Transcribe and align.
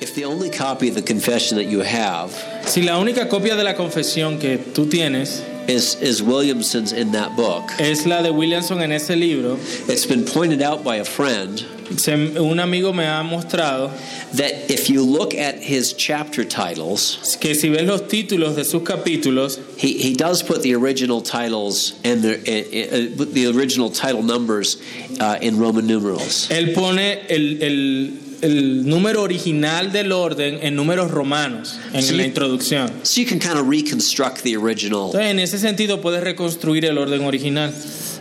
If 0.00 0.14
the 0.14 0.24
only 0.24 0.50
copy 0.50 0.88
of 0.88 0.94
the 0.94 1.02
confession 1.02 1.56
that 1.58 1.64
you 1.66 1.80
have 1.80 2.30
Si 2.66 2.82
la 2.82 2.92
única 2.98 3.28
copia 3.28 3.54
de 3.56 3.62
la 3.64 3.74
confesión 3.74 4.40
que 4.40 4.58
tú 4.58 4.86
tienes 4.90 5.42
is, 5.68 5.94
is 6.02 6.22
Williamson's 6.22 6.92
in 6.92 7.12
that 7.12 7.36
book, 7.36 7.70
es 7.78 8.06
la 8.06 8.22
de 8.22 8.32
Williamson 8.32 8.80
en 8.80 8.90
ese 8.92 9.10
libro, 9.10 9.56
it's 9.88 10.06
been 10.06 10.24
pointed 10.24 10.62
out 10.62 10.82
by 10.82 10.96
a 10.96 11.04
friend 11.04 11.64
se- 11.96 12.36
un 12.38 12.58
amigo 12.60 12.92
me 12.92 13.04
ha 13.04 13.22
mostrado 13.22 13.90
that 14.32 14.70
if 14.70 14.88
you 14.88 15.02
look 15.02 15.34
at 15.34 15.56
his 15.62 15.92
chapter 15.92 16.44
titles, 16.44 17.36
que 17.40 17.54
si 17.54 17.68
ves 17.68 17.82
los 17.86 18.00
títulos 18.02 18.54
de 18.56 18.64
sus 18.64 18.82
capítulos, 18.82 19.58
he, 19.76 19.98
he 19.98 20.14
does 20.14 20.42
put 20.42 20.62
the 20.62 20.74
original 20.74 21.20
titles 21.20 21.98
and 22.04 22.22
the, 22.22 22.34
uh, 22.38 23.22
uh, 23.22 23.24
the 23.32 23.46
original 23.48 23.90
title 23.90 24.22
numbers 24.22 24.80
uh, 25.20 25.38
in 25.42 25.58
Roman 25.58 25.86
numerals. 25.86 26.48
él 26.48 26.72
pone 26.74 27.18
el, 27.28 27.62
el- 27.62 28.29
el 28.42 28.86
número 28.88 29.22
original 29.22 29.92
del 29.92 30.12
orden 30.12 30.58
en 30.62 30.74
números 30.76 31.10
romanos 31.10 31.78
en 31.92 32.02
Sí. 32.02 32.14
la 32.16 32.24
introducción. 32.24 32.90
So 33.04 33.20
you 33.20 33.26
can 33.26 33.38
kind 33.38 33.58
of 33.58 33.68
reconstruct 33.68 34.42
the 34.42 34.56
original 34.56 35.06
Entonces, 35.12 35.30
en 35.30 35.38
ese 35.38 35.58
sentido, 35.58 36.00
puedes 36.00 36.22
reconstruir 36.22 36.84
el 36.84 36.98
orden 36.98 37.24
original 37.24 37.72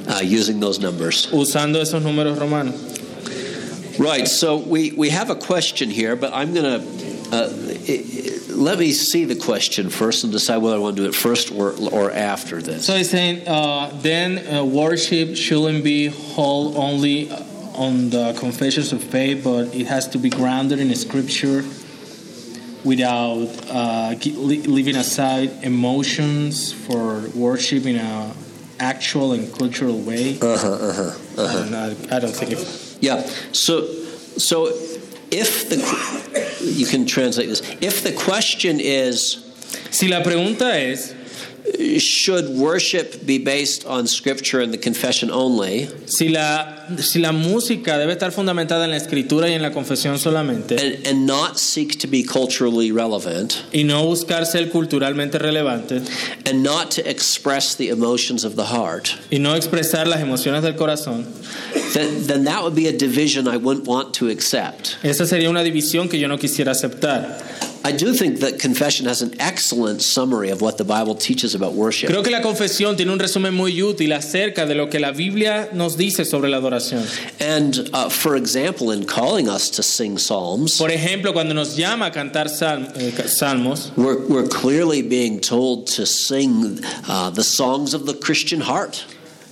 uh, 0.07 0.21
using 0.23 0.59
those 0.59 0.79
numbers. 0.79 1.27
usando 1.31 1.81
esos 1.81 2.01
números 2.03 2.37
romanos. 2.37 2.75
Right, 3.97 4.27
so 4.27 4.55
we, 4.57 4.91
we 4.95 5.09
have 5.09 5.29
a 5.29 5.35
question 5.35 5.89
here, 5.89 6.15
but 6.15 6.31
I'm 6.33 6.53
going 6.53 6.79
to 6.81 7.35
uh, 7.35 7.49
let 8.49 8.79
me 8.79 8.91
see 8.91 9.25
the 9.25 9.35
question 9.35 9.89
first 9.89 10.23
and 10.23 10.33
decide 10.33 10.57
whether 10.57 10.75
I 10.75 10.79
want 10.79 10.95
to 10.97 11.03
do 11.03 11.07
it 11.09 11.15
first 11.15 11.51
or, 11.51 11.73
or 11.91 12.11
after 12.11 12.61
this. 12.61 12.85
So 12.85 12.95
he's 12.95 13.09
saying, 13.09 13.47
uh, 13.47 13.91
then 14.01 14.47
uh, 14.47 14.63
worship 14.65 15.35
shouldn't 15.35 15.83
be 15.83 16.09
held 16.09 16.75
only 16.75 17.29
on 17.79 18.09
the 18.09 18.33
confessions 18.37 18.91
of 18.91 19.01
faith, 19.01 19.43
but 19.43 19.73
it 19.73 19.87
has 19.87 20.07
to 20.09 20.17
be 20.17 20.29
grounded 20.29 20.79
in 20.79 20.93
scripture 20.95 21.63
without 22.83 23.47
uh, 23.69 24.15
leaving 24.35 24.95
aside 24.95 25.49
emotions 25.63 26.73
for 26.73 27.29
worship 27.29 27.85
in 27.85 27.95
a 27.95 28.33
actual 28.79 29.33
and 29.33 29.53
cultural 29.53 29.99
way. 29.99 30.37
Uh-huh, 30.39 30.67
uh-huh, 30.67 31.17
I, 31.37 31.53
don't 31.53 31.71
know, 31.71 31.95
I 32.11 32.19
don't 32.19 32.35
think 32.35 32.51
it, 32.51 32.97
Yeah, 33.01 33.21
so, 33.51 33.85
so 34.37 34.67
if 35.31 35.69
the, 35.69 35.77
you 36.61 36.85
can 36.85 37.05
translate 37.05 37.47
this, 37.47 37.61
if 37.81 38.03
the 38.03 38.13
question 38.13 38.79
is, 38.79 39.45
Si 39.91 40.07
la 40.07 40.21
pregunta 40.21 40.73
es, 40.75 41.13
should 41.99 42.49
worship 42.49 43.25
be 43.25 43.37
based 43.37 43.85
on 43.85 44.07
scripture 44.07 44.61
and 44.61 44.73
the 44.73 44.77
confession 44.77 45.29
only, 45.31 45.87
si 46.07 46.29
la, 46.29 46.87
si 46.97 47.19
la 47.19 47.31
música 47.31 47.97
debe 47.97 48.13
estar 48.13 48.31
fundamentada 48.31 48.85
en 48.85 48.91
la 48.91 48.97
escritura 48.97 49.47
y 49.47 49.53
en 49.53 49.61
la 49.61 49.71
confesión 49.71 50.17
solamente, 50.17 50.77
and, 50.79 51.07
and 51.07 51.25
not 51.25 51.57
seek 51.57 51.99
to 51.99 52.07
be 52.07 52.23
culturally 52.23 52.91
relevant, 52.91 53.63
y 53.73 53.83
no 53.83 54.05
buscar 54.05 54.45
ser 54.45 54.69
culturalmente 54.69 55.39
relevante, 55.39 56.01
and 56.45 56.63
not 56.63 56.91
to 56.91 57.07
express 57.09 57.75
the 57.75 57.89
emotions 57.89 58.43
of 58.43 58.55
the 58.55 58.65
heart, 58.65 59.17
y 59.31 59.37
no 59.37 59.55
expresar 59.55 60.07
las 60.07 60.21
emociones 60.21 60.61
del 60.63 60.73
corazón, 60.73 61.25
then, 61.93 62.27
then 62.27 62.43
that 62.45 62.63
would 62.63 62.75
be 62.75 62.87
a 62.87 62.97
division 62.97 63.47
I 63.47 63.57
wouldn't 63.57 63.87
want 63.87 64.13
to 64.15 64.29
accept. 64.29 64.97
esa 65.03 65.25
sería 65.25 65.49
una 65.49 65.63
división 65.63 66.09
que 66.09 66.19
yo 66.19 66.27
no 66.27 66.37
quisiera 66.37 66.71
aceptar. 66.71 67.68
I 67.83 67.91
do 67.91 68.13
think 68.13 68.39
that 68.41 68.59
confession 68.59 69.05
has 69.07 69.21
an 69.21 69.39
excellent 69.39 70.01
summary 70.01 70.49
of 70.49 70.61
what 70.61 70.77
the 70.77 70.83
Bible 70.83 71.15
teaches 71.15 71.55
about 71.55 71.73
worship. 71.73 72.09
Creo 72.09 72.23
que 72.23 72.31
la 72.31 72.41
confesión 72.41 72.97
tiene 72.97 73.11
un 73.11 73.19
resumen 73.19 73.53
muy 73.53 73.81
útil 73.81 74.11
acerca 74.13 74.65
de 74.65 74.75
lo 74.75 74.87
que 74.89 74.99
la 74.99 75.11
Biblia 75.11 75.69
nos 75.73 75.95
dice 75.95 76.25
sobre 76.25 76.49
la 76.49 76.57
adoración. 76.57 77.03
And 77.39 77.89
uh, 77.93 78.09
for 78.09 78.35
example, 78.35 78.91
in 78.91 79.05
calling 79.05 79.47
us 79.47 79.69
to 79.71 79.83
sing 79.83 80.17
psalms, 80.17 80.77
Por 80.77 80.89
ejemplo, 80.91 81.31
cuando 81.33 81.53
nos 81.53 81.77
llama 81.77 82.07
a 82.07 82.11
cantar 82.11 82.49
sal- 82.49 82.91
eh, 82.95 83.11
salmos, 83.27 83.91
we're, 83.95 84.27
we're 84.27 84.47
clearly 84.47 85.01
being 85.01 85.39
told 85.39 85.87
to 85.87 86.05
sing 86.05 86.79
uh, 87.07 87.29
the 87.29 87.43
songs 87.43 87.93
of 87.93 88.05
the 88.05 88.13
Christian 88.13 88.61
heart. 88.61 89.05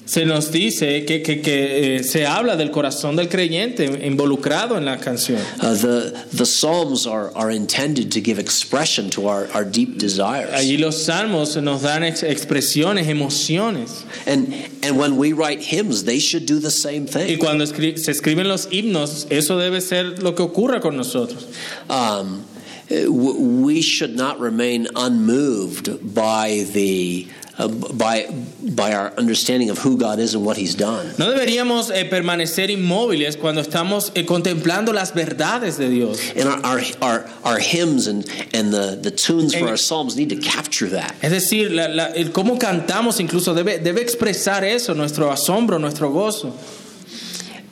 Se 0.08 0.26
nos 0.26 0.52
dice 0.52 1.06
que, 1.06 1.22
que- 1.22 1.42
que, 1.42 1.98
eh, 1.98 2.04
se 2.04 2.26
habla 2.26 2.56
del 2.56 2.72
corazón 2.72 3.16
del 3.16 3.28
creyente 3.30 3.86
involucrado 4.04 4.78
en 4.78 4.86
la 4.86 4.98
canción. 4.98 5.40
Uh, 5.62 5.76
the, 5.76 6.14
the 6.34 6.46
psalms 6.46 7.06
are, 7.06 7.32
are 7.36 7.52
intended 7.52 8.10
to 8.12 8.20
give 8.22 8.40
expression 8.40 9.10
to 9.12 9.28
our, 9.28 9.48
our 9.54 9.64
deep 9.64 10.00
desires. 10.00 10.50
Allí 10.54 10.80
los 10.80 10.96
salmos 11.06 11.62
nos 11.62 11.82
dan 11.82 12.04
ex- 12.04 12.24
expresiones, 12.24 13.08
emociones. 13.08 14.06
And, 14.26 14.54
and 14.82 14.98
when 14.98 15.18
we 15.18 15.34
write 15.34 15.60
hymns, 15.62 16.06
they 16.06 16.20
should 16.20 16.46
do 16.46 16.60
the 16.60 16.72
same 16.72 17.04
Y 17.04 17.12
thing. 17.12 17.38
cuando 17.40 17.66
escri- 17.66 17.98
se 17.98 18.12
escriben 18.12 18.48
los 18.48 18.68
himnos, 18.72 19.28
eso 19.30 19.58
debe 19.58 19.82
ser 19.82 20.24
lo 20.24 20.34
que 20.36 20.44
ocurra 20.44 20.80
con 20.80 20.96
nosotros. 20.96 21.46
Um, 21.90 22.46
w- 22.90 23.64
we 23.66 23.82
should 23.82 24.16
not 24.16 24.40
remain 24.40 24.88
unmoved 24.96 26.14
by 26.16 26.66
the 26.72 27.28
by 27.58 28.28
by 28.62 28.94
our 28.94 29.12
understanding 29.18 29.70
of 29.70 29.80
who 29.80 29.98
God 29.98 30.20
is 30.20 30.36
and 30.36 30.46
what 30.46 30.58
He's 30.58 30.76
done. 30.76 31.14
No 31.18 31.32
deberíamos 31.32 31.90
eh, 31.92 32.06
permanecer 32.10 32.70
inmóviles 32.70 33.38
cuando 33.38 33.62
estamos 33.62 34.12
eh, 34.16 34.26
contemplando 34.26 34.94
las 34.94 35.12
verdades 35.14 35.78
de 35.78 35.90
Dios. 35.90 36.20
And 36.36 36.48
our, 36.48 36.64
our, 36.66 36.82
our, 37.02 37.30
our 37.44 37.60
hymns 37.60 38.08
and, 38.08 38.26
and 38.54 38.72
the, 38.72 39.00
the 39.02 39.10
tunes 39.12 39.56
for 39.56 39.68
our 39.68 39.78
psalms 39.78 40.16
need 40.16 40.30
to 40.30 40.38
capture 40.38 40.88
that. 40.90 41.16
Es 41.24 41.32
decir, 41.32 41.72
la- 41.72 41.88
la- 41.88 42.14
el 42.14 42.32
cómo 42.32 42.60
cantamos 42.60 43.20
incluso 43.20 43.54
debe, 43.56 43.80
debe 43.80 44.02
expresar 44.02 44.64
eso, 44.64 44.94
nuestro 44.94 45.32
asombro, 45.32 45.80
nuestro 45.80 46.12
gozo. 46.12 46.54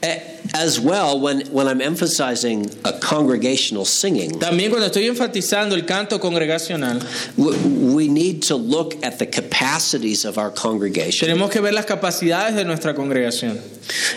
A- 0.02 0.34
As 0.54 0.78
well, 0.80 1.18
when, 1.20 1.40
when 1.48 1.66
I'm 1.66 1.80
emphasizing 1.82 2.70
a 2.84 2.92
congregational 3.00 3.84
singing, 3.84 4.30
También 4.38 4.70
cuando 4.70 4.86
estoy 4.88 5.06
enfatizando 5.08 5.72
el 5.74 5.82
canto 5.84 6.18
congregacional, 6.20 7.00
w- 7.36 7.94
we 7.94 8.08
need 8.08 8.42
to 8.44 8.54
look 8.56 8.94
at 9.04 9.18
the 9.18 9.26
capacities 9.26 10.24
of 10.24 10.38
our 10.38 10.50
congregation. 10.50 11.28
tenemos 11.28 11.50
que 11.50 11.60
ver 11.60 11.72
las 11.72 11.84
capacidades 11.84 12.54
de 12.54 12.64
nuestra 12.64 12.94
congregación. 12.94 13.58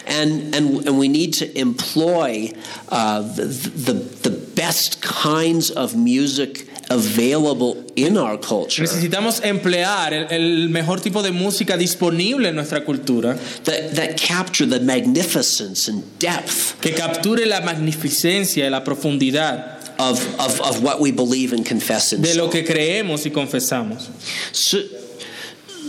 And, 0.06 0.54
and, 0.56 0.88
and 0.88 0.98
we 1.00 1.08
need 1.10 1.34
to 1.36 1.60
employ 1.60 2.52
uh, 2.90 3.22
the, 3.22 3.46
the, 3.46 3.94
the 3.94 4.30
best 4.56 5.02
kinds 5.02 5.72
of 5.72 5.96
music 5.96 6.68
available 6.90 7.84
in 7.96 8.18
our 8.18 8.38
culture 8.38 8.84
Necesitamos 8.84 9.44
emplear 9.44 10.14
el, 10.14 10.28
el 10.32 10.70
mejor 10.70 11.00
tipo 11.00 11.22
de 11.22 11.32
música 11.32 11.78
disponible 11.78 12.50
en 12.50 12.56
nuestra 12.56 12.84
cultura 12.84 13.38
that, 13.64 13.96
that 13.96 14.18
capture 14.18 14.66
the 14.66 14.80
magnificence 14.80 15.88
and 15.88 16.04
depth 16.20 16.80
que 16.82 16.94
capture 16.94 17.46
la 17.46 17.62
magnificencia 17.62 18.66
y 18.66 18.70
la 18.70 18.84
profundidad 18.84 19.80
of, 20.00 20.40
of, 20.40 20.62
of 20.62 20.82
what 20.82 21.00
we 21.00 21.12
believe 21.12 21.54
and 21.54 21.66
confess 21.66 22.14
in 22.14 22.22
de 22.22 22.34
lo 22.36 22.50
que 22.50 22.64
creemos 22.64 23.26
y 23.26 23.32
confesamos. 23.32 24.10
So, 24.56 24.82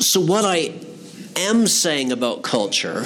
so 0.00 0.20
what 0.20 0.44
I 0.44 0.72
am 1.36 1.66
saying 1.66 2.10
about 2.12 2.42
culture 2.42 3.04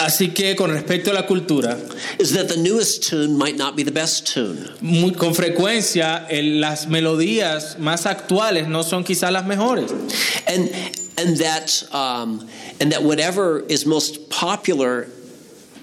Así 0.00 0.28
que 0.34 0.56
con 0.56 0.70
respecto 0.70 1.10
a 1.10 1.14
la 1.14 1.26
cultura, 1.26 1.76
is 2.18 2.32
that 2.32 2.48
the 2.48 2.56
newest 2.56 3.02
tune 3.08 3.36
might 3.36 3.56
not 3.58 3.76
be 3.76 3.82
the 3.82 3.90
best 3.92 4.26
tune. 4.32 4.68
muy- 4.80 5.12
con 5.12 5.34
frecuencia 5.34 6.26
el- 6.30 6.58
las 6.60 6.86
melodías 6.86 7.76
más 7.78 8.06
actuales 8.06 8.66
no 8.66 8.82
son 8.82 9.04
quizás 9.04 9.30
las 9.30 9.44
mejores. 9.44 9.90
and 10.46 10.70
and 11.18 11.36
that 11.36 11.82
um, 11.92 12.48
and 12.80 12.92
that 12.92 13.02
whatever 13.02 13.60
is 13.68 13.84
most 13.84 14.30
popular 14.30 15.06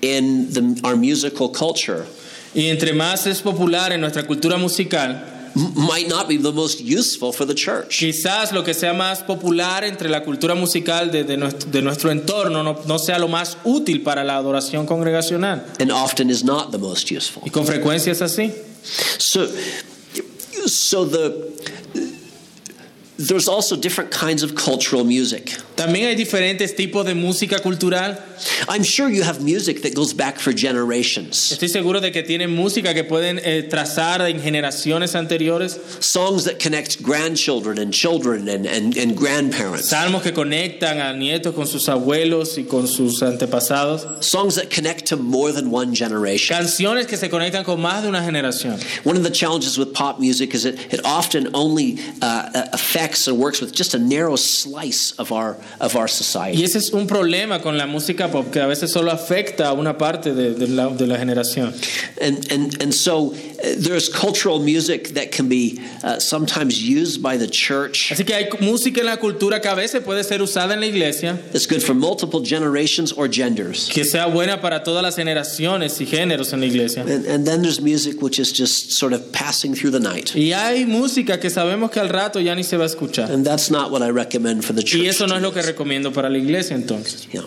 in 0.02 0.52
the, 0.52 0.82
our 0.84 0.96
musical 0.96 1.50
culture 1.50 2.06
Y 2.56 2.70
entre 2.70 2.94
más 2.94 3.28
es 3.28 3.42
popular 3.42 3.92
en 3.92 4.02
nuestra 4.02 4.24
cultura 4.24 4.58
musical, 4.58 5.22
might 5.75 6.07
not 6.07 6.28
be 6.28 6.38
the 6.38 6.51
most 6.51 6.79
useful 6.79 7.31
for 7.31 7.45
the 7.45 7.56
church. 7.56 8.00
quizás 8.00 8.51
lo 8.51 8.63
que 8.63 8.73
sea 8.73 8.94
más 8.94 9.23
popular 9.23 9.84
entre 9.84 10.09
la 10.09 10.23
cultura 10.23 10.56
musical 10.56 11.12
de, 11.12 11.23
de 11.23 11.38
nuestro, 11.38 11.69
de 11.72 11.81
nuestro 11.81 12.12
entorno 12.12 12.63
no, 12.63 12.79
no 12.85 13.00
sea 13.00 13.18
lo 13.18 13.28
más 13.28 13.57
útil 13.63 14.04
para 14.04 14.24
la 14.24 14.38
adoración 14.38 14.86
congregacional. 14.86 15.65
And 15.80 15.92
often 15.92 16.30
is 16.30 16.44
not 16.44 16.71
the 16.71 16.77
most 16.77 17.12
useful. 17.12 17.44
Y 17.45 17.50
con 17.50 17.65
frecuencia 17.65 18.12
es 18.12 18.21
así. 18.21 18.54
So, 19.18 19.48
so 20.65 21.06
the 21.06 21.57
there's 23.18 23.48
also 23.48 23.75
different 23.75 24.12
kinds 24.12 24.44
of 24.44 24.56
cultural 24.56 25.04
music. 25.04 25.58
También 25.75 26.08
hay 26.08 26.16
diferentes 26.16 26.75
tipos 26.75 27.06
de 27.06 27.16
música 27.16 27.62
cultural. 27.62 28.18
I'm 28.68 28.84
sure 28.84 29.10
you 29.10 29.24
have 29.24 29.42
music 29.42 29.81
that 29.81 29.96
goes 29.96 30.14
back 30.14 30.40
for 30.40 30.52
generations. 30.52 31.52
Estoy 31.52 31.69
seguro 31.69 32.00
de 32.00 32.12
que 32.12 32.24
tienen 32.24 32.56
música 32.56 32.94
que 32.94 33.04
pueden 33.04 33.40
eh, 33.44 33.68
trazar 33.69 34.22
en 34.22 34.40
generaciones 34.40 35.16
anteriores. 35.16 35.80
Songs 36.04 36.46
that 36.46 36.60
connect 36.60 37.02
grandchildren 37.02 37.80
and 37.80 37.92
children 37.92 38.48
and, 38.48 38.68
and, 38.68 38.98
and 38.98 39.16
grandparents. 39.18 39.92
Salmos 39.92 40.22
que 40.22 40.31
conectan 40.31 41.00
a 41.00 41.13
nietos 41.13 41.56
con 41.56 41.66
sus 41.66 41.88
abuelos 41.88 42.58
y 42.58 42.63
con 42.63 42.88
sus 42.88 43.22
antepasados. 43.22 44.24
Songs 44.24 44.56
that 44.56 44.70
connect 44.70 45.08
to 45.08 45.18
more 45.18 45.52
than 45.52 45.72
one 45.72 45.94
generation. 45.94 46.56
Canciones 46.56 47.08
que 47.08 47.18
se 47.18 47.30
conectan 47.30 47.63
con 47.63 47.81
más 47.81 48.04
de 48.04 48.10
una 48.10 48.22
generación. 48.22 48.80
One 49.06 49.18
of 49.18 49.24
the 49.24 49.31
challenges 49.31 49.78
with 49.78 49.94
pop 49.94 50.20
music 50.20 50.54
is 50.54 50.63
that 50.63 50.75
it 50.94 51.04
often 51.04 51.50
only 51.56 51.98
uh, 52.22 52.68
affects 52.74 53.06
or 53.27 53.33
works 53.33 53.62
with 53.62 53.71
just 53.74 53.94
a 53.94 54.00
narrow 54.00 54.36
slice 54.36 55.13
of 55.18 55.31
our 55.31 55.57
of 55.80 55.95
our 55.95 56.07
Y 56.07 56.07
society. 56.07 56.63
ese 56.63 56.75
es 56.77 56.94
un 56.94 57.07
problema 57.07 57.62
con 57.62 57.77
la 57.77 57.86
música 57.86 58.30
pop 58.30 58.51
que 58.51 58.59
a 58.59 58.68
veces 58.68 58.92
solo 58.92 59.12
afecta 59.12 59.69
a 59.69 59.74
una 59.74 59.98
parte 59.98 60.33
de, 60.33 60.54
de 60.54 60.68
la, 60.68 60.89
de 60.89 61.07
la 61.07 61.18
generación. 61.18 61.74
And 62.21 62.51
and 62.51 62.81
and 62.81 62.94
so 62.94 63.33
there's 63.77 64.09
cultural 64.09 64.59
music 64.59 65.09
that 65.09 65.31
can 65.31 65.50
be 65.50 65.80
uh, 66.04 66.19
sometimes 66.19 66.81
used 66.81 67.21
by 67.21 67.38
the 67.38 67.48
church. 67.48 68.12
Así 68.12 68.25
que 68.25 68.36
hay 68.36 68.50
música 68.62 69.00
en 69.00 69.07
la 69.07 69.18
cultura 69.18 69.62
que 69.62 69.69
a 69.69 69.75
veces 69.75 70.04
puede 70.04 70.24
ser 70.24 70.42
usada 70.42 70.74
en 70.74 70.80
la 70.81 70.88
iglesia, 70.88 71.38
That's 71.51 71.65
good 71.65 71.81
for 71.81 71.94
multiple 71.94 72.42
generations 72.44 73.12
or 73.12 73.27
genders. 73.27 73.89
que 73.92 74.04
sea 74.04 74.27
buena 74.27 74.62
para 74.62 74.83
todas 74.83 75.01
las 75.04 75.15
generaciones 75.15 76.00
y 76.01 76.06
géneros 76.06 76.54
en 76.54 76.62
la 76.62 76.68
iglesia. 76.68 77.01
And, 77.01 77.25
and 77.25 77.45
then 77.48 77.62
there's 77.62 77.81
music 77.81 78.21
which 78.21 78.39
is 78.39 78.51
just 78.51 78.92
sort 78.92 79.13
of 79.13 79.31
passing 79.31 79.74
through 79.74 79.92
the 79.92 80.00
night. 80.00 80.36
Y 80.36 80.53
hay 80.53 80.86
música 80.86 81.39
que 81.39 81.50
sabemos 81.50 81.92
que 81.92 82.00
al 82.00 82.10
rato 82.10 82.39
ya 82.39 82.53
ni 82.56 82.63
se 82.63 82.77
va 82.77 82.83
a 82.83 82.88
escuchar. 82.88 83.30
And 83.30 83.45
that's 83.45 83.71
not 83.71 83.92
what 83.92 84.01
I 84.01 84.10
recommend 84.10 84.63
for 84.63 84.74
the 84.74 84.83
church. 84.83 85.01
Y 85.01 85.07
eso 85.07 85.25
no 85.25 85.36
es 85.36 85.42
lo 85.42 85.51
que 85.51 85.62
recomiendo 85.62 86.13
para 86.13 86.30
la 86.30 86.38
iglesia 86.38 86.75
entonces. 86.75 87.27
Yeah. 87.31 87.42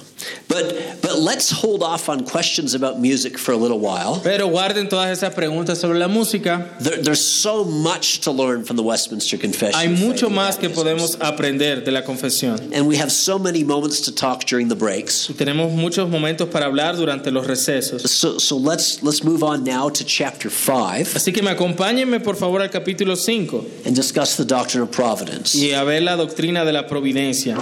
But, 0.48 1.00
but 1.02 1.18
let's 1.18 1.50
hold 1.50 1.82
off 1.82 2.08
on 2.08 2.24
questions 2.24 2.74
about 2.74 2.98
music 3.00 3.38
for 3.38 3.52
a 3.52 3.56
little 3.56 3.78
while. 3.78 4.20
Pero 4.22 4.48
guarden 4.48 4.88
todas 4.88 5.16
esas 5.16 5.34
preguntas 5.34 5.78
sobre 5.78 5.99
la 6.00 6.08
música. 6.08 6.66
There, 6.80 7.02
there's 7.02 7.24
so 7.24 7.64
much 7.64 8.20
to 8.22 8.32
learn 8.32 8.64
from 8.64 8.76
the 8.76 8.82
Westminster 8.82 9.38
Confession. 9.38 9.78
Hay 9.78 9.88
mucho 9.88 10.26
and 10.26 10.36
más 10.36 10.58
que 10.58 10.68
podemos 10.68 11.16
aprender 11.20 11.84
de 11.84 11.92
la 11.92 12.02
confesión. 12.02 12.74
And 12.74 12.86
we 12.88 12.96
have 12.96 13.12
so 13.12 13.38
many 13.38 13.62
moments 13.62 14.00
to 14.02 14.12
talk 14.12 14.44
during 14.46 14.68
the 14.68 14.74
breaks. 14.74 15.28
Y 15.28 15.34
tenemos 15.34 15.72
muchos 15.72 16.08
momentos 16.08 16.50
para 16.50 16.66
hablar 16.66 16.96
durante 16.96 17.30
los 17.30 17.46
recesos. 17.46 18.08
So, 18.08 18.38
so 18.38 18.56
let's, 18.56 19.02
let's 19.02 19.22
move 19.22 19.42
on 19.42 19.62
now 19.62 19.88
to 19.88 20.04
chapter 20.04 20.50
5 20.50 21.14
Así 21.14 21.32
que 21.32 21.42
me 21.42 21.50
acompáñenme 21.50 22.20
por 22.20 22.36
favor 22.36 22.62
al 22.62 22.70
capítulo 22.70 23.16
5 23.16 23.84
and 23.86 23.94
discuss 23.94 24.36
the 24.36 24.44
doctrine 24.44 24.82
of 24.82 24.90
providence. 24.90 25.54
y 25.54 25.72
a 25.72 25.84
ver 25.84 26.02
la 26.02 26.16
doctrina 26.16 26.64
de 26.64 26.72
la 26.72 26.86
providencia, 26.86 27.56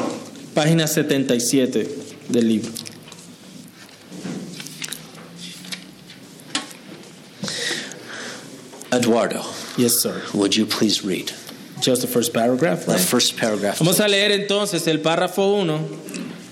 página 0.55 0.87
77 0.87 1.89
del 2.29 2.49
libro. 2.49 2.71
Eduardo, 8.93 9.43
Yes, 9.77 10.01
sir. 10.01 10.23
would 10.33 10.57
you 10.57 10.65
please 10.67 11.05
read 11.05 11.33
Just 11.81 12.03
the 12.03 12.09
first 12.09 12.33
paragraph, 12.33 12.87
the 12.87 12.99
first 12.99 13.37
paragraph? 13.37 13.79
Vamos 13.79 14.01
a 14.01 14.09
leer 14.09 14.33
entonces 14.33 14.87
el 14.89 14.99
párrafo 15.01 15.53
1 15.61 15.79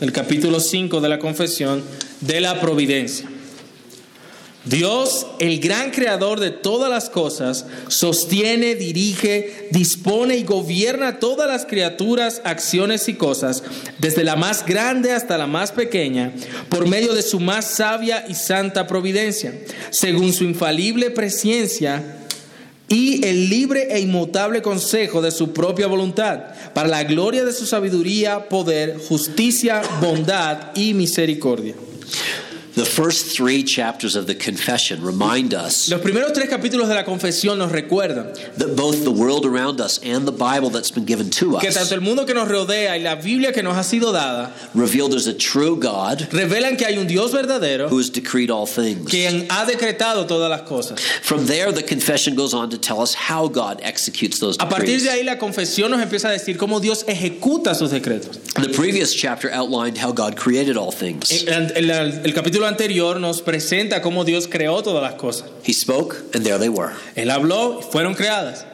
del 0.00 0.12
capítulo 0.12 0.60
5 0.60 1.00
de 1.00 1.08
la 1.08 1.18
confesión 1.18 1.82
de 2.20 2.40
la 2.40 2.60
providencia. 2.60 3.28
Dios, 4.64 5.26
el 5.38 5.60
gran 5.60 5.92
creador 5.92 6.40
de 6.40 6.50
todas 6.50 6.90
las 6.90 7.08
cosas, 7.08 7.66
sostiene, 7.88 8.74
dirige, 8.74 9.68
dispone 9.70 10.36
y 10.36 10.42
gobierna 10.42 11.20
todas 11.20 11.48
las 11.48 11.66
criaturas, 11.66 12.42
acciones 12.44 13.08
y 13.08 13.14
cosas, 13.14 13.62
desde 13.98 14.24
la 14.24 14.34
más 14.34 14.66
grande 14.66 15.12
hasta 15.12 15.38
la 15.38 15.46
más 15.46 15.70
pequeña, 15.70 16.32
por 16.68 16.88
medio 16.88 17.14
de 17.14 17.22
su 17.22 17.38
más 17.38 17.64
sabia 17.64 18.24
y 18.28 18.34
santa 18.34 18.88
providencia, 18.88 19.54
según 19.90 20.32
su 20.32 20.42
infalible 20.42 21.10
presciencia 21.10 22.15
y 22.88 23.24
el 23.26 23.48
libre 23.48 23.88
e 23.90 24.00
inmutable 24.00 24.62
consejo 24.62 25.20
de 25.20 25.30
su 25.30 25.52
propia 25.52 25.86
voluntad, 25.86 26.44
para 26.72 26.88
la 26.88 27.04
gloria 27.04 27.44
de 27.44 27.52
su 27.52 27.66
sabiduría, 27.66 28.48
poder, 28.48 28.98
justicia, 29.08 29.82
bondad 30.00 30.70
y 30.74 30.94
misericordia. 30.94 31.74
The 32.76 32.84
first 32.84 33.34
three 33.34 33.62
chapters 33.64 34.16
of 34.16 34.26
the 34.26 34.34
confession 34.34 35.02
remind 35.02 35.54
us 35.54 35.88
Los 35.88 36.02
primeros 36.02 36.32
tres 36.34 36.48
capítulos 36.50 36.88
de 36.88 36.94
la 36.94 37.04
confesión 37.04 37.56
nos 37.56 37.72
recuerdan 37.72 38.34
that 38.58 38.76
both 38.76 39.02
the 39.02 39.10
world 39.10 39.46
around 39.46 39.80
us 39.80 39.98
and 40.04 40.26
the 40.28 40.32
Bible 40.32 40.68
that's 40.68 40.90
been 40.90 41.06
given 41.06 41.30
to 41.30 41.58
que 41.58 41.68
us 41.70 41.74
tanto 41.74 41.94
el 41.94 42.02
mundo 42.02 42.26
que 42.26 42.34
nos 42.34 42.46
rodea 42.48 42.94
y 42.98 43.02
la 43.02 43.14
Biblia 43.14 43.50
que 43.52 43.62
nos 43.62 43.76
ha 43.78 43.82
sido 43.82 44.12
dada 44.12 44.52
reveal 44.74 45.08
there's 45.08 45.26
a 45.26 45.32
true 45.32 45.76
God 45.80 46.28
revelan 46.32 46.76
que 46.76 46.84
hay 46.86 46.98
un 46.98 47.06
Dios 47.06 47.32
verdadero 47.32 47.88
who 47.88 47.98
has 47.98 48.10
decreed 48.10 48.50
all 48.50 48.66
things. 48.66 49.10
quien 49.10 49.46
ha 49.50 49.64
decretado 49.64 50.26
todas 50.28 50.50
las 50.50 50.68
cosas. 50.68 51.00
From 51.22 51.46
there, 51.46 51.72
the 51.72 51.82
confession 51.82 52.34
goes 52.34 52.52
on 52.52 52.68
to 52.70 52.76
tell 52.78 53.00
us 53.00 53.14
how 53.14 53.48
God 53.48 53.80
executes 53.82 54.38
those 54.38 54.56
A 54.60 54.66
partir 54.68 54.98
decrees. 54.98 55.04
de 55.04 55.10
ahí 55.12 55.24
la 55.24 55.36
confesión 55.38 55.90
nos 55.90 56.00
empieza 56.02 56.28
a 56.28 56.32
decir 56.32 56.58
cómo 56.58 56.78
Dios 56.80 57.04
ejecuta 57.08 57.74
sus 57.74 57.90
decretos. 57.90 58.38
The 58.54 58.68
previous 58.74 59.14
chapter 59.14 59.50
outlined 59.50 59.96
how 59.96 60.12
God 60.12 60.36
created 60.36 60.76
all 60.76 60.92
things. 60.92 61.44
El, 61.46 61.72
el- 61.74 61.90
el 61.90 62.34
capítulo 62.34 62.65
anterior 62.66 63.20
nos 63.20 63.42
presenta 63.42 64.02
cómo 64.02 64.24
Dios 64.24 64.48
creó 64.48 64.82
todas 64.82 65.02
las 65.02 65.14
cosas. 65.14 65.48
He 65.64 65.72
spoke, 65.72 66.16
and 66.34 66.44
there 66.44 66.58
they 66.58 66.68
were. 66.68 66.92
Él 67.14 67.30
habló 67.30 67.80
y 67.80 67.82
fueron 67.90 68.14
creadas. 68.14 68.66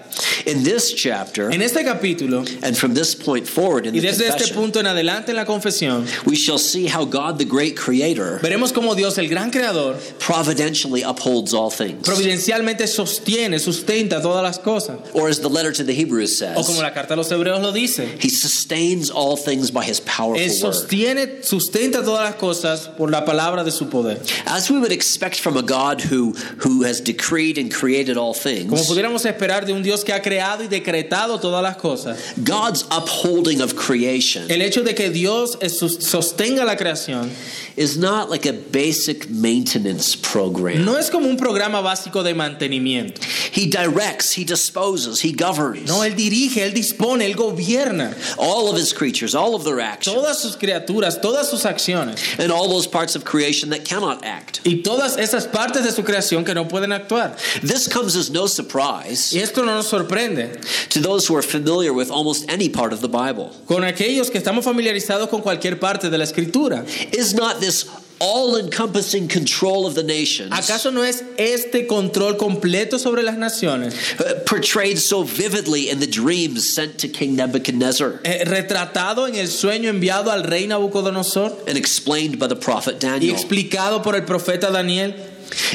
In 0.46 0.62
this 0.64 0.92
chapter, 0.94 1.50
En 1.50 1.62
este 1.62 1.84
capítulo 1.84 2.44
and 2.62 2.76
from 2.76 2.94
this 2.94 3.14
point 3.14 3.46
forward 3.46 3.86
in 3.86 3.94
y 3.94 4.00
the 4.00 4.08
este 4.08 4.52
punto 4.52 4.80
en 4.80 4.86
adelante 4.86 5.30
en 5.30 5.36
la 5.36 5.44
confesión, 5.44 6.06
we 6.26 6.36
shall 6.36 6.58
see 6.58 6.86
how 6.86 7.04
God, 7.04 7.38
the 7.38 7.44
great 7.44 7.76
creator, 7.76 8.38
veremos 8.40 8.72
cómo 8.72 8.94
Dios, 8.94 9.18
el 9.18 9.28
gran 9.28 9.50
creador, 9.50 9.96
providentially 10.18 11.02
upholds 11.02 11.54
all 11.54 11.70
things. 11.70 12.02
providencialmente 12.06 12.86
sostiene, 12.86 13.58
sustenta 13.58 14.20
todas 14.20 14.42
las 14.42 14.58
cosas. 14.58 14.98
Or 15.14 15.28
as 15.28 15.40
the 15.40 15.48
letter 15.48 15.72
to 15.72 15.84
the 15.84 15.94
Hebrews 15.94 16.42
O 16.42 16.54
como 16.54 16.64
says, 16.64 16.82
la 16.82 16.92
carta 16.92 17.14
a 17.14 17.16
los 17.16 17.30
hebreos 17.30 17.60
lo 17.60 17.72
dice, 17.72 18.18
he 18.20 18.28
sustains 18.28 19.10
all 19.10 19.36
things 19.36 19.70
by 19.70 19.84
his 19.84 20.00
Él 20.00 20.06
powerful 20.06 20.42
word. 20.42 20.74
sostiene, 20.74 21.42
sustenta 21.44 22.02
todas 22.04 22.24
las 22.24 22.34
cosas 22.36 22.88
por 22.96 23.10
la 23.10 23.24
palabra 23.24 23.64
de 23.64 23.70
su 23.70 23.86
poder. 23.88 24.20
As 24.46 24.70
we 24.70 24.78
would 24.78 24.92
expect 24.92 25.40
from 25.40 25.56
a 25.56 25.62
God 25.62 26.00
who, 26.00 26.32
who 26.58 26.82
has 26.82 27.00
decreed 27.00 27.58
and 27.58 27.72
created 27.72 28.16
all 28.16 28.34
Como 28.34 28.42
things, 28.42 28.88
pudiéramos 28.88 29.24
esperar 29.26 29.66
de 29.66 29.72
un 29.72 29.82
Dios 29.82 30.01
que 30.04 30.12
ha 30.12 30.20
creado 30.20 30.64
y 30.64 30.68
decretado 30.68 31.38
todas 31.40 31.62
las 31.62 31.76
cosas. 31.76 32.18
God's 32.42 32.84
upholding 32.90 33.60
of 33.60 33.74
creation 33.74 34.50
El 34.50 34.62
hecho 34.62 34.82
de 34.82 34.94
que 34.94 35.10
Dios 35.10 35.56
sostenga 35.60 36.64
la 36.64 36.76
creación 36.76 37.30
is 37.76 37.96
not 37.96 38.28
like 38.30 38.46
a 38.46 38.52
basic 38.52 39.28
maintenance 39.30 40.14
program. 40.16 40.84
no 40.84 40.96
es 40.98 41.10
como 41.10 41.28
un 41.28 41.36
programa 41.36 41.80
básico 41.82 42.22
de 42.22 42.34
mantenimiento. 42.34 43.20
He 43.52 43.66
directs, 43.66 44.32
he 44.32 44.44
disposes, 44.44 45.20
he 45.20 45.32
governs 45.32 45.88
No, 45.88 46.02
Él 46.04 46.14
dirige, 46.14 46.58
Él 46.58 46.74
dispone, 46.74 47.22
Él 47.22 47.34
gobierna 47.34 48.14
all 48.38 48.68
of 48.68 48.76
his 48.76 48.92
creatures, 48.92 49.34
all 49.34 49.54
of 49.54 49.64
their 49.64 49.80
actions, 49.80 50.14
todas 50.14 50.38
sus 50.40 50.56
criaturas, 50.56 51.20
todas 51.20 51.48
sus 51.50 51.64
acciones 51.64 52.38
and 52.38 52.50
all 52.52 52.68
those 52.68 52.86
parts 52.86 53.14
of 53.16 53.24
creation 53.24 53.70
that 53.70 53.84
cannot 53.84 54.24
act. 54.24 54.60
y 54.64 54.82
todas 54.82 55.16
esas 55.16 55.46
partes 55.46 55.84
de 55.84 55.92
su 55.92 56.02
creación 56.02 56.44
que 56.44 56.54
no 56.54 56.66
pueden 56.66 56.92
actuar. 56.92 57.36
This 57.62 57.88
comes 57.88 58.16
as 58.16 58.30
no 58.30 58.46
surprise 58.46 59.32
Y 59.32 59.38
esto 59.40 59.64
no 59.64 59.74
nos 59.74 59.86
sorprende 59.92 60.50
to 60.88 61.00
those 61.00 61.26
who 61.26 61.36
are 61.36 61.42
familiar 61.42 61.92
with 61.92 62.10
almost 62.10 62.50
any 62.50 62.68
part 62.68 62.92
of 62.92 63.00
the 63.00 63.08
Bible. 63.08 63.50
con 63.66 63.84
aquellos 63.84 64.30
que 64.30 64.38
estamos 64.38 64.64
familiarizados 64.64 65.28
con 65.28 65.42
cualquier 65.42 65.78
parte 65.78 66.08
de 66.10 66.18
la 66.18 66.24
escritura. 66.24 66.84
Is 67.12 67.34
not 67.34 67.60
this 67.60 67.86
all 68.22 68.56
encompassing 68.56 69.26
control 69.26 69.84
of 69.84 69.96
the 69.96 70.02
nations 70.04 70.52
¿Acaso 70.52 70.92
no 70.92 71.02
es 71.02 71.24
este 71.38 71.88
control 71.88 72.36
completo 72.36 72.96
sobre 72.98 73.24
las 73.24 73.36
naciones 73.36 73.94
uh, 74.20 74.44
portrayed 74.46 74.96
so 74.96 75.24
vividly 75.24 75.90
in 75.90 75.98
the 75.98 76.06
dreams 76.06 76.72
sent 76.72 76.98
to 76.98 77.08
King 77.08 77.34
Nebuchadnezzar 77.34 78.20
eh, 78.22 78.44
retratado 78.44 79.26
en 79.26 79.34
el 79.34 79.48
sueño 79.48 79.88
enviado 79.90 80.30
al 80.30 80.44
rey 80.44 80.68
Nabucodonosor 80.68 81.66
and 81.66 81.76
explained 81.76 82.38
by 82.38 82.46
the 82.46 82.54
prophet 82.54 83.02
y 83.02 83.30
explicado 83.30 84.04
por 84.04 84.14
el 84.14 84.22
profeta 84.22 84.70
Daniel? 84.70 85.14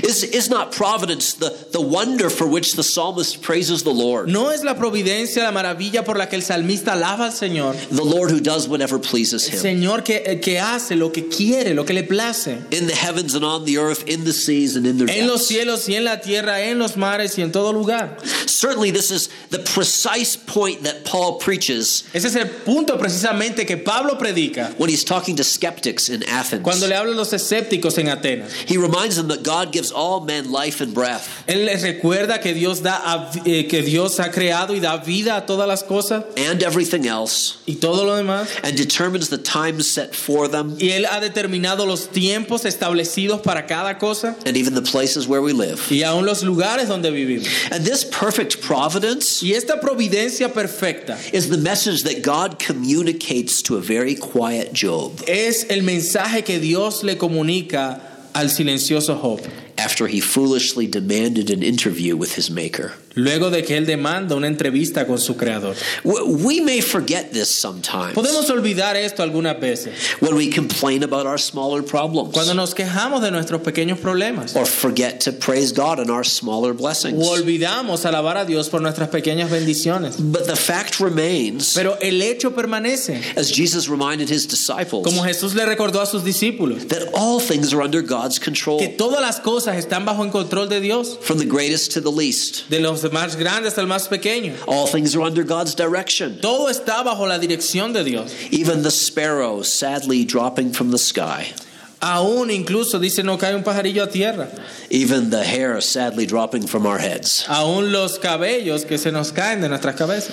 Is, 0.04 0.24
is 0.24 0.50
not 0.50 0.72
providence 0.72 1.34
the, 1.34 1.50
the 1.72 1.82
wonder 1.82 2.30
for 2.30 2.48
which 2.48 2.74
the 2.74 2.84
psalmist 2.84 3.42
praises 3.42 3.84
the 3.84 3.94
Lord? 3.94 4.28
¿No 4.28 4.50
es 4.50 4.64
la 4.64 4.76
providencia 4.76 5.44
la 5.44 5.52
maravilla 5.52 6.04
por 6.04 6.16
la 6.16 6.28
que 6.28 6.38
el 6.38 6.44
salmista 6.44 6.94
alaba 6.94 7.26
al 7.26 7.32
Señor? 7.32 7.76
The 7.90 8.04
Lord 8.04 8.32
who 8.32 8.40
does 8.40 8.68
whatever 8.68 9.00
pleases 9.00 9.48
him. 9.48 9.60
Señor 9.60 10.04
que, 10.04 10.24
eh, 10.26 10.40
que 10.40 10.60
hace 10.60 10.96
lo 10.96 11.12
que 11.12 11.30
quiere, 11.30 11.74
lo 11.74 11.86
que 11.86 11.94
le 11.94 12.04
place. 12.04 12.48
In 12.72 12.88
the 12.88 12.96
heavens 12.96 13.36
and 13.36 13.44
on 13.44 13.66
the 13.66 13.78
earth, 13.78 14.08
in 14.08 14.24
the 14.24 14.34
seas 14.34 14.76
and 14.76 14.86
in 14.86 14.98
their 14.98 15.10
En 15.10 15.28
los 15.28 15.48
cielos 15.48 15.88
y 15.90 15.96
en 15.96 16.04
la 16.04 16.18
tierra, 16.18 16.62
en 16.62 16.80
los 16.80 16.96
mares 16.96 17.38
y 17.38 17.42
en 17.42 17.52
todo 17.52 17.72
lugar. 17.72 18.18
Certainly, 18.48 18.92
this 18.92 19.12
is 19.12 19.30
the 19.50 19.60
precise 19.60 20.36
point 20.36 20.84
that 20.84 21.06
Paul 21.06 21.40
preaches 21.40 22.04
Ese 22.14 22.26
es 22.26 22.36
el 22.36 22.48
punto 22.48 22.98
precisamente 22.98 23.66
que 23.66 23.78
Pablo 23.78 24.18
predica 24.18 24.74
when 24.78 24.90
he's 24.90 25.04
talking 25.04 25.36
to 25.36 25.44
skeptics 25.44 26.10
in 26.10 26.24
Athens. 26.24 26.64
cuando 26.64 26.88
le 26.88 26.96
habla 26.96 27.14
a 27.14 27.16
los 27.16 27.34
escépticos 27.34 27.98
en 27.98 28.08
Atenas. 28.08 28.52
He 28.52 28.78
reminds 28.78 29.16
them 29.16 29.28
that 29.28 29.44
God 29.44 29.67
gives 29.72 29.92
all 29.92 30.22
men 30.22 30.52
life 30.52 30.82
and 30.82 30.94
breath 30.94 31.28
Él 31.48 31.66
les 31.66 31.84
recuerda 31.84 32.42
que 32.42 32.54
Dios, 32.54 32.82
da 32.82 33.30
eh, 33.46 33.68
que 33.68 33.82
Dios 33.82 34.20
ha 34.20 34.32
creado 34.32 34.76
y 34.76 34.80
da 34.80 34.98
vida 34.98 35.38
a 35.38 35.46
todas 35.46 35.68
las 35.68 35.84
cosas 35.84 36.24
and 36.38 36.62
everything 36.64 37.06
else, 37.06 37.58
y 37.68 37.76
todo 37.76 38.04
lo 38.06 38.16
demás. 38.16 38.48
and 38.64 38.76
determines 38.78 39.30
the 39.30 39.38
time 39.38 39.82
set 39.82 40.16
for 40.16 40.48
them 40.48 40.76
Y 40.80 40.90
Él 40.92 41.06
ha 41.10 41.20
determinado 41.20 41.86
los 41.86 42.08
tiempos 42.08 42.66
establecidos 42.66 43.42
para 43.44 43.66
cada 43.68 43.98
cosa 44.00 44.36
and 44.46 44.58
even 44.58 44.74
the 44.74 44.82
places 44.82 45.28
where 45.28 45.42
we 45.42 45.54
live. 45.54 45.80
y 45.90 46.04
aún 46.04 46.26
los 46.26 46.44
lugares 46.44 46.88
donde 46.88 47.12
vivimos. 47.12 47.48
And 47.72 47.86
this 47.86 48.04
perfect 48.04 48.62
providence 48.62 49.42
Y 49.44 49.54
esta 49.54 49.80
providencia 49.80 50.54
perfecta 50.54 51.18
is 51.34 51.50
the 51.50 51.58
message 51.58 52.04
that 52.04 52.22
God 52.22 52.60
communicates 52.60 53.62
to 53.64 53.78
a 53.78 53.82
very 53.82 54.16
quiet 54.16 54.74
Job 54.74 55.22
es 55.28 55.66
el 55.70 55.82
mensaje 55.84 56.44
que 56.44 56.60
Dios 56.60 57.04
le 57.04 57.16
comunica 57.16 58.02
al 58.38 58.50
silencioso 58.52 59.20
Job. 59.20 59.42
after 59.80 60.06
he 60.06 60.20
foolishly 60.20 60.86
demanded 60.86 61.50
an 61.50 61.64
interview 61.64 62.16
with 62.16 62.36
his 62.36 62.52
Maker. 62.52 62.94
Luego 63.18 63.50
de 63.50 63.64
que 63.64 63.76
él 63.76 63.86
demanda 63.86 64.36
una 64.36 64.48
entrevista 64.48 65.06
con 65.06 65.18
su 65.20 65.36
creador. 65.36 65.76
We 66.04 66.62
may 66.62 66.82
forget 66.82 67.32
this 67.32 67.50
sometimes 67.50 68.14
Podemos 68.14 68.50
olvidar 68.50 68.96
esto 68.96 69.24
algunas 69.24 69.60
veces 69.60 69.94
when 70.22 70.36
we 70.36 70.50
complain 70.50 71.04
about 71.04 71.26
our 71.26 71.40
smaller 71.40 71.82
problems 71.84 72.32
cuando 72.34 72.54
nos 72.54 72.74
quejamos 72.74 73.22
de 73.22 73.32
nuestros 73.32 73.62
pequeños 73.62 74.00
problemas 74.00 74.56
or 74.56 74.66
forget 74.66 75.20
to 75.20 75.32
praise 75.32 75.72
God 75.74 76.00
in 76.00 76.10
our 76.10 76.24
smaller 76.24 76.74
blessings. 76.74 77.18
o 77.18 77.32
olvidamos 77.32 78.06
alabar 78.06 78.38
a 78.38 78.46
Dios 78.46 78.70
por 78.70 78.82
nuestras 78.82 79.10
pequeñas 79.10 79.50
bendiciones. 79.50 80.18
But 80.20 80.46
the 80.46 80.56
fact 80.56 81.00
remains, 81.00 81.74
Pero 81.74 81.98
el 82.02 82.22
hecho 82.22 82.52
permanece, 82.52 83.22
as 83.36 83.52
Jesus 83.52 83.90
reminded 83.90 84.30
his 84.30 84.48
disciples, 84.48 85.04
como 85.04 85.24
Jesús 85.24 85.56
le 85.56 85.66
recordó 85.66 86.02
a 86.02 86.06
sus 86.06 86.24
discípulos, 86.24 86.88
that 86.90 87.10
all 87.14 87.40
things 87.40 87.74
are 87.74 87.82
under 87.82 88.02
God's 88.02 88.40
control, 88.40 88.80
que 88.80 88.90
todas 88.90 89.22
las 89.22 89.40
cosas 89.40 89.76
están 89.78 90.06
bajo 90.06 90.24
el 90.24 90.30
control 90.32 90.68
de 90.70 90.80
Dios, 90.80 91.18
from 91.22 91.40
the 91.40 91.46
greatest 91.46 91.92
to 91.94 92.02
the 92.02 92.12
least. 92.12 92.70
de 92.70 92.80
los 92.80 93.04
más 93.12 93.36
grandes 93.36 93.70
hasta 93.74 93.82
el 93.82 93.88
más 93.88 94.08
pequeño. 94.08 94.54
All 94.68 94.88
things 94.88 95.16
are 95.16 95.22
under 95.24 95.44
God's 95.44 95.76
direction. 95.76 96.40
Todo 96.42 96.70
está 96.70 97.04
bajo 97.04 97.28
la 97.28 97.38
dirección 97.40 97.94
de 97.94 98.04
Dios. 98.04 98.34
Even 98.52 98.84
the 98.84 98.92
sparrow 98.92 99.62
sadly 99.64 100.26
dropping 100.26 100.74
from 100.74 100.92
the 100.92 100.98
sky, 100.98 101.54
Aún 102.00 102.52
incluso 102.52 103.00
dice 103.00 103.24
no 103.24 103.38
cae 103.38 103.56
un 103.56 103.64
pajarillo 103.64 104.04
a 104.04 104.08
tierra. 104.08 104.48
even 104.92 105.32
the 105.32 105.44
hair 105.44 105.82
sadly 105.82 106.26
dropping 106.28 106.68
from 106.68 106.86
our 106.86 107.00
heads. 107.00 107.46
Aún 107.48 107.92
los 107.92 108.20
cabellos 108.20 108.86
que 108.88 108.98
se 109.00 109.12
nos 109.12 109.32
caen 109.32 109.62
de 109.62 109.70
nuestras 109.70 109.96
cabezas. 109.96 110.32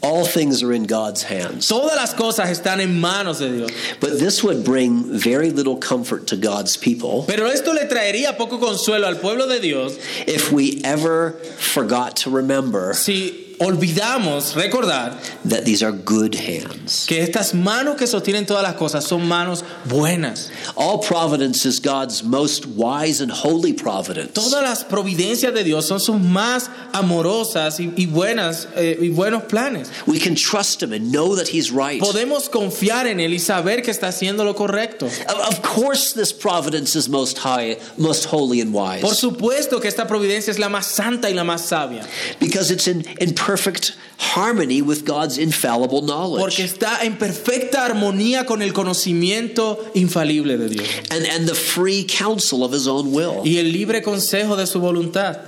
All 0.00 0.24
things 0.24 0.62
are 0.62 0.72
in 0.72 0.84
God's 0.84 1.24
hands. 1.24 1.68
Todas 1.68 1.96
las 1.96 2.14
cosas 2.14 2.48
están 2.50 2.80
en 2.80 3.00
manos 3.00 3.40
de 3.40 3.50
Dios. 3.50 3.70
But 4.00 4.18
this 4.18 4.44
would 4.44 4.64
bring 4.64 5.18
very 5.18 5.50
little 5.50 5.76
comfort 5.76 6.28
to 6.28 6.36
God's 6.36 6.76
people 6.76 7.24
Pero 7.26 7.46
esto 7.46 7.72
le 7.72 7.86
traería 7.86 8.36
poco 8.36 8.58
consuelo 8.58 9.06
al 9.06 9.16
pueblo 9.16 9.48
de 9.48 9.60
Dios 9.60 9.98
if 10.26 10.52
we 10.52 10.80
ever 10.84 11.32
forgot 11.32 12.16
to 12.16 12.30
remember 12.30 12.94
si 12.94 13.47
olvidamos 13.60 14.54
recordar 14.54 15.18
that 15.44 15.64
these 15.64 15.82
are 15.82 15.92
good 15.92 16.34
hands. 16.34 17.06
que 17.06 17.20
estas 17.22 17.54
manos 17.54 17.96
que 17.96 18.06
sostienen 18.06 18.46
todas 18.46 18.62
las 18.62 18.74
cosas 18.76 19.04
son 19.04 19.26
manos 19.26 19.64
buenas. 19.86 20.50
All 20.76 20.98
providence 20.98 21.66
is 21.66 21.80
God's 21.80 22.22
most 22.22 22.66
wise 22.66 23.20
and 23.20 23.30
holy 23.30 23.72
providence. 23.72 24.32
Todas 24.32 24.62
las 24.62 24.84
providencias 24.84 25.52
de 25.52 25.64
Dios 25.64 25.86
son 25.86 26.00
sus 26.00 26.16
más 26.16 26.70
amorosas 26.92 27.80
y, 27.80 27.92
y 27.96 28.06
buenas 28.06 28.68
eh, 28.76 28.96
y 29.00 29.10
buenos 29.10 29.44
planes. 29.44 29.90
We 30.06 30.18
can 30.18 30.34
trust 30.34 30.82
Him 30.82 30.92
and 30.92 31.12
know 31.12 31.34
that 31.36 31.48
He's 31.48 31.70
right. 31.70 32.00
Podemos 32.00 32.48
confiar 32.48 33.06
en 33.06 33.18
él 33.18 33.32
y 33.32 33.38
saber 33.38 33.82
que 33.82 33.90
está 33.90 34.08
haciendo 34.08 34.44
lo 34.44 34.54
correcto. 34.54 35.06
Of 35.06 35.58
of 35.58 35.62
course, 35.62 36.12
this 36.12 36.32
providence 36.32 36.94
is 36.94 37.08
most 37.08 37.38
high, 37.38 37.76
most 37.96 38.26
holy 38.26 38.60
and 38.60 38.72
wise. 38.72 39.00
Por 39.02 39.14
supuesto 39.14 39.80
que 39.80 39.88
esta 39.88 40.06
providencia 40.06 40.50
es 40.50 40.58
la 40.58 40.68
más 40.68 40.84
santa 40.84 41.28
y 41.28 41.34
la 41.34 41.42
más 41.42 41.62
sabia, 41.62 42.06
because 42.38 42.70
it's 42.70 42.86
in, 42.86 43.04
in 43.20 43.34
perfect 43.48 43.96
harmony 44.18 44.82
with 44.82 45.06
God's 45.06 45.38
infallible 45.38 46.02
knowledge. 46.02 46.38
porque 46.38 46.64
está 46.64 47.02
en 47.02 47.16
perfecta 47.16 47.86
armonía 47.86 48.44
con 48.44 48.60
el 48.60 48.74
conocimiento 48.74 49.78
infalible 49.94 50.58
de 50.58 50.68
Dios 50.68 50.86
and, 51.10 51.24
and 51.24 51.48
the 51.48 51.54
free 51.54 52.04
counsel 52.04 52.62
of 52.62 52.74
his 52.74 52.86
own 52.86 53.10
will. 53.10 53.40
y 53.46 53.56
el 53.56 53.72
libre 53.72 54.02
consejo 54.02 54.54
de 54.54 54.66
su 54.66 54.80
voluntad, 54.80 55.38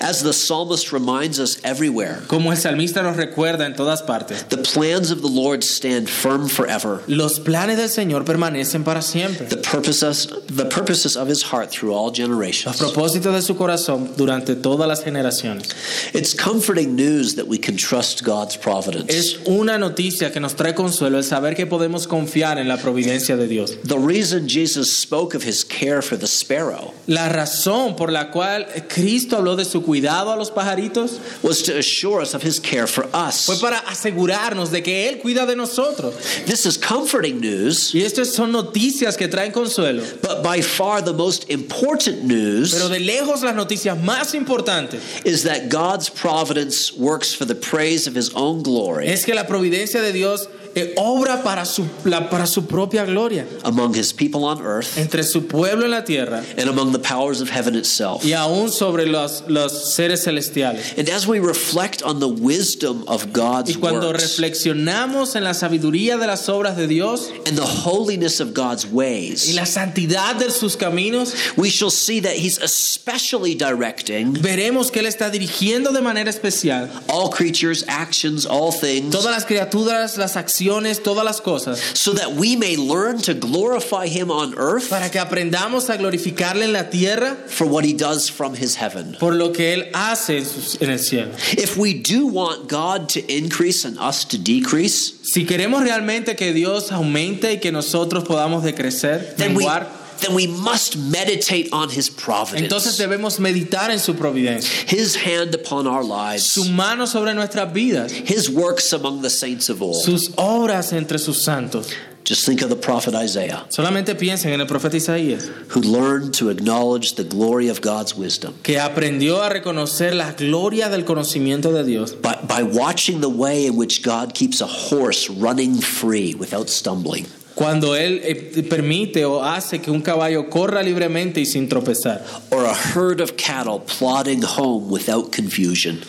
As 0.00 0.22
the 0.22 0.32
psalmist 0.32 0.92
reminds 0.92 1.38
us 1.38 1.58
everywhere, 1.64 2.22
como 2.28 2.50
el 2.50 2.56
salmista 2.56 3.02
nos 3.02 3.16
recuerda 3.16 3.66
en 3.66 3.74
todas 3.74 4.02
partes. 4.02 4.44
the 4.48 4.58
plans 4.58 5.10
of 5.10 5.22
the 5.22 5.28
Lord 5.28 5.62
stand 5.64 6.08
firm 6.08 6.48
forever. 6.48 7.02
Los 7.06 7.38
planes 7.40 7.76
del 7.76 7.88
Señor 7.88 8.24
permanecen 8.24 8.84
para 8.84 9.02
siempre. 9.02 9.46
The 9.48 9.56
purposes, 9.56 10.26
the 10.46 10.64
purposes 10.66 11.16
of 11.16 11.28
his 11.28 11.42
heart 11.42 11.70
through 11.70 11.92
all 11.92 12.08
Los 12.08 12.16
generations. 12.16 12.76
propósitos 12.78 13.32
de 13.34 13.42
su 13.42 13.54
corazón 13.56 14.14
durante 14.16 14.54
todas 14.54 14.88
las 14.88 15.02
generaciones. 15.02 15.68
It's 16.14 16.34
comforting 16.34 16.94
news 16.96 17.34
that 17.36 17.46
we 17.46 17.58
can 17.58 17.76
trust 17.76 18.22
God's 18.24 18.56
providence. 18.56 19.12
Es 19.12 19.38
una 19.46 19.78
noticia 19.78 20.32
que 20.32 20.40
nos 20.40 20.54
trae 20.54 20.74
consuelo 20.74 21.18
el 21.18 21.24
saber 21.24 21.54
que 21.54 21.66
podemos 21.66 22.06
confiar 22.06 22.58
en 22.58 22.68
la 22.68 22.76
providencia 22.78 23.36
de 23.36 23.46
Dios. 23.46 23.76
The 23.84 23.98
reason 23.98 24.48
Jesus 24.48 24.90
spoke 24.96 25.34
of 25.34 25.42
his 25.44 25.64
care 25.64 26.02
for 26.02 26.16
the 26.16 26.26
sparrow 26.26 26.92
La 27.06 27.28
razón 27.28 27.96
por 27.96 28.10
la 28.12 28.30
cual 28.30 28.66
Cristo 28.88 29.36
habló 29.36 29.56
de 29.58 29.64
su 29.66 29.82
cuidado 29.82 30.32
a 30.32 30.36
los 30.36 30.50
pajaritos 30.50 31.18
was 31.42 31.62
to 31.62 31.76
assure 31.76 32.22
us 32.22 32.32
of 32.34 32.42
his 32.42 32.58
care 32.58 32.86
for 32.86 33.04
us. 33.12 33.44
fue 33.46 33.56
para 33.60 33.76
asegurarnos 33.86 34.70
de 34.70 34.82
que 34.82 35.08
Él 35.08 35.20
cuida 35.20 35.46
de 35.46 35.54
nosotros. 35.54 36.14
This 36.46 36.64
is 36.64 36.76
comforting 36.78 37.40
news, 37.40 37.92
Y 37.94 38.00
estas 38.02 38.28
son 38.32 38.52
noticias 38.52 39.16
que 39.18 39.28
traen 39.28 39.52
consuelo. 39.52 40.02
but 40.22 40.42
by 40.42 40.60
far 40.62 41.02
the 41.02 41.12
most 41.12 41.50
important 41.50 42.24
news 42.24 42.72
Pero 42.74 42.88
de 42.88 43.00
lejos 43.00 43.42
las 43.42 43.54
noticias 43.54 44.00
más 44.02 44.34
importantes 44.34 45.00
is 45.24 45.42
that 45.42 45.68
God's 45.68 46.08
providence 46.08 46.92
works 46.96 47.34
for 47.34 47.44
the 47.44 47.54
praise 47.54 48.06
of 48.06 48.14
his 48.14 48.30
own 48.34 48.62
glory 48.62 49.06
es 49.08 49.24
que 49.24 49.34
la 49.34 49.44
providencia 49.44 50.00
de 50.00 50.12
Dios 50.12 50.48
eh, 50.78 50.94
obra 50.96 51.42
para 51.42 51.64
su, 51.64 51.84
la- 52.04 52.28
para 52.30 52.46
su 52.46 52.66
propia 52.66 53.04
gloria 53.04 53.46
among 53.64 53.94
his 53.94 54.12
people 54.12 54.44
on 54.44 54.60
earth 54.64 54.96
entre 54.98 55.22
su 55.22 55.46
pueblo 55.46 55.84
en 55.84 55.90
la 55.90 56.04
tierra 56.04 56.42
and 56.56 56.68
among 56.68 56.92
the 56.92 56.98
powers 56.98 57.40
of 57.40 57.48
heaven 57.50 57.74
itself. 57.74 58.24
y 58.24 58.32
aún 58.32 58.70
sobre 58.70 59.06
los, 59.06 59.44
los 59.48 59.92
seres 59.94 60.24
celestiales. 60.24 60.96
And 60.98 61.08
as 61.08 61.26
we 61.26 61.38
reflect 61.40 62.02
on 62.02 62.20
the 62.20 62.28
wisdom 62.28 63.04
of 63.08 63.24
Y 63.26 63.30
God's 63.32 63.76
cuando 63.76 64.08
works 64.08 64.22
reflexionamos 64.38 65.34
en 65.36 65.44
la 65.44 65.54
sabiduría 65.54 66.16
de 66.18 66.26
las 66.26 66.48
obras 66.48 66.76
de 66.76 66.86
Dios 66.86 67.30
and 67.46 67.56
the 67.56 67.64
holiness 67.64 68.40
of 68.40 68.54
God's 68.54 68.84
y 68.84 68.88
ways, 68.92 69.54
la 69.54 69.64
santidad 69.66 70.36
de 70.36 70.50
sus 70.50 70.76
caminos, 70.76 71.34
we 71.56 71.70
shall 71.70 71.90
see 71.90 72.20
that 72.20 72.32
he's 72.36 72.58
especially 72.58 73.54
directing 73.54 74.32
veremos 74.34 74.90
que 74.90 75.00
Él 75.00 75.06
está 75.06 75.30
dirigiendo 75.30 75.92
de 75.92 76.00
manera 76.00 76.30
especial 76.30 76.88
all 77.08 77.30
creatures, 77.30 77.84
actions, 77.88 78.46
all 78.46 78.72
things, 78.72 79.10
todas 79.10 79.30
las 79.32 79.44
criaturas, 79.44 80.16
las 80.18 80.36
acciones, 80.36 80.67
todas 81.02 81.24
las 81.24 81.40
cosas, 81.40 81.78
so 81.94 82.12
that 82.12 82.32
we 82.32 82.56
may 82.56 82.76
learn 82.76 83.18
to 83.18 83.34
glorify 83.34 84.06
him 84.06 84.30
on 84.30 84.54
earth 84.56 84.90
para 84.90 85.08
que 85.10 85.20
aprendamos 85.20 85.88
a 85.90 85.96
glorificarle 85.96 86.64
en 86.64 86.72
la 86.72 86.84
tierra 86.84 87.36
for 87.46 87.66
what 87.66 87.84
he 87.84 87.92
does 87.92 88.28
from 88.28 88.54
his 88.54 88.76
heaven. 88.76 89.16
por 89.18 89.34
lo 89.34 89.52
que 89.52 89.74
Él 89.74 89.90
hace 89.94 90.38
en, 90.80 90.90
el 90.90 90.98
cielo. 90.98 91.32
If 91.52 91.76
we 91.76 91.94
do 91.94 92.26
want 92.26 92.68
God 92.68 93.08
to 93.10 93.20
increase 93.32 93.84
and 93.84 93.98
us 93.98 94.24
to 94.26 94.38
decrease, 94.38 95.14
Si 95.22 95.44
queremos 95.44 95.82
realmente 95.82 96.36
que 96.36 96.52
Dios 96.52 96.90
aumente 96.90 97.52
y 97.52 97.58
que 97.58 97.70
nosotros 97.70 98.24
podamos 98.24 98.62
decrecer, 98.62 99.34
then 99.36 99.54
we, 99.54 99.64
menguar, 99.64 99.86
then 100.20 100.34
we 100.34 100.46
must 100.46 100.96
meditate 100.96 101.68
on 101.72 101.88
his 101.90 102.08
providence. 102.10 102.62
entonces 102.62 102.98
debemos 102.98 103.38
meditar 103.38 103.90
en 103.90 103.98
su 103.98 104.14
providencia, 104.14 104.88
his 104.88 105.16
hand 105.16 105.54
upon 105.54 105.86
our 105.86 106.04
lives, 106.04 106.44
su 106.44 106.64
mano 106.70 107.06
sobre 107.06 107.34
nuestras 107.34 107.72
vidas, 107.72 108.10
his 108.12 108.50
works 108.50 108.92
among 108.92 109.22
the 109.22 109.30
saints 109.30 109.68
of 109.68 109.82
old. 109.82 110.02
sus 110.02 110.28
obras 110.36 110.92
entre 110.92 111.18
sus 111.18 111.42
santos. 111.42 111.92
Just 112.24 112.44
think 112.44 112.60
of 112.60 112.68
the 112.68 112.76
prophet 112.76 113.14
Isaiah, 113.14 113.64
Solamente 113.70 114.14
piensen 114.14 114.52
en 114.52 114.60
el 114.60 114.66
profeta 114.66 114.96
Isaías, 114.96 115.48
who 115.68 115.80
learned 115.80 116.34
to 116.34 116.50
acknowledge 116.50 117.14
the 117.14 117.24
glory 117.24 117.68
of 117.68 117.80
God's 117.80 118.14
wisdom 118.14 118.54
que 118.62 118.74
aprendió 118.78 119.42
a 119.42 119.48
reconocer 119.48 120.14
la 120.14 120.32
gloria 120.32 120.90
del 120.90 121.04
conocimiento 121.04 121.72
de 121.72 121.84
Dios 121.84 122.12
by, 122.12 122.34
by 122.46 122.62
watching 122.64 123.22
the 123.22 123.30
way 123.30 123.64
in 123.64 123.76
which 123.76 124.02
God 124.02 124.34
keeps 124.34 124.60
a 124.60 124.66
horse 124.66 125.30
running 125.30 125.76
free 125.80 126.34
without 126.34 126.68
stumbling. 126.68 127.24
Cuando 127.58 127.96
Él 127.96 128.20
eh, 128.22 128.62
permite 128.62 129.24
o 129.24 129.42
hace 129.42 129.80
que 129.80 129.90
un 129.90 130.00
caballo 130.00 130.48
corra 130.48 130.80
libremente 130.80 131.40
y 131.40 131.44
sin 131.44 131.68
tropezar. 131.68 132.24
or 132.50 132.64
a 132.64 132.72
herd 132.72 133.20
of 133.20 133.32
cattle 133.36 133.80
plodding 133.80 134.44
home 134.44 134.88
without 134.88 135.32
confusion. 135.34 136.00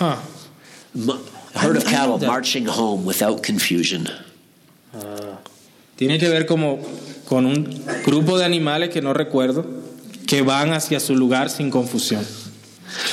Huh. 0.00 0.16
A 1.54 1.58
herd 1.60 1.76
of 1.76 1.84
cattle 1.84 2.18
marching 2.18 2.66
home 2.66 3.04
without 3.06 3.46
confusion. 3.46 4.08
Tiene 5.94 6.18
que 6.18 6.28
ver 6.28 6.46
como 6.46 6.80
con 7.28 7.46
un 7.46 7.80
grupo 8.04 8.36
de 8.36 8.44
animales 8.44 8.90
que 8.90 9.00
no 9.00 9.14
recuerdo 9.14 9.64
que 10.26 10.42
van 10.42 10.72
hacia 10.72 10.98
su 10.98 11.14
lugar 11.14 11.48
sin 11.48 11.70
confusión. 11.70 12.26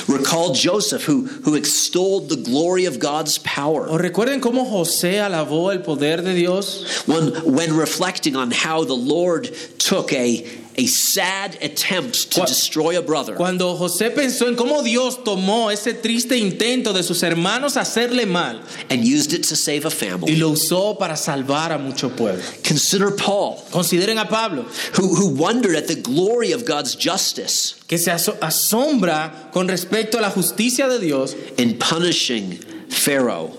Recall 0.08 0.52
Joseph, 0.52 1.04
who, 1.04 1.26
who 1.26 1.54
extolled 1.54 2.28
the 2.28 2.36
glory 2.36 2.86
of 2.86 2.98
God's 2.98 3.38
¿O 3.38 3.42
power 3.44 3.98
recuerden 3.98 4.40
cómo 4.40 4.70
José 4.70 5.20
alabó 5.20 5.72
el 5.72 5.80
poder 5.80 6.22
de 6.22 6.34
Dios. 6.34 7.06
When, 7.06 7.54
when 7.54 7.76
reflecting 7.76 8.36
on 8.36 8.50
how 8.50 8.84
the 8.84 8.94
Lord 8.94 9.50
took 9.78 10.12
a, 10.12 10.44
a 10.78 10.86
sad 10.86 11.56
attempt 11.62 12.30
to 12.32 12.42
destroy 12.42 12.98
a 12.98 13.02
brother 13.02 13.34
cuando 13.34 13.74
José 13.76 14.10
pensó 14.10 14.46
en 14.48 14.56
cómo 14.56 14.82
Dios 14.82 15.24
tomó 15.24 15.70
ese 15.70 15.94
triste 15.94 16.36
intento 16.36 16.92
de 16.92 17.02
sus 17.02 17.22
hermanos 17.22 17.76
hacerle 17.76 18.26
mal 18.26 18.60
and 18.90 19.04
used 19.04 19.32
it 19.32 19.42
to 19.48 19.56
save 19.56 19.84
a 19.86 19.88
y 19.88 19.90
family? 19.90 20.36
lo 20.36 20.50
usó 20.50 20.98
para 20.98 21.16
salvar 21.16 21.72
a 21.72 21.78
mucho 21.78 22.10
pueblo? 22.10 22.42
Consider 22.62 23.10
Paul, 23.16 23.56
Consideren 23.70 24.18
a 24.18 24.28
Pablo 24.28 24.64
who, 24.98 25.14
who 25.14 25.28
wondered 25.34 25.76
at 25.76 25.86
the 25.88 25.94
glory 25.96 26.52
of 26.52 26.64
God's 26.66 26.94
justice 26.94 27.74
que 27.88 27.96
se 27.98 28.10
aso- 28.10 28.36
asombra 28.40 29.50
con 29.52 29.68
respecto 29.68 30.18
a 30.18 30.20
la 30.20 30.30
justicia 30.30 30.88
de 30.88 30.98
Dios 30.98 31.34
in 31.56 31.78
punishing 31.78 32.58
Pharaoh. 32.90 33.50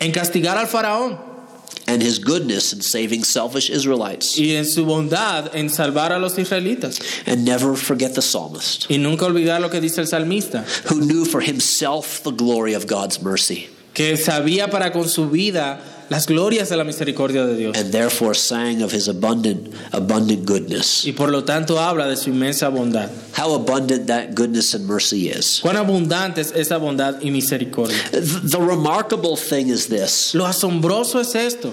en 0.00 0.10
castigar 0.12 0.56
al 0.56 0.66
faraón. 0.66 1.31
And 1.86 2.00
his 2.02 2.18
goodness 2.18 2.72
in 2.72 2.80
saving 2.80 3.24
selfish 3.24 3.68
Israelites. 3.70 4.38
y 4.38 4.54
en 4.56 4.64
su 4.64 4.84
bondad 4.84 5.54
en 5.54 5.68
salvar 5.68 6.12
a 6.12 6.18
los 6.18 6.38
israelitas. 6.38 7.00
And 7.26 7.44
never 7.44 7.76
forget 7.76 8.14
the 8.14 8.22
psalmist, 8.22 8.86
Y 8.90 8.98
nunca 8.98 9.26
olvidar 9.26 9.60
lo 9.60 9.68
que 9.70 9.80
dice 9.80 9.98
el 10.00 10.06
salmista, 10.06 10.64
who 10.90 11.00
knew 11.00 11.24
for 11.24 11.40
himself 11.40 12.22
the 12.22 12.30
glory 12.32 12.74
of 12.74 12.86
God's 12.86 13.20
mercy, 13.20 13.68
que 13.94 14.16
sabía 14.16 14.70
para 14.70 14.90
con 14.92 15.08
su 15.08 15.28
vida 15.28 15.80
las 16.12 16.26
glorias 16.26 16.68
de 16.68 16.76
la 16.76 16.84
misericordia 16.84 17.44
de 17.44 17.56
Dios. 17.56 17.76
and 17.76 17.90
therefore 17.90 18.34
sang 18.34 18.82
of 18.82 18.92
his 18.92 19.08
abundant, 19.08 19.68
abundant 19.92 20.44
goodness. 20.46 21.04
Y 21.04 21.12
por 21.12 21.30
lo 21.30 21.42
tanto 21.44 21.78
habla 21.80 22.06
de 22.08 22.16
su 22.16 22.30
inmensa 22.30 22.68
bondad. 22.68 23.10
How 23.36 23.54
abundant 23.54 24.06
that 24.06 24.34
goodness 24.34 24.74
and 24.74 24.86
mercy 24.86 25.28
is. 25.28 25.60
Cuán 25.62 25.76
abundante 25.76 26.40
es 26.40 26.52
esa 26.54 26.76
bondad 26.78 27.20
y 27.22 27.30
misericordia. 27.30 27.96
Th- 28.10 28.22
The 28.44 28.58
remarkable 28.60 29.36
thing 29.36 29.68
is 29.70 29.88
this 29.88 30.34
Lo 30.34 30.44
asombroso 30.46 31.18
es 31.20 31.34
esto. 31.34 31.72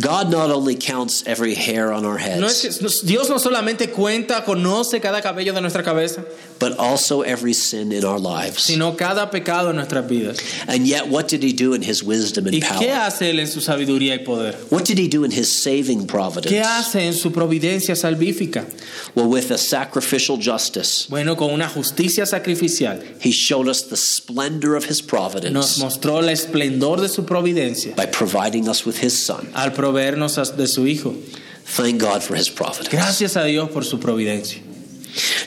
God 0.00 0.30
not 0.30 0.50
only 0.50 0.76
counts 0.76 1.22
every 1.26 1.54
hair 1.54 1.92
on 1.92 2.04
our 2.04 2.18
No 2.38 2.46
es 2.46 2.62
heads, 2.62 2.78
que- 2.78 3.06
Dios 3.08 3.28
no 3.28 3.38
solamente 3.38 3.90
cuenta, 3.90 4.44
conoce 4.44 5.00
cada 5.00 5.20
cabello 5.20 5.52
de 5.52 5.60
nuestra 5.60 5.82
cabeza, 5.82 6.24
but 6.58 6.72
also 6.78 7.22
every 7.22 7.54
sin 7.54 7.92
in 7.92 8.04
our 8.04 8.18
lives. 8.20 8.62
sino 8.62 8.96
cada 8.96 9.30
pecado 9.30 9.70
en 9.70 9.76
nuestras 9.76 10.06
vidas. 10.08 10.38
And 10.68 10.86
yet, 10.86 11.08
what 11.08 11.28
did 11.28 11.42
he 11.42 11.52
do 11.52 11.74
in 11.74 11.82
his 11.82 12.02
wisdom 12.02 12.46
and 12.46 12.54
¿Y 12.54 12.60
qué 12.60 12.66
power? 12.68 12.90
hace 13.06 13.30
Él 13.30 13.40
en 13.40 13.48
su 13.48 13.60
sabiduría 13.64 14.14
y 14.14 14.18
poder? 14.24 14.54
What 14.70 14.84
did 14.84 14.98
he 14.98 15.08
do 15.08 15.24
in 15.24 15.32
his 15.32 15.50
saving 15.50 16.02
¿Qué 16.02 16.06
providence? 16.06 16.60
hace 16.62 17.06
en 17.06 17.14
su 17.14 17.30
providencia 17.32 17.96
salvífica? 17.96 18.64
Well, 19.14 19.26
with 19.28 19.50
a 19.50 19.58
sacrificial 19.58 20.36
justice, 20.38 21.06
Bueno, 21.08 21.36
con 21.36 21.50
una 21.52 21.68
justicia 21.68 22.26
sacrificial 22.26 23.02
he 23.20 23.30
showed 23.32 23.68
us 23.68 23.82
the 23.88 23.96
splendor 23.96 24.76
of 24.76 24.84
his 24.88 25.00
providence. 25.02 25.52
nos 25.52 25.78
mostró 25.78 26.20
el 26.20 26.28
esplendor 26.28 27.00
de 27.00 27.08
su 27.08 27.24
providencia 27.24 27.94
by 27.96 28.06
providing 28.06 28.68
us 28.68 28.84
with 28.86 28.98
his 29.02 29.12
son. 29.18 29.48
al 29.54 29.72
proveernos 29.72 30.36
de 30.56 30.66
su 30.66 30.82
Hijo. 30.86 31.14
Thank 31.64 32.00
God 32.00 32.22
for 32.22 32.36
his 32.36 32.50
providence. 32.50 32.90
Gracias 32.90 33.36
a 33.36 33.44
Dios 33.44 33.70
por 33.70 33.84
su 33.84 33.98
providencia. 33.98 34.60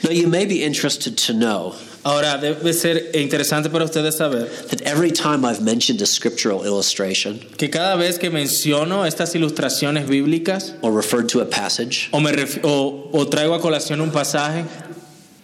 Now, 0.04 0.12
you 0.12 0.28
may 0.28 0.46
be 0.46 0.64
interested 0.64 1.18
to 1.28 1.34
know 1.34 1.76
Ahora, 2.08 2.38
debe 2.38 2.72
ser 2.72 3.12
interesante 3.14 3.70
para 3.70 3.84
ustedes 3.84 4.16
saber 4.16 4.46
that 4.70 4.82
every 4.84 5.12
time 5.12 5.44
I've 5.44 5.62
mentioned 5.62 6.02
a 6.02 6.06
scriptural 6.06 6.64
illustration 6.64 7.40
que 7.58 7.68
cada 7.70 7.98
vez 7.98 8.18
que 8.18 8.30
menciono 8.30 9.06
estas 9.06 9.36
ilustraciones 9.36 10.08
bíblicas 10.08 10.74
or 10.82 10.94
referred 10.96 11.28
to 11.34 11.42
a 11.42 11.46
passage, 11.46 12.08
o, 12.14 12.22
me 12.22 12.32
o- 12.64 13.10
o 13.12 13.26
traigo 13.28 13.54
a 13.56 13.60
colación 13.60 14.00
un 14.00 14.12
pasaje, 14.12 14.64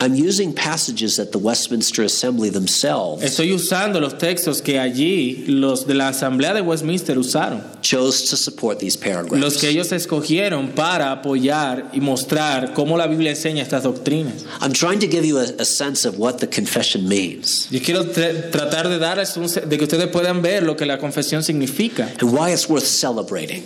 I'm 0.03 0.15
using 0.15 0.53
passages 0.53 1.15
that 1.15 1.31
the 1.31 1.37
Westminster 1.39 2.03
Assembly 2.03 2.49
themselves 2.49 3.23
estoy 3.23 3.53
usando 3.53 4.01
los 4.01 4.17
textos 4.17 4.61
que 4.61 4.77
allí 4.77 5.45
los 5.47 5.87
de 5.87 5.93
la 5.93 6.09
Asamblea 6.09 6.53
de 6.53 6.61
Westminster 6.61 7.17
usaron, 7.17 7.61
chose 7.81 8.29
to 8.29 8.35
support 8.35 8.79
these 8.79 8.97
los 8.97 9.03
paragraphs. 9.03 9.57
que 9.61 9.69
ellos 9.69 9.91
escogieron 9.93 10.71
para 10.75 11.11
apoyar 11.11 11.89
y 11.93 12.01
mostrar 12.01 12.73
cómo 12.73 12.97
la 12.97 13.07
Biblia 13.07 13.31
enseña 13.31 13.61
estas 13.63 13.83
doctrinas. 13.83 14.43
I'm 14.61 14.73
trying 14.73 14.99
to 14.99 15.07
give 15.07 15.25
you 15.25 15.37
a, 15.39 15.45
a 15.59 15.65
sense 15.65 16.05
of 16.05 16.17
what 16.17 16.39
the 16.39 16.47
confession 16.47 17.07
means 17.07 17.69
Yo 17.71 17.79
quiero 17.79 18.03
tra- 18.03 18.51
tratar 18.51 18.89
de 18.89 18.99
darles 18.99 19.37
un, 19.37 19.47
de 19.47 19.77
que 19.77 19.83
ustedes 19.85 20.07
puedan 20.09 20.41
ver 20.41 20.63
lo 20.63 20.75
que 20.75 20.85
la 20.85 20.97
confesión 20.97 21.43
significa 21.43 22.09
and 22.19 22.23
why 22.23 22.51
it's 22.51 22.67
worth 22.67 22.83
celebrating, 22.85 23.63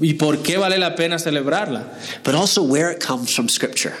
y 0.00 0.12
por 0.14 0.42
qué 0.42 0.58
vale 0.58 0.76
la 0.78 0.94
pena 0.94 1.18
celebrarla 1.18 1.84
but 2.24 2.34
also 2.34 2.62
where 2.62 2.90
it 2.90 3.00
comes 3.00 3.34
from 3.34 3.48
Scripture. 3.48 3.94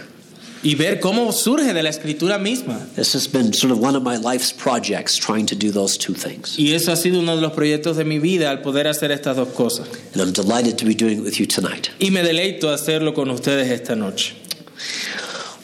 Y 0.62 0.74
ver 0.74 1.00
cómo 1.00 1.32
surge 1.32 1.72
de 1.72 1.82
la 1.82 1.90
escritura 1.90 2.38
misma. 2.38 2.78
This 2.96 3.14
has 3.14 3.26
been 3.26 3.52
sort 3.52 3.72
of 3.72 3.78
one 3.80 3.96
of 3.96 4.02
my 4.02 4.16
life's 4.16 4.52
projects, 4.52 5.16
trying 5.16 5.46
to 5.46 5.54
do 5.54 5.70
those 5.70 5.96
two 5.96 6.14
things. 6.14 6.58
Y 6.58 6.72
eso 6.74 6.92
ha 6.92 6.96
sido 6.96 7.20
uno 7.20 7.36
de 7.36 7.42
los 7.42 7.52
proyectos 7.52 7.96
de 7.96 8.04
mi 8.04 8.18
vida 8.18 8.50
al 8.50 8.62
poder 8.62 8.86
hacer 8.86 9.10
estas 9.10 9.36
dos 9.36 9.48
cosas. 9.48 9.88
And 10.14 10.22
I'm 10.22 10.32
delighted 10.32 10.78
to 10.78 10.84
be 10.84 10.94
doing 10.94 11.18
it 11.18 11.24
with 11.24 11.38
you 11.38 11.46
tonight. 11.46 11.90
Y 12.00 12.10
me 12.10 12.22
deleito 12.22 12.70
hacerlo 12.70 13.14
con 13.14 13.30
ustedes 13.30 13.70
esta 13.70 13.94
noche. 13.94 14.34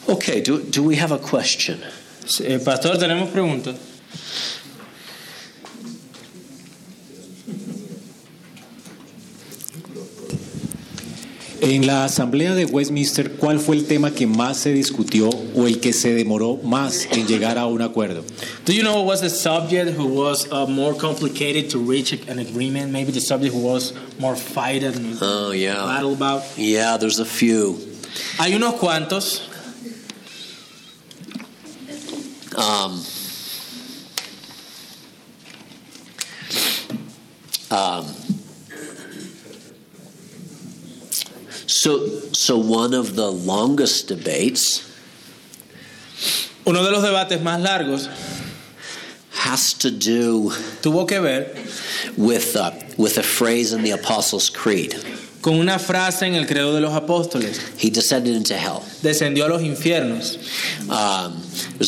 Okay, 0.07 0.41
do, 0.41 0.59
do 0.59 0.83
we 0.83 0.95
have 0.95 1.11
a 1.11 1.17
question? 1.17 1.79
Eh, 2.43 2.59
pastor, 2.59 2.97
tenemos 2.97 3.29
preguntas. 3.29 3.75
En 11.65 11.87
la 11.87 12.03
Asamblea 12.05 12.53
de 12.53 12.65
Westminster, 12.65 13.31
¿cuál 13.37 13.59
fue 13.59 13.75
el 13.75 13.85
tema 13.85 14.11
que 14.11 14.27
más 14.27 14.57
se 14.57 14.71
discutió 14.71 15.29
o 15.55 15.65
el 15.65 15.79
que 15.79 15.93
se 15.93 16.13
demoró 16.13 16.57
más 16.63 17.07
en 17.09 17.25
llegar 17.25 17.57
a 17.57 17.65
un 17.65 17.81
acuerdo? 17.81 18.23
Do 18.67 18.71
you 18.71 18.83
know 18.83 19.01
what 19.01 19.07
was 19.07 19.21
the 19.21 19.31
subject 19.31 19.97
who 19.97 20.05
was 20.05 20.47
uh, 20.51 20.67
more 20.67 20.95
complicated 20.95 21.71
to 21.71 21.79
reach 21.79 22.13
an 22.29 22.37
agreement? 22.37 22.91
Maybe 22.91 23.11
the 23.11 23.19
subject 23.19 23.51
who 23.51 23.61
was 23.61 23.93
more 24.19 24.35
fight 24.35 24.83
and 24.83 25.17
Oh, 25.23 25.53
yeah. 25.53 25.73
battle 25.87 26.13
about. 26.13 26.43
Yeah, 26.55 26.97
there's 26.97 27.17
a 27.19 27.25
few. 27.25 27.79
Hay 28.37 28.53
unos 28.53 28.75
cuantos. 28.75 29.41
Um, 32.55 33.01
um, 37.71 38.05
so, 41.67 42.07
so 42.31 42.57
one 42.57 42.93
of 42.93 43.15
the 43.15 43.31
longest 43.31 44.07
debates 44.07 44.91
Uno 46.67 46.83
de 46.83 46.91
los 46.91 47.03
debates 47.03 47.39
más 47.41 47.61
largos 47.61 48.09
has 49.31 49.73
to 49.73 49.91
do 49.91 50.51
tuvo 50.81 51.07
que 51.07 51.21
ver 51.21 51.53
with 52.17 52.55
uh, 52.55 52.71
with 52.97 53.17
a 53.17 53.23
phrase 53.23 53.73
in 53.73 53.83
the 53.83 53.91
Apostles' 53.91 54.49
Creed. 54.49 54.95
con 55.45 55.59
una 55.59 55.77
frase 55.77 56.23
en 56.25 56.33
el 56.33 56.47
credo 56.47 56.73
de 56.73 56.81
los 56.81 56.91
apóstoles. 56.91 57.59
He 57.77 57.91
descended 57.91 58.35
into 58.35 58.55
hell. 58.55 58.81
Descendió 59.03 59.45
a 59.45 59.49
los 59.49 59.61
infiernos. 59.61 60.39
Um, 60.89 61.39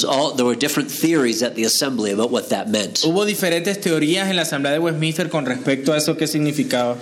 all 0.04 0.34
there 0.34 0.46
were 0.46 0.56
different 0.56 0.90
theories 0.92 1.42
at 1.44 1.56
the 1.56 1.64
assembly 1.64 2.12
about 2.12 2.32
what 2.32 2.50
that 2.50 2.70
meant. 2.70 3.02
Hubo 3.04 3.26
diferentes 3.26 3.80
teorías 3.80 4.28
en 4.30 4.36
la 4.36 4.44
Asamblea 4.44 4.74
de 4.74 4.80
Westminster 4.80 5.30
con 5.30 5.46
respecto 5.46 5.94
a 5.94 5.98
eso 5.98 6.16
que 6.16 6.28
significaba. 6.28 6.98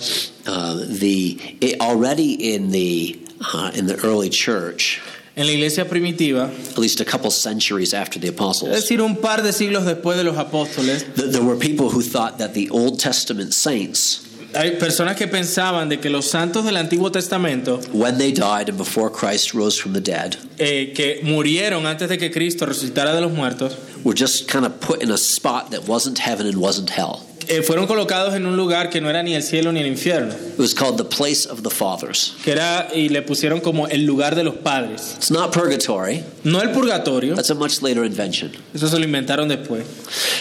Uh, 0.48 0.86
the 0.88 1.58
it, 1.62 1.82
already 1.82 2.54
in 2.54 2.72
the 2.72 3.20
uh, 3.54 3.72
in 3.76 3.88
the 3.88 3.96
early 4.04 4.30
church, 4.30 5.02
En 5.38 5.46
la 5.48 5.52
iglesia 5.52 5.84
primitiva, 5.84 6.50
at 6.72 6.78
least 6.78 7.02
a 7.02 7.06
couple 7.06 7.30
centuries 7.30 7.94
after 7.94 8.18
the 8.18 8.30
apostles, 8.30 8.72
es 8.72 8.84
decir, 8.84 9.02
un 9.02 9.18
par 9.18 9.42
de 9.42 9.52
siglos 9.52 9.84
después 9.84 10.16
de 10.16 10.24
los 10.24 10.38
apóstoles, 10.38 11.04
th- 11.14 11.30
there 11.30 11.44
were 11.44 11.58
people 11.58 11.90
who 11.90 12.02
thought 12.02 12.38
that 12.38 12.54
the 12.54 12.70
Old 12.70 13.00
Testament 13.02 13.54
saints, 13.54 14.25
hay 14.56 14.72
personas 14.72 15.16
que 15.16 15.28
pensaban 15.28 15.90
de 15.90 16.00
que 16.00 16.10
los 16.10 16.26
santos 16.26 16.66
del 16.66 16.78
Antiguo 16.78 17.12
Testamento, 17.12 17.80
when 17.92 18.18
they 18.18 18.32
died 18.32 18.70
and 18.70 18.78
before 18.78 19.12
Christ 19.12 19.54
rose 19.54 19.80
from 19.80 19.94
the 19.94 20.02
dead, 20.02 20.38
eh, 20.58 20.94
que 20.96 21.20
murieron 21.24 21.86
antes 21.86 22.10
de 22.10 22.18
que 22.18 22.32
Cristo 22.32 22.66
resucitara 22.66 23.14
de 23.14 23.22
los 23.22 23.32
muertos, 23.32 23.78
were 24.06 24.14
just 24.14 24.48
kind 24.48 24.66
of 24.66 24.80
put 24.80 25.02
in 25.04 25.12
a 25.12 25.18
spot 25.18 25.72
that 25.72 25.86
wasn't 25.88 26.20
heaven 26.20 26.48
and 26.48 26.58
wasn't 26.62 26.90
hell. 26.92 27.26
eh, 27.48 27.62
fueron 27.62 27.86
colocados 27.86 28.34
en 28.34 28.46
un 28.48 28.56
lugar 28.58 28.90
que 28.90 29.00
no 29.02 29.08
era 29.10 29.22
ni 29.22 29.36
el 29.36 29.42
cielo 29.44 29.72
ni 29.72 29.80
el 29.82 29.86
infierno, 29.88 30.34
It 30.34 30.58
was 30.58 30.74
called 30.74 30.98
the 30.98 31.04
place 31.06 31.46
of 31.46 31.62
the 31.62 31.70
fathers. 31.70 32.34
que 32.44 32.54
era 32.54 32.88
y 32.94 33.10
le 33.10 33.22
pusieron 33.22 33.62
como 33.62 33.86
el 33.88 34.06
lugar 34.06 34.34
de 34.36 34.44
los 34.44 34.56
padres. 34.64 35.14
It's 35.18 35.30
not 35.30 35.52
purgatory. 35.54 36.24
No 36.44 36.60
el 36.60 36.70
purgatorio, 36.70 37.36
That's 37.36 37.50
a 37.52 37.56
much 37.56 37.82
later 37.84 38.04
invention. 38.04 38.52
eso 38.74 38.88
se 38.88 38.98
lo 38.98 39.06
inventaron 39.06 39.48
después. 39.50 39.86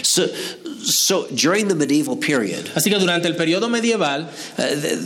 So, 0.05 0.29
so 0.85 1.27
during 1.35 1.69
the 1.69 1.75
medieval 1.75 2.17
period, 2.17 2.71
Así 2.75 2.91
que 2.91 2.99
durante 2.99 3.27
el 3.27 3.35
periodo 3.37 3.69
medieval, 3.71 4.23
uh, 4.59 4.63
th- 4.63 4.99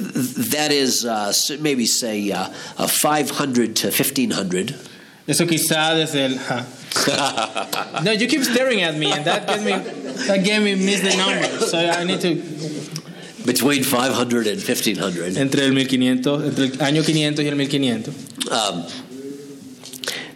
that 0.52 0.70
is 0.72 1.04
uh, 1.04 1.28
s- 1.30 1.50
maybe 1.60 1.84
say 1.86 2.30
uh, 2.32 2.48
uh, 2.78 2.86
500 2.86 3.74
to 3.76 3.86
1500. 3.90 4.74
Eso 5.28 5.46
quizá 5.46 5.94
desde 5.94 6.24
el... 6.24 6.38
ja. 6.38 6.66
No, 8.02 8.12
you 8.12 8.26
keep 8.26 8.42
staring 8.42 8.82
at 8.82 8.96
me, 8.96 9.12
and 9.12 9.24
that 9.26 9.46
gave 9.46 9.62
me 9.62 9.72
that 10.26 10.44
gave 10.44 10.62
me 10.62 10.74
miss 10.74 11.00
the 11.02 11.16
number. 11.16 11.66
So 11.66 11.78
I 11.78 12.04
need 12.04 12.20
to 12.22 12.34
Between 13.44 13.82
500 13.82 14.46
and 14.46 14.56
1500. 14.56 15.36
entre 15.36 15.64
el 15.64 15.72
1500, 15.72 16.44
entre 16.44 16.64
el 16.64 16.70
año 16.82 17.02
500 17.02 17.44
y 17.44 17.48
el 17.48 17.56
1500. 17.56 18.14
Um, 18.50 18.86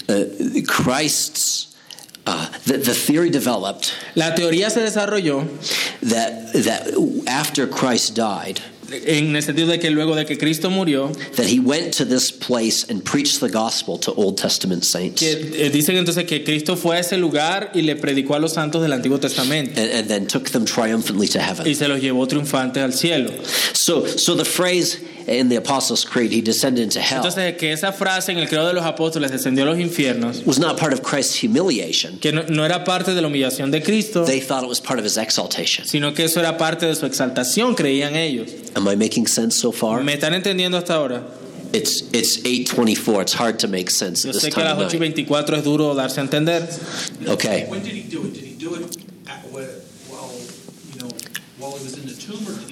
uh, 0.09 0.61
Christ's, 0.67 1.77
uh, 2.27 2.49
the, 2.65 2.79
the 2.79 2.95
theory 2.95 3.29
developed 3.29 3.93
La 4.15 4.35
teoría 4.35 4.71
se 4.71 4.81
desarrolló 4.81 5.47
that, 6.01 6.53
that 6.53 7.25
after 7.27 7.67
Christ 7.67 8.15
died, 8.15 8.61
en 8.93 9.35
el 9.37 9.43
sentido 9.43 9.69
de 9.69 9.79
que 9.79 9.91
luego 9.91 10.15
de 10.15 10.27
que 10.27 10.37
Cristo 10.39 10.71
murió, 10.71 11.11
that 11.37 11.47
he 11.47 11.59
went 11.61 11.97
to 11.97 12.05
this 12.05 12.31
place 12.33 12.85
and 12.91 13.03
preached 13.03 13.41
the 13.41 13.49
gospel 13.49 13.99
to 13.99 14.13
Old 14.17 14.37
Testament 14.37 14.85
saints. 14.85 15.21
que 15.21 15.67
eh, 15.67 15.71
dicen 15.71 15.97
entonces 15.97 16.25
que 16.25 16.45
Cristo 16.45 16.77
fue 16.77 16.97
a 16.97 17.01
ese 17.01 17.17
lugar 17.19 17.71
y 17.75 17.83
le 17.83 17.97
predicó 17.97 18.35
a 18.35 18.39
los 18.39 18.53
santos 18.55 18.83
del 18.83 18.93
Antiguo 18.93 19.19
Testamento 19.19 19.81
And, 19.81 19.91
and 19.93 20.09
then 20.09 20.27
took 20.27 20.51
them 20.51 20.65
triumphantly 20.65 21.29
to 21.29 21.39
y 21.39 21.43
heaven. 21.43 21.75
se 21.75 21.89
los 21.89 22.01
llevó 22.01 22.27
triunfantes 22.27 22.83
al 22.83 22.93
cielo. 22.93 23.31
So, 23.73 24.07
so 24.07 24.35
the 24.37 24.45
phrase 24.45 24.99
in 25.27 25.49
the 25.49 25.57
Apostles' 25.57 26.05
Creed, 26.05 26.33
he 26.33 26.41
descended 26.41 26.83
into 26.83 27.01
hell, 27.01 27.19
Entonces, 27.25 27.57
que 27.57 27.73
esa 27.73 27.93
frase 27.93 28.31
en 28.33 28.39
el 28.39 28.49
credo 28.49 28.67
de 28.67 28.73
los 28.75 28.85
apóstoles 28.85 29.31
descendió 29.31 29.65
a 29.65 29.67
los 29.67 29.79
infiernos, 29.79 30.45
was 30.47 30.59
not 30.59 30.79
part 30.79 30.93
of 30.93 31.03
Christ's 31.03 31.43
humiliation. 31.43 32.19
que 32.19 32.33
no, 32.33 32.43
no 32.49 32.65
era 32.65 32.85
parte 32.85 33.15
de 33.15 33.21
la 33.21 33.29
humillación 33.29 33.71
de 33.71 33.83
Cristo, 33.83 34.25
They 34.25 34.41
thought 34.41 34.63
it 34.63 34.69
was 34.69 34.81
part 34.81 34.99
of 34.99 35.05
his 35.05 35.17
exaltation. 35.17 35.87
sino 35.87 36.13
que 36.15 36.25
eso 36.25 36.41
era 36.41 36.57
parte 36.59 36.87
de 36.87 36.95
su 36.95 37.07
exaltación, 37.07 37.75
creían 37.75 38.15
ellos. 38.17 38.51
Am 38.75 38.87
I 38.89 38.97
making 38.97 39.27
sense 39.27 39.57
so 39.57 39.73
far? 39.73 40.03
¿Me 40.03 40.15
están 40.15 40.35
entendiendo 40.35 40.77
hasta 40.79 40.95
ahora? 40.95 41.23
It's 41.73 42.05
it's 42.13 42.39
8:24. 42.45 43.23
It's 43.23 43.33
hard 43.33 43.59
to 43.61 43.69
make 43.69 43.91
sense 43.91 44.25
Yo 44.25 44.31
at 44.31 44.35
this 44.35 44.43
sé 44.45 44.53
que 44.53 44.61
a 44.61 44.65
time 44.65 44.75
las 44.75 44.79
of 44.79 44.89
8 44.89 44.97
y 44.97 44.99
night. 44.99 45.15
24 45.15 45.57
es 45.57 45.65
duro 45.65 45.95
darse 45.95 46.21
a 46.21 46.25
entender. 46.25 46.69
Okay. 47.29 47.65
When 47.67 47.83
did 47.83 47.93
he 47.95 48.03
do 48.03 48.25
it? 48.27 48.35
Did 48.35 48.45
he 48.45 48.55
do 48.59 48.75
it 48.75 48.97
at, 49.27 49.47
while, 49.51 50.31
you 50.93 51.01
know, 51.01 51.09
while 51.59 51.73
he 51.79 51.85
was 51.85 51.97
in 51.97 52.05
the 52.07 52.15
tomb, 52.15 52.47
or 52.47 52.53
did 52.61 52.69
he 52.69 52.72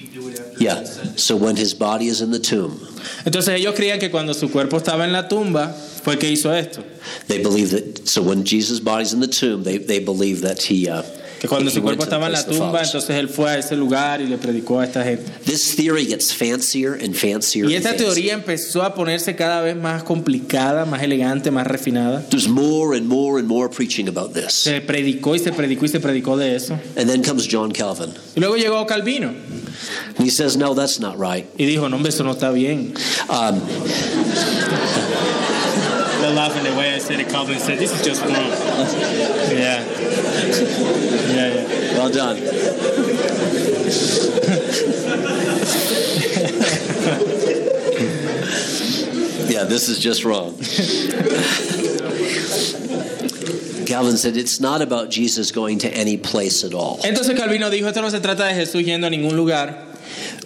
Yeah. 0.61 0.83
So 1.15 1.35
when 1.35 1.55
his 1.55 1.73
body 1.73 2.07
is 2.07 2.21
in 2.21 2.31
the 2.31 2.39
tomb, 2.39 2.79
Entonces 3.25 3.55
ellos 3.55 3.75
creían 3.75 3.99
que 3.99 4.09
cuando 4.09 4.33
su 4.33 4.49
cuerpo 4.49 4.77
estaba 4.77 5.05
en 5.05 5.11
la 5.11 5.27
tumba 5.27 5.73
fue 5.73 6.17
que 6.17 6.29
hizo 6.29 6.51
esto. 6.51 6.83
they 7.27 7.41
believe 7.41 7.71
that. 7.71 8.07
So 8.07 8.21
when 8.21 8.43
Jesus' 8.45 8.79
body's 8.79 9.13
in 9.13 9.19
the 9.19 9.27
tomb, 9.27 9.63
they 9.63 9.77
they 9.77 9.99
believe 9.99 10.41
that 10.41 10.61
he. 10.61 10.87
Uh, 10.87 11.03
Que 11.41 11.47
cuando 11.47 11.71
su 11.71 11.81
cuerpo 11.81 12.03
estaba 12.03 12.27
en 12.27 12.33
la 12.33 12.45
tumba, 12.45 12.83
entonces 12.83 13.09
él 13.17 13.27
fue 13.27 13.49
a 13.49 13.57
ese 13.57 13.75
lugar 13.75 14.21
y 14.21 14.27
le 14.27 14.37
predicó 14.37 14.79
a 14.79 14.85
esta 14.85 15.03
gente. 15.03 15.23
This 15.43 15.75
theory 15.75 16.05
gets 16.05 16.31
fancier 16.31 17.03
and 17.03 17.15
fancier. 17.15 17.65
Y 17.65 17.75
and 17.75 17.77
esta 17.77 17.89
fancier. 17.89 18.13
teoría 18.13 18.33
empezó 18.35 18.83
a 18.83 18.93
ponerse 18.93 19.35
cada 19.35 19.59
vez 19.61 19.75
más 19.75 20.03
complicada, 20.03 20.85
más 20.85 21.01
elegante, 21.01 21.49
más 21.49 21.65
refinada. 21.65 22.21
There's 22.29 22.47
more 22.47 22.95
and 22.95 23.07
more 23.07 23.39
and 23.39 23.47
more 23.47 23.67
preaching 23.69 24.07
about 24.07 24.33
this. 24.33 24.53
Se 24.53 24.81
predicó 24.81 25.35
y 25.35 25.39
se 25.39 25.51
predicó 25.51 25.85
y 25.85 25.87
se 25.87 25.99
predicó 25.99 26.37
de 26.37 26.55
eso. 26.55 26.75
And 26.95 27.09
then 27.09 27.23
comes 27.23 27.47
John 27.51 27.71
Calvin. 27.71 28.13
Y 28.35 28.39
luego 28.39 28.55
llegó 28.55 28.85
Calvino 28.85 29.29
And 29.29 30.19
he 30.19 30.29
says, 30.29 30.55
no, 30.55 30.75
that's 30.75 30.99
not 30.99 31.17
right. 31.17 31.47
y 31.57 31.65
dijo, 31.65 31.89
no, 31.89 31.95
hombre, 31.95 32.09
eso 32.09 32.23
no 32.23 32.33
está 32.33 32.51
bien. 32.53 32.93
Um, 33.29 33.59
They're 36.21 36.33
laughing 36.35 36.63
the 36.63 36.77
way 36.77 36.93
I 36.93 36.99
said 36.99 37.19
it. 37.19 37.29
Calvin 37.29 37.59
said, 37.59 37.79
this 37.79 37.91
is 37.91 38.05
just 38.05 38.21
wrong. 38.21 38.35
Yeah. 39.51 39.83
Yeah, 41.31 41.47
yeah. 41.47 41.97
well 41.97 42.11
done. 42.11 42.37
yeah, 49.49 49.63
this 49.63 49.89
is 49.89 49.97
just 49.97 50.23
wrong. 50.23 50.55
Calvin 53.87 54.15
said 54.15 54.37
it's 54.37 54.59
not 54.59 54.81
about 54.81 55.09
Jesus 55.09 55.51
going 55.51 55.79
to 55.79 55.89
any 55.89 56.17
place 56.17 56.63
at 56.63 56.73
all. 56.73 56.99
Entonces 57.03 57.35
Calvino 57.35 57.69
dijo, 57.69 57.87
esto 57.87 58.01
no 58.01 58.09
se 58.09 58.19
trata 58.19 58.45
de 58.45 58.53
Jesús 58.53 58.85
yendo 58.85 59.07
a 59.07 59.09
ningún 59.09 59.35
lugar. 59.35 59.90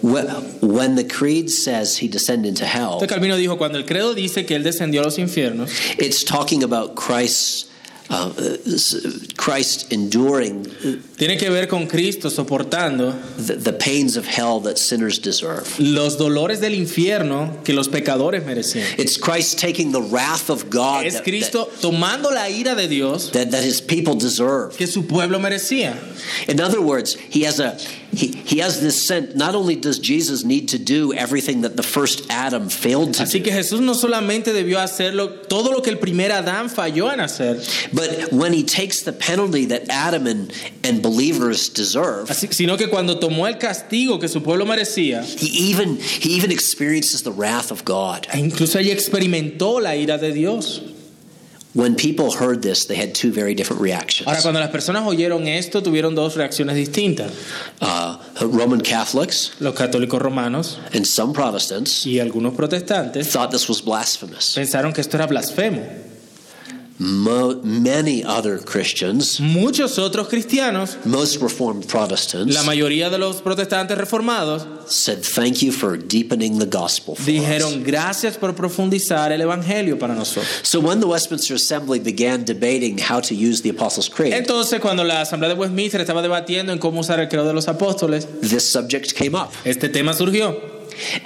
When 0.02 0.26
when 0.60 0.94
the 0.94 1.04
creed 1.04 1.50
says 1.50 1.96
he 1.96 2.08
descended 2.08 2.48
into 2.48 2.66
hell, 2.66 3.00
Calvino 3.00 3.36
dijo, 3.36 3.56
cuando 3.56 3.78
el 3.78 3.84
credo 3.84 4.14
dice 4.14 4.46
que 4.46 4.56
él 4.56 4.62
descendió 4.62 5.00
a 5.00 5.04
los 5.04 5.16
infiernos, 5.18 5.70
it's 5.98 6.22
talking 6.24 6.62
about 6.62 6.94
Christ's 6.96 7.70
uh, 8.10 8.32
Christ 9.36 9.92
enduring 9.92 10.64
tiene 11.16 11.36
que 11.38 11.50
ver 11.50 11.66
con 11.66 11.86
Cristo 11.86 12.28
soportando 12.28 13.14
the, 13.36 13.54
the 13.56 13.72
pains 13.72 14.16
of 14.16 14.26
hell 14.26 14.60
that 14.60 14.78
sinners 14.78 15.18
deserve. 15.18 15.78
los 15.80 16.16
dolores 16.16 16.60
del 16.60 16.74
infierno 16.74 17.64
que 17.64 17.74
los 17.74 17.88
pecadores 17.88 18.44
merecían. 18.44 18.98
It's 18.98 19.16
Christ 19.16 19.58
taking 19.58 19.92
the 19.92 20.02
wrath 20.02 20.50
of 20.50 20.70
God 20.70 21.06
Es 21.06 21.14
that, 21.14 21.24
Cristo 21.24 21.68
tomando 21.80 22.30
la 22.32 22.48
ira 22.48 22.74
de 22.76 22.86
Dios 22.86 23.30
that, 23.32 23.50
that 23.50 23.64
his 23.64 23.80
people 23.80 24.14
deserve. 24.14 24.76
que 24.76 24.86
su 24.86 25.02
pueblo 25.02 25.38
merecía. 25.38 25.96
In 26.48 26.60
other 26.60 26.80
words, 26.80 27.14
he 27.14 27.42
has 27.42 27.58
a 27.60 27.76
he, 28.16 28.28
he 28.44 28.58
has 28.60 28.80
this 28.80 29.00
sense. 29.00 29.34
Not 29.34 29.54
only 29.54 29.76
does 29.76 29.98
Jesus 29.98 30.42
need 30.44 30.68
to 30.70 30.78
do 30.78 31.12
everything 31.12 31.60
that 31.62 31.76
the 31.76 31.82
first 31.82 32.26
Adam 32.30 32.68
failed 32.68 33.14
to 33.14 33.22
Así 33.24 33.38
do, 33.38 33.44
que 33.44 33.52
Jesús 33.52 33.80
no 33.80 33.92
solamente 33.94 34.52
debió 34.52 34.78
hacerlo 34.80 35.28
todo 35.48 35.70
lo 35.72 35.82
que 35.82 35.90
el 35.92 35.98
primer 35.98 36.30
Adán 36.32 36.68
falló 36.70 37.12
en 37.12 37.20
hacer, 37.20 37.56
but 37.92 38.32
when 38.32 38.52
he 38.52 38.62
takes 38.64 39.02
the 39.02 39.12
penalty 39.12 39.66
that 39.66 39.88
Adam 39.90 40.26
and, 40.26 40.52
and 40.82 41.02
believers 41.02 41.68
deserve, 41.68 42.28
así- 42.28 42.52
sino 42.52 42.76
que 42.76 42.88
cuando 42.88 43.18
tomó 43.18 43.46
el 43.46 43.58
castigo 43.58 44.18
que 44.18 44.28
su 44.28 44.40
pueblo 44.40 44.64
merecía, 44.64 45.22
he 45.22 45.70
even 45.70 45.98
he 45.98 46.30
even 46.36 46.50
experiences 46.50 47.22
the 47.22 47.32
wrath 47.32 47.70
of 47.70 47.84
God. 47.84 48.26
e 48.32 48.38
incluso 48.38 48.78
ella 48.78 48.92
experimentó 48.92 49.80
la 49.80 49.94
ira 49.96 50.18
de 50.18 50.32
Dios. 50.32 50.82
When 51.76 51.94
people 51.94 52.32
heard 52.32 52.62
this, 52.62 52.86
they 52.86 52.96
had 52.96 53.14
two 53.14 53.30
very 53.30 53.54
different 53.54 53.82
reactions. 53.82 54.26
Ahora, 54.26 54.40
cuando 54.40 54.60
las 54.60 54.70
personas 54.70 55.02
oyeron 55.06 55.46
esto, 55.46 55.82
tuvieron 55.82 56.14
dos 56.14 56.34
reacciones 56.34 56.74
distintas. 56.74 57.30
Uh, 57.82 58.16
Roman 58.40 58.80
Catholics 58.80 59.52
Los 59.60 59.74
católicos 59.74 60.18
romanos 60.22 60.78
and 60.94 61.06
some 61.06 61.34
Protestants 61.34 62.06
y 62.06 62.18
algunos 62.18 62.54
protestantes 62.54 63.30
thought 63.30 63.50
this 63.50 63.68
was 63.68 63.82
blasphemous. 63.82 64.54
pensaron 64.54 64.94
que 64.94 65.02
esto 65.02 65.18
era 65.18 65.26
blasfemo. 65.26 65.82
Mo- 66.98 67.60
many 67.62 68.24
other 68.24 68.58
Christians, 68.58 69.38
Muchos 69.38 69.98
otros 69.98 70.28
cristianos, 70.28 70.96
most 71.04 71.42
Reformed 71.42 71.84
Protestants, 71.86 72.54
la 72.54 72.62
mayoría 72.62 73.10
de 73.10 73.18
los 73.18 73.42
protestantes 73.42 73.98
reformados, 73.98 74.66
said, 74.86 75.18
"Thank 75.22 75.56
you 75.62 75.72
for 75.72 75.98
deepening 75.98 76.58
the 76.58 76.64
gospel." 76.64 77.14
For 77.14 77.20
us." 77.20 77.26
dijeron 77.26 77.84
gracias 77.84 78.38
por 78.38 78.54
profundizar 78.54 79.30
el 79.30 79.42
evangelio 79.42 79.98
para 79.98 80.14
nosotros. 80.14 80.46
So 80.62 80.80
when 80.80 81.00
the 81.00 81.06
Westminster 81.06 81.54
Assembly 81.56 81.98
began 81.98 82.44
debating 82.46 82.98
how 82.98 83.20
to 83.20 83.34
use 83.34 83.60
the 83.62 83.70
Apostles' 83.70 84.08
Creed, 84.08 84.32
Entonces, 84.32 84.80
cuando 84.80 85.04
la 85.04 85.20
Asamblea 85.20 85.52
de 85.52 85.60
Westminster 85.60 86.00
estaba 86.00 86.22
debatiendo 86.22 86.72
en 86.72 86.78
cómo 86.78 87.00
usar 87.00 87.20
el 87.20 87.28
credo 87.28 87.46
de 87.46 87.52
los 87.52 87.68
apóstoles, 87.68 88.26
this 88.40 88.62
subject 88.64 89.12
came 89.12 89.36
up. 89.36 89.48
este 89.64 89.90
tema 89.90 90.14
surgió. 90.14 90.75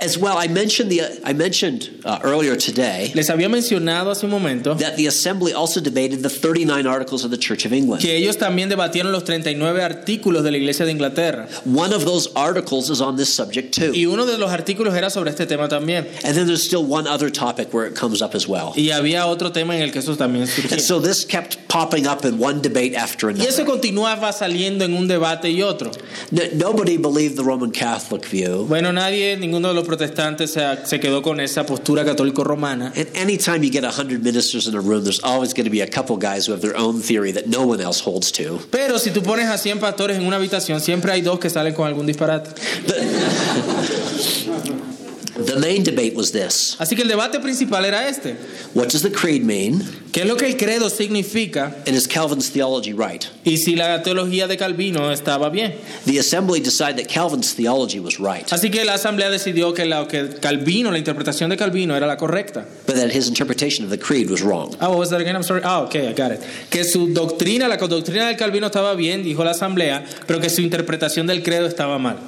As 0.00 0.16
well, 0.18 0.37
I 0.38 0.48
mentioned 0.48 0.90
the 0.90 1.02
I 1.24 1.33
mentioned 1.33 1.90
uh, 2.04 2.18
earlier 2.22 2.56
today 2.56 3.12
Les 3.14 3.28
había 3.30 3.48
mencionado 3.48 4.11
hace 4.11 4.24
un 4.24 4.30
momento 4.30 4.74
that 4.76 4.96
the 4.96 5.06
Assembly 5.06 5.52
also 5.52 5.80
debated 5.80 6.22
the 6.22 6.28
39 6.30 6.87
Articles 6.87 7.24
of 7.24 7.30
the 7.30 7.38
Church 7.38 7.64
of 7.66 7.72
England. 7.72 8.00
que 8.02 8.14
ellos 8.16 8.37
también 8.37 8.68
debatieron 8.68 9.12
los 9.12 9.24
39 9.24 9.83
artículos 9.83 10.42
de 10.42 10.50
la 10.50 10.56
Iglesia 10.59 10.85
de 10.87 10.92
Inglaterra. 10.92 11.48
One 11.64 11.92
of 11.92 12.04
those 12.04 12.28
articles 12.35 12.90
is 12.90 13.00
on 13.00 13.16
this 13.16 13.33
subject 13.33 13.74
too. 13.74 13.92
Y 13.94 14.06
uno 14.06 14.26
de 14.26 14.38
los 14.38 14.50
artículos 14.50 14.94
era 14.94 15.11
sobre 15.11 15.30
este 15.30 15.46
tema 15.46 15.68
también. 15.68 16.06
And 16.24 16.35
then 16.35 16.46
there's 16.46 16.62
still 16.62 16.85
one 16.85 17.06
other 17.06 17.30
topic 17.30 17.72
where 17.72 17.87
it 17.87 17.94
comes 17.94 18.22
up 18.22 18.35
as 18.35 18.46
well. 18.48 18.72
Y 18.76 18.90
había 18.90 19.26
otro 19.26 19.50
tema 19.52 19.74
en 19.76 19.83
el 19.83 19.90
que 19.92 20.00
eso 20.00 20.16
también 20.16 20.46
surgía. 20.46 20.72
And 20.72 20.80
so 20.80 21.00
this 21.00 21.24
kept 21.24 21.68
popping 21.68 22.06
up 22.06 22.24
in 22.24 22.38
one 22.38 22.61
debate 22.62 22.94
after 22.96 23.30
Y 23.30 23.40
eso 23.46 23.62
another. 23.62 23.66
continuaba 23.66 24.33
saliendo 24.33 24.85
en 24.85 24.94
un 24.94 25.06
debate 25.09 25.50
y 25.50 25.62
otro. 25.62 25.90
No- 26.30 26.42
nobody 26.54 26.96
believed 26.96 27.37
the 27.37 27.44
Roman 27.44 27.70
Catholic 27.70 28.24
view. 28.26 28.66
Bueno, 28.66 28.92
nadie, 28.92 29.37
de 29.68 29.75
los 29.75 29.87
protestantes 29.87 30.53
se, 30.53 30.62
se 30.85 31.01
quedó 31.01 31.23
con 31.23 31.40
esa 31.40 31.64
postura 31.64 32.05
católico-romana. 32.05 32.92
And 32.96 33.09
anytime 33.14 33.62
you 33.62 33.70
get 33.70 33.85
100 33.85 34.23
ministers 34.23 34.66
in 34.66 34.75
a 34.75 34.81
room, 34.81 35.05
there's 35.05 35.20
always 35.20 35.55
going 35.55 35.64
to 35.64 35.70
be 35.70 35.81
a 35.81 35.87
couple 35.87 36.16
guys 36.16 36.46
who 36.46 36.53
have 36.53 36.62
their 36.62 36.77
own 36.77 37.01
theory 37.01 37.33
that 37.33 37.46
no 37.46 37.66
one 37.66 37.81
else 37.81 38.01
holds 38.01 38.33
to. 38.33 38.61
Pero 38.70 38.99
si 38.99 39.11
tú 39.11 39.23
pones 39.23 39.49
a 39.49 39.59
100 39.59 39.81
pastores 39.81 40.18
en 40.18 40.27
una 40.27 40.37
habitación, 40.37 40.81
siempre 40.81 41.12
hay 41.12 41.23
dos 41.23 41.38
que 41.38 41.51
salen 41.51 41.75
con 41.75 41.87
algún 41.87 42.07
disparate. 42.07 42.51
The 45.40 45.59
main 45.59 45.83
debate 45.83 46.14
was 46.14 46.33
this 46.33 46.77
Así 46.79 46.96
que 46.96 47.03
el 47.03 47.09
debate 47.09 47.40
principal 47.40 47.85
era 47.85 48.09
este. 48.09 48.37
What 48.75 48.90
does 48.90 49.03
the 49.03 49.11
creed 49.11 49.42
mean? 49.42 49.83
¿Qué 50.12 50.23
es 50.23 50.27
lo 50.27 50.37
que 50.37 50.46
el 50.46 50.57
credo 50.57 50.90
significa? 50.90 51.77
And 51.87 51.96
is 51.96 52.07
Calvin's 52.09 52.51
theology 52.51 52.92
right? 52.92 53.25
Y 53.44 53.57
si 53.59 53.77
la 53.77 54.03
teología 54.03 54.49
de 54.49 54.57
Calvino 54.57 55.11
estaba 55.12 55.51
bien. 55.51 55.75
The 56.05 56.18
assembly 56.18 56.61
decided 56.61 56.96
that 56.96 57.09
Calvin's 57.09 57.55
theology 57.55 58.01
was 58.01 58.18
right, 58.18 58.46
Así 58.51 58.70
que 58.70 58.85
la 58.85 58.94
asamblea 58.94 59.31
decidió 59.31 59.73
que, 59.75 59.85
la, 59.85 60.07
que 60.09 60.29
Calvino, 60.40 60.90
la 60.90 60.99
interpretación 60.99 61.51
de 61.51 61.57
Calvino 61.57 61.96
era 61.96 62.07
la 62.07 62.16
correcta. 62.16 62.66
but 62.87 62.96
that 62.96 63.11
his 63.11 63.29
interpretation 63.29 63.85
of 63.85 63.90
the 63.90 63.99
creed 63.99 64.29
was 64.31 64.42
wrong. 64.42 64.75
What 64.79 64.99
was 64.99 65.11
that 65.11 65.20
again? 65.20 65.37
I'm 65.37 65.42
sorry. 65.42 65.62
Ah, 65.64 65.83
okay, 65.83 66.09
I 66.09 66.12
got 66.12 66.33
it. 66.33 66.40
Que 66.70 66.85
su 66.85 67.12
doctrina, 67.14 67.68
la 67.68 67.77
doctrina 67.77 68.27
del 68.27 68.37
Calvino 68.37 68.66
estaba 68.66 68.96
bien, 68.96 69.23
dijo 69.23 69.44
la 69.44 69.53
asamblea, 69.53 70.05
pero 70.27 70.40
que 70.40 70.51
su 70.51 70.61
interpretación 70.61 71.27
del 71.27 71.42
credo 71.42 71.66
estaba 71.66 71.99
mal. 71.99 72.18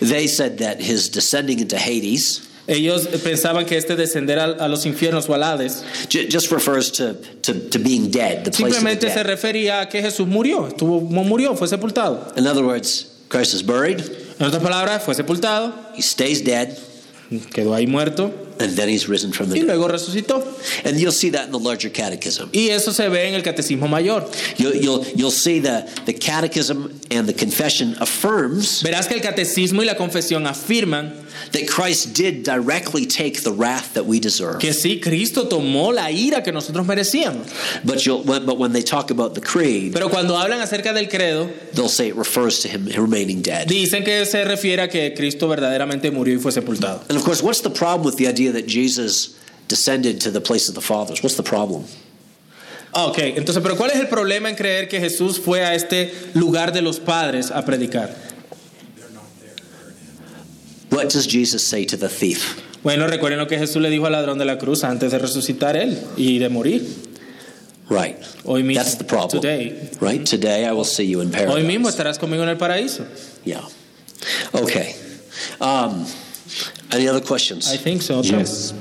They 0.00 0.26
said 0.26 0.58
that 0.58 0.80
his 0.80 1.10
descending 1.10 1.60
into 1.60 1.76
Hades 1.76 2.48
Ellos 2.68 3.06
pensaban 3.22 3.64
que 3.64 3.76
este 3.76 3.94
descender 3.94 4.38
al- 4.40 4.60
a, 4.60 4.66
los 4.68 4.86
infiernos 4.86 5.28
o 5.28 5.34
al 5.34 5.42
Hades. 5.44 5.84
Ju- 6.08 6.26
just 6.30 6.50
refers 6.50 6.90
to, 6.92 7.14
to, 7.42 7.52
to 7.70 7.78
being 7.78 8.10
dead, 8.10 8.42
the 8.44 8.50
place 8.50 8.74
simplemente 8.74 9.08
se 9.10 9.22
refería 9.22 9.80
a 9.82 9.88
que 9.88 10.02
Jesús 10.02 10.26
murió, 10.26 10.66
estuvo, 10.66 11.00
murió, 11.00 11.54
fue 11.56 11.68
sepultado. 11.68 12.32
In 12.36 12.46
other 12.46 12.64
words, 12.64 13.06
Christ 13.28 13.54
is 13.54 13.62
buried, 13.64 14.00
En 14.38 14.46
otras 14.46 14.62
palabras, 14.62 15.02
fue 15.02 15.14
sepultado, 15.14 15.72
he 15.96 16.02
stays 16.02 16.44
dead, 16.44 16.76
quedó 17.52 17.72
ahí 17.74 17.86
muerto, 17.86 18.32
and 18.58 18.72
then 18.76 18.88
he's 18.88 19.08
risen 19.08 19.32
from 19.32 19.48
the 19.48 19.54
y 19.56 19.60
dead. 19.60 19.76
luego 19.76 19.88
resucitó. 19.88 20.42
And 20.84 20.98
you'll 20.98 21.12
see 21.12 21.30
that 21.30 21.46
in 21.46 21.52
the 21.52 21.58
larger 21.58 21.90
catechism. 21.90 22.50
Y 22.52 22.68
eso 22.70 22.92
se 22.92 23.08
ve 23.08 23.28
en 23.28 23.34
el 23.34 23.42
catecismo 23.42 23.88
mayor. 23.88 24.28
You'll, 24.56 24.74
you'll, 24.74 25.04
you'll 25.14 25.30
see 25.30 25.60
that 25.60 26.06
the 26.06 26.12
catechism 26.12 27.00
and 27.10 27.28
the 27.28 27.34
confession 27.34 27.96
affirms 28.00 28.82
Verás 28.82 29.08
que 29.08 29.16
el 29.16 29.22
catecismo 29.22 29.80
y 29.80 29.84
la 29.86 29.94
confesión 29.94 30.46
afirman 30.46 31.26
that 31.52 31.68
Christ 31.68 32.14
did 32.14 32.42
directly 32.44 33.06
take 33.06 33.42
the 33.42 33.52
wrath 33.52 33.94
that 33.94 34.06
we 34.06 34.20
deserve. 34.20 34.58
que 34.58 34.72
sí, 34.72 35.00
Cristo 35.02 35.46
tomó 35.48 35.92
la 35.92 36.10
ira 36.10 36.42
que 36.42 36.52
nosotros 36.52 36.86
merecíamos. 36.86 37.46
But, 37.84 38.04
you'll, 38.06 38.24
but 38.24 38.58
when 38.58 38.72
they 38.72 38.82
talk 38.82 39.10
about 39.10 39.34
the 39.34 39.40
creed, 39.40 39.92
Pero 39.92 40.08
cuando 40.08 40.34
hablan 40.36 40.60
acerca 40.60 40.92
del 40.94 41.08
credo, 41.08 41.50
they'll 41.74 41.88
say 41.88 42.08
it 42.08 42.16
refers 42.16 42.60
to 42.60 42.68
him 42.68 42.86
remaining 42.96 43.42
dead. 43.42 43.68
dicen 43.68 44.04
que 44.04 44.24
se 44.24 44.44
refiere 44.44 44.82
a 44.82 44.88
que 44.88 45.14
Cristo 45.14 45.48
verdaderamente 45.48 46.10
murió 46.10 46.34
y 46.34 46.38
fue 46.40 46.52
sepultado. 46.52 47.02
And 47.08 47.18
of 47.18 47.24
course, 47.24 47.42
what's 47.42 47.60
the 47.60 47.70
problem 47.70 48.04
with 48.06 48.16
the 48.16 48.26
idea 48.26 48.45
that 48.52 48.66
Jesus 48.66 49.36
descended 49.68 50.20
to 50.20 50.30
the 50.30 50.40
place 50.40 50.68
of 50.68 50.74
the 50.74 50.80
fathers? 50.80 51.22
What's 51.22 51.36
the 51.36 51.42
problem? 51.42 51.84
Ah, 52.94 53.06
ok, 53.06 53.18
entonces, 53.36 53.62
pero 53.62 53.76
¿cuál 53.76 53.90
es 53.90 54.00
el 54.00 54.06
problema 54.08 54.48
en 54.48 54.54
creer 54.56 54.88
que 54.88 54.98
Jesús 55.00 55.38
fue 55.38 55.62
a 55.64 55.74
este 55.74 56.12
lugar 56.34 56.72
de 56.72 56.80
los 56.80 56.98
padres 56.98 57.50
a 57.50 57.62
predicar? 57.64 58.14
What 60.90 61.08
does 61.12 61.26
Jesus 61.26 61.66
say 61.66 61.84
to 61.86 61.96
the 61.96 62.08
thief? 62.08 62.62
Bueno, 62.82 63.06
recuerden 63.08 63.38
lo 63.38 63.46
que 63.48 63.58
Jesús 63.58 63.82
le 63.82 63.90
dijo 63.90 64.06
al 64.06 64.12
ladrón 64.12 64.38
de 64.38 64.44
la 64.44 64.56
cruz 64.58 64.84
antes 64.84 65.10
de 65.10 65.18
resucitar 65.18 65.76
él 65.76 66.00
y 66.16 66.38
de 66.38 66.48
morir. 66.48 66.86
Right. 67.88 68.16
Hoy 68.44 68.62
mismo, 68.62 68.82
That's 68.82 68.96
the 68.96 69.04
problem. 69.04 69.40
today. 69.42 69.90
Right? 70.00 70.24
Today 70.24 70.64
I 70.64 70.72
will 70.72 70.84
see 70.84 71.04
you 71.04 71.20
in 71.20 71.28
Hoy 71.34 71.62
mismo 71.64 71.84
paradise. 71.84 71.90
estarás 71.90 72.18
conmigo 72.18 72.42
en 72.44 72.48
el 72.48 72.56
paraíso. 72.56 73.04
Yeah. 73.44 73.62
Okay. 74.52 74.94
Um, 75.60 76.06
any 76.92 77.08
other 77.08 77.22
questions? 77.22 77.72
I 77.72 77.78
think 77.78 78.02
so. 78.02 78.22
Yes. 78.22 78.74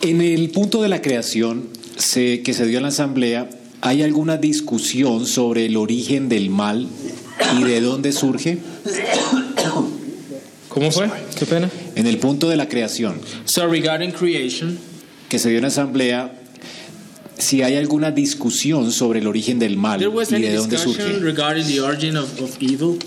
En 0.00 0.20
el 0.20 0.50
punto 0.50 0.82
de 0.82 0.88
la 0.88 1.00
creación 1.00 1.68
se- 1.96 2.42
que 2.42 2.54
se 2.54 2.66
dio 2.66 2.78
en 2.78 2.82
la 2.82 2.88
asamblea, 2.88 3.48
¿hay 3.80 4.02
alguna 4.02 4.36
discusión 4.36 5.26
sobre 5.26 5.66
el 5.66 5.76
origen 5.76 6.28
del 6.28 6.50
mal 6.50 6.88
y 7.58 7.62
de 7.64 7.80
dónde 7.80 8.12
surge? 8.12 8.58
¿Cómo 10.68 10.90
fue? 10.90 11.08
Qué 11.38 11.44
pena. 11.46 11.70
En 11.94 12.06
el 12.06 12.18
punto 12.18 12.48
de 12.48 12.56
la 12.56 12.66
creación 12.68 13.20
So 13.44 13.66
regarding 13.68 14.10
creation, 14.12 14.78
que 15.28 15.38
se 15.38 15.50
dio 15.50 15.58
en 15.58 15.62
la 15.62 15.68
asamblea, 15.68 16.32
si 17.38 17.62
hay 17.62 17.76
alguna 17.76 18.10
discusión 18.10 18.90
sobre 18.92 19.20
el 19.20 19.26
origen 19.26 19.58
del 19.58 19.76
mal 19.76 19.98
there 19.98 20.08
was 20.10 20.32
y 20.32 20.36
any 20.36 20.46
de 20.46 20.54
dónde 20.56 20.76
discussion 20.76 21.08
surge. 21.12 21.20
regarding 21.24 21.66
the 21.66 21.80
origin 21.80 22.16
of, 22.16 22.40
of 22.40 22.56
evil. 22.60 22.98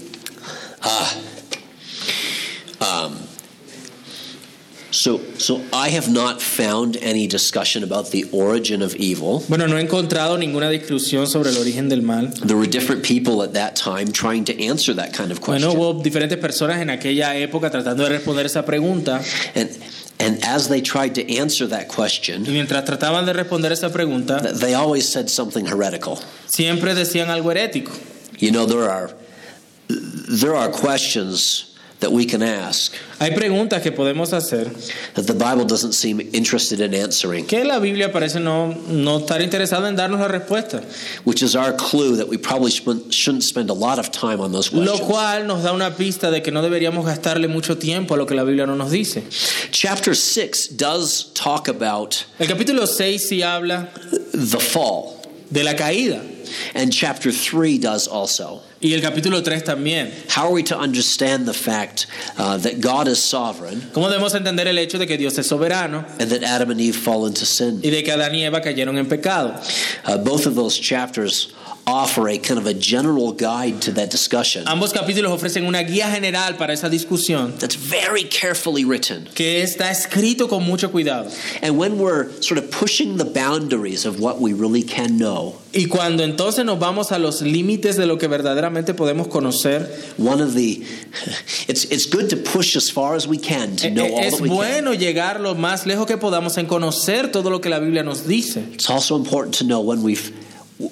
Um, 2.80 3.14
so, 4.96 5.20
so 5.38 5.62
I 5.74 5.90
have 5.90 6.10
not 6.10 6.42
found 6.42 6.96
any 6.98 7.28
discussion 7.28 7.84
about 7.84 8.12
the 8.12 8.24
origin 8.32 8.82
of 8.82 8.96
evil. 8.96 9.44
Bueno, 9.50 9.68
no 9.68 9.76
he 9.76 9.82
encontrado 9.82 10.38
ninguna 10.38 10.70
discusión 10.70 11.28
sobre 11.28 11.50
el 11.50 11.58
origen 11.58 11.90
del 11.90 12.02
mal. 12.02 12.32
There 12.32 12.56
were 12.56 12.66
different 12.66 13.04
people 13.04 13.44
at 13.44 13.54
that 13.54 13.76
time 13.76 14.12
trying 14.14 14.46
to 14.46 14.54
answer 14.64 14.94
that 14.94 15.14
kind 15.14 15.32
of 15.32 15.42
question. 15.42 15.70
Bueno, 15.70 15.94
hubo 15.94 16.02
diferentes 16.02 16.38
personas 16.38 16.82
en 16.82 16.90
aquella 16.90 17.36
época 17.36 17.70
tratando 17.70 18.04
de 18.04 18.10
responder 18.10 18.46
esa 18.46 18.64
pregunta 18.64 19.22
and, 19.54 19.70
and 20.20 20.44
as 20.46 20.70
they 20.70 20.82
tried 20.82 21.14
to 21.16 21.38
answer 21.38 21.68
that 21.68 21.88
y 21.90 21.94
question, 21.94 22.44
mientras 22.44 22.86
trataban 22.86 23.26
de 23.26 23.34
responder 23.34 23.74
esa 23.74 23.90
pregunta, 23.90 24.42
they 24.60 24.74
always 24.74 25.08
said 25.08 25.30
something 25.30 25.66
heretical. 25.66 26.20
siempre 26.48 26.96
decían 26.96 27.30
algo 27.30 27.52
herético. 27.52 27.92
You 28.40 28.52
know, 28.52 28.66
there 28.66 28.90
are 28.90 29.14
there 29.90 30.56
are 30.56 30.70
questions 30.70 31.75
that 32.00 32.12
we 32.12 32.26
can 32.26 32.44
ask 32.44 32.94
Hay 33.20 33.32
preguntas 33.32 33.82
que 33.82 33.92
podemos 33.92 34.34
hacer 34.34 34.66
that 35.14 35.26
the 35.26 35.34
Bible 35.34 35.64
doesn't 35.66 35.94
seem 35.94 36.20
interested 36.34 36.82
in 36.82 36.94
answering, 36.94 37.46
que 37.46 37.64
la 37.64 37.80
Biblia 37.80 38.12
parece 38.12 38.42
no, 38.42 38.74
no 38.88 39.20
estar 39.20 39.42
interesada 39.42 39.88
en 39.88 39.96
darnos 39.96 40.20
la 40.20 40.28
respuesta, 40.28 40.84
which 41.24 41.42
is 41.42 41.56
our 41.56 41.72
clue 41.74 42.18
that 42.18 42.28
we 42.28 42.38
probably 42.38 42.70
shouldn't 42.70 43.44
spend 43.44 43.70
a 43.70 43.74
lot 43.74 44.00
of 44.00 44.12
time 44.12 44.42
on 44.42 44.52
those 44.52 44.70
questions. 44.70 45.00
lo 45.00 45.08
cual 45.08 45.46
nos 45.48 45.64
da 45.64 45.72
una 45.72 45.92
pista 45.92 46.30
de 46.30 46.42
que 46.42 46.52
no 46.52 46.62
deberíamos 46.62 47.06
gastarle 47.06 47.48
mucho 47.48 47.78
tiempo 47.78 48.16
a 48.16 48.18
lo 48.18 48.26
que 48.26 48.36
la 48.36 48.44
Biblia 48.44 48.66
no 48.66 48.76
nos 48.76 48.92
dice. 48.92 49.24
Chapter 49.72 50.14
6 50.14 50.70
does 50.76 51.32
talk 51.34 51.70
about 51.70 52.26
El 52.38 52.48
capítulo 52.48 52.86
6 52.86 53.30
sí 53.30 53.42
habla 53.42 53.90
the 54.34 54.60
fall, 54.60 55.16
de 55.50 55.64
la 55.64 55.74
caída 55.74 56.22
and 56.74 56.92
chapter 56.92 57.32
3 57.32 57.78
does 57.78 58.08
also. 58.08 58.62
Y 58.86 58.94
el 58.94 59.02
capítulo 59.02 59.42
3 59.42 59.64
también. 59.64 60.12
How 60.30 60.46
are 60.46 60.54
we 60.54 60.64
to 60.64 60.78
understand 60.78 61.48
the 61.48 61.54
fact 61.54 62.06
uh, 62.38 62.58
that 62.58 62.80
God 62.82 63.08
is 63.08 63.20
sovereign 63.20 63.82
¿Cómo 63.94 64.10
debemos 64.10 64.36
entender 64.36 64.68
el 64.68 64.78
hecho 64.78 65.00
de 65.00 65.08
que 65.08 65.18
Dios 65.18 65.38
es 65.40 65.48
soberano 65.48 66.06
and 66.20 66.30
that 66.30 66.44
Adam 66.44 66.70
and 66.70 66.80
Eve 66.80 66.96
fall 66.96 67.26
into 67.26 67.46
sin? 67.46 67.80
y 67.84 67.90
de 67.90 68.04
que 68.04 68.12
Adán 68.12 68.36
y 68.36 68.44
Eva 68.46 68.62
cayeron 68.62 68.98
en 68.98 69.08
pecado? 69.08 69.60
Uh, 70.06 70.18
both 70.18 70.46
of 70.46 70.56
those 70.56 70.78
chapters 70.78 71.54
offer 71.88 72.28
a 72.30 72.38
kind 72.40 72.60
of 72.60 72.66
a 72.66 72.74
general 72.74 73.32
guide 73.32 73.80
to 73.82 73.92
that 73.92 74.10
discussion 74.10 74.66
Ambos 74.66 74.92
capítulos 74.92 75.32
ofrecen 75.32 75.68
una 75.68 75.84
guía 75.84 76.10
general 76.12 76.56
para 76.58 76.74
esa 76.74 76.90
discusión 76.90 77.58
that's 77.60 77.76
very 77.76 78.24
carefully 78.24 78.84
written. 78.84 79.28
que 79.36 79.62
está 79.62 79.92
escrito 79.92 80.48
con 80.50 80.64
mucho 80.64 80.90
cuidado. 80.90 81.32
And 81.62 81.78
when 81.78 81.98
we're 82.00 82.32
sort 82.42 82.58
of 82.58 82.72
pushing 82.72 83.18
the 83.18 83.26
boundaries 83.26 84.06
of 84.06 84.20
what 84.20 84.40
we 84.42 84.54
really 84.54 84.84
can 84.84 85.18
know, 85.18 85.60
Y 85.74 85.88
cuando 85.88 86.24
entonces 86.24 86.64
nos 86.66 86.80
vamos 86.80 87.12
a 87.12 87.20
los 87.20 87.42
límites 87.42 87.98
de 87.98 88.06
lo 88.06 88.18
que 88.18 88.28
verdaderamente 88.30 88.94
podemos 88.96 89.28
conocer, 89.28 89.88
one 90.18 90.42
of 90.42 90.54
the 90.56 90.84
it's 91.68 91.84
it's 91.86 92.06
good 92.06 92.30
to 92.30 92.38
push 92.38 92.76
as 92.76 92.90
far 92.90 93.14
as 93.16 93.28
we 93.28 93.38
can 93.38 93.76
to 93.76 93.90
know 93.92 94.06
all 94.06 94.32
that 94.32 94.40
we 94.42 94.48
can. 94.50 94.58
bueno 94.58 94.94
llegar 94.94 95.40
lo 95.40 95.54
más 95.56 95.86
lejos 95.86 96.08
que 96.08 96.18
podamos 96.18 96.58
en 96.58 96.66
conocer 96.66 97.32
todo 97.32 97.50
lo 97.50 97.60
que 97.60 97.70
la 97.70 97.80
Biblia 97.80 98.04
nos 98.04 98.26
dice. 98.26 98.64
It's 98.74 98.90
also 98.90 99.16
important 99.16 99.54
to 99.60 99.66
know 99.66 99.82
when 99.82 100.02
we've 100.02 100.32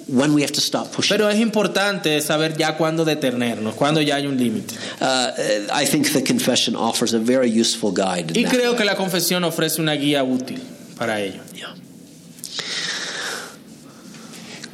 when 0.08 0.32
we 0.32 0.42
have 0.42 0.52
to 0.52 0.60
stop 0.60 0.92
pushing. 0.92 1.16
Pero 1.16 1.28
es 1.28 1.38
importante 1.38 2.20
saber 2.20 2.56
ya 2.56 2.76
cuándo 2.76 3.04
detenernos, 3.04 3.74
cuándo 3.74 4.00
ya 4.00 4.16
hay 4.16 4.26
un 4.26 4.36
límite. 4.36 4.74
Uh, 5.00 5.30
I 5.72 5.84
think 5.84 6.10
the 6.12 6.22
confession 6.22 6.74
offers 6.74 7.12
a 7.12 7.18
very 7.18 7.50
useful 7.50 7.92
guide. 7.92 8.32
Y 8.34 8.44
creo 8.44 8.70
way. 8.70 8.78
que 8.78 8.84
la 8.84 8.96
confesión 8.96 9.44
ofrece 9.44 9.80
una 9.80 9.94
guía 9.94 10.24
útil 10.24 10.60
para 10.96 11.20
ello. 11.20 11.40
Yeah. 11.54 11.74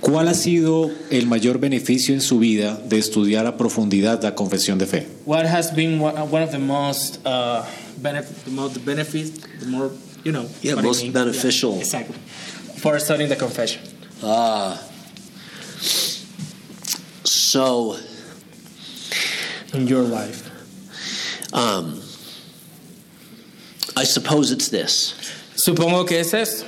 ¿Cuál 0.01 0.29
ha 0.29 0.35
sido 0.35 0.91
el 1.11 1.27
mayor 1.27 1.59
beneficio 1.59 2.15
en 2.15 2.23
su 2.23 2.39
vida 2.39 2.81
de 2.89 2.99
estudiar 2.99 3.47
a 3.47 3.59
profundidad 3.59 4.23
la 4.23 4.35
confesión 4.35 4.79
de 4.79 4.87
fe? 4.87 5.07
What 5.27 5.45
has 5.45 5.75
been 5.75 6.01
one 6.01 6.19
one 6.31 6.43
of 6.43 6.53
the 6.53 6.59
most 6.59 7.19
uh, 7.27 7.65
benefit, 7.99 8.45
the 8.45 8.51
most 8.51 8.85
benefit, 8.85 9.33
the 9.61 9.67
more 9.67 9.91
you 10.25 10.33
know. 10.33 10.47
Yeah, 10.63 10.77
what 10.77 10.85
I 10.85 10.87
most 10.87 11.03
mean. 11.03 11.13
beneficial. 11.13 11.73
Yeah, 11.73 11.81
exactly. 11.81 12.17
For 12.79 12.99
studying 12.99 13.29
the 13.29 13.37
confession. 13.37 13.83
Ah. 14.23 14.81
So, 17.51 17.97
in 19.75 19.89
your 19.89 20.03
life. 20.03 20.47
um, 21.53 22.01
I 23.97 24.05
suppose 24.05 24.53
it's 24.53 24.69
this. 24.69 25.15
Supongo 25.57 26.07
que 26.07 26.19
es 26.19 26.33
eso. 26.33 26.65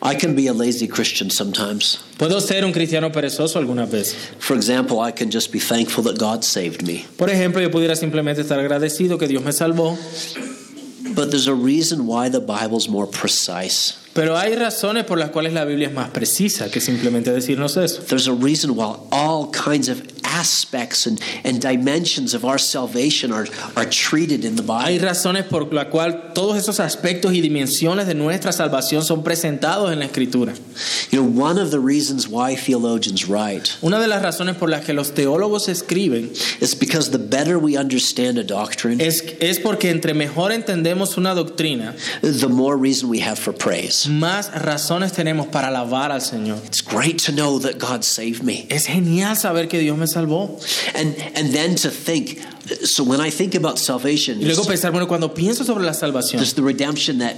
I 0.00 0.14
can 0.14 0.34
be 0.34 0.46
a 0.48 0.52
lazy 0.52 0.88
Christian 0.88 1.30
sometimes. 1.30 1.98
Puedo 2.18 2.40
ser 2.40 2.64
un 2.64 2.72
cristiano 2.72 3.10
perezoso 3.10 3.56
algunas 3.60 3.90
veces. 3.90 4.14
For 4.38 4.56
example, 4.56 5.00
I 5.00 5.12
can 5.12 5.30
just 5.30 5.52
be 5.52 5.60
thankful 5.60 6.02
that 6.04 6.18
God 6.18 6.44
saved 6.44 6.82
me. 6.84 7.04
Por 7.18 7.28
ejemplo, 7.28 7.60
yo 7.60 7.70
pudiera 7.70 7.94
simplemente 7.94 8.40
estar 8.40 8.58
agradecido 8.58 9.18
que 9.18 9.28
Dios 9.28 9.44
me 9.44 9.52
salvó, 9.52 9.96
But 11.14 11.30
there's 11.30 11.48
a 11.48 11.54
reason 11.54 12.06
why 12.06 12.28
the 12.28 12.40
Bible's 12.40 12.88
more 12.88 13.06
precise. 13.06 13.94
pero 14.14 14.36
hay 14.36 14.54
razones 14.54 15.04
por 15.04 15.18
las 15.18 15.30
cuales 15.30 15.52
la 15.52 15.64
Biblia 15.64 15.88
es 15.88 15.94
más 15.94 16.10
precisa 16.10 16.70
que 16.70 16.80
simplemente 16.80 17.32
decirnos 17.32 17.76
eso. 17.76 18.02
There's 18.02 18.28
a 18.28 18.34
reason 18.34 18.76
why 18.76 18.96
all 19.10 19.50
kinds 19.50 19.88
of 19.88 20.02
aspects 20.32 21.06
and, 21.06 21.20
and 21.44 21.60
dimensions 21.60 22.34
of 22.34 22.44
our 22.44 22.58
salvation 22.58 23.32
are, 23.32 23.46
are 23.76 23.84
treated 23.84 24.44
in 24.44 24.56
the 24.56 24.62
Hay 24.62 24.98
Bible. 24.98 25.08
razones 25.08 25.44
por 25.44 25.72
la 25.72 25.84
cual 25.90 26.32
todos 26.34 26.56
esos 26.56 26.80
aspectos 26.80 27.34
y 27.34 27.40
dimensiones 27.40 28.06
de 28.06 28.14
nuestra 28.14 28.52
salvación 28.52 29.02
son 29.04 29.22
presentados 29.22 29.92
en 29.92 29.98
la 29.98 30.06
Escritura. 30.06 30.54
You 31.10 31.20
know, 31.22 31.42
one 31.42 31.58
of 31.58 31.70
the 31.70 31.78
reasons 31.78 32.28
why 32.28 32.56
theologians 32.56 33.28
write 33.28 33.76
Una 33.82 34.00
de 34.00 34.08
las 34.08 34.22
razones 34.22 34.56
por 34.56 34.68
las 34.70 34.84
que 34.84 34.94
los 34.94 35.12
teólogos 35.12 35.68
escriben 35.68 36.30
is 36.60 36.74
because 36.74 37.10
the 37.10 37.18
better 37.18 37.58
we 37.58 37.76
understand 37.76 38.38
a 38.38 38.44
doctrine, 38.44 39.00
es, 39.00 39.22
es 39.40 39.58
porque 39.58 39.90
entre 39.90 40.14
mejor 40.14 40.52
entendemos 40.52 41.18
una 41.18 41.34
doctrina, 41.34 41.94
the 42.22 42.48
more 42.48 42.76
reason 42.76 43.08
we 43.08 43.20
have 43.20 43.38
for 43.38 43.52
praise. 43.52 44.08
más 44.08 44.50
razones 44.54 45.12
tenemos 45.12 45.46
para 45.48 45.68
alabar 45.68 46.10
al 46.10 46.20
Señor. 46.20 46.58
It's 46.64 46.80
great 46.80 47.18
to 47.26 47.32
know 47.32 47.58
that 47.58 47.78
God 47.78 48.02
saved 48.02 48.42
me. 48.42 48.66
Es 48.70 48.86
genial 48.86 49.36
saber 49.36 49.68
que 49.68 49.78
Dios 49.78 49.98
me 49.98 50.06
salvó. 50.06 50.21
And 50.94 51.16
and 51.36 51.52
then 51.52 51.74
to 51.76 51.90
think 51.90 52.40
so 52.84 53.02
when 53.02 53.20
I 53.20 53.30
think 53.30 53.54
about 53.54 53.78
salvation, 53.78 54.40
Y 54.40 54.44
luego 54.44 54.64
pensar, 54.64 54.92
bueno, 54.92 55.08
cuando 55.08 55.34
pienso 55.34 55.64
sobre 55.64 55.84
la 55.84 55.94
salvación, 55.94 56.42
the 56.54 56.62
redemption 56.62 57.18
that 57.18 57.36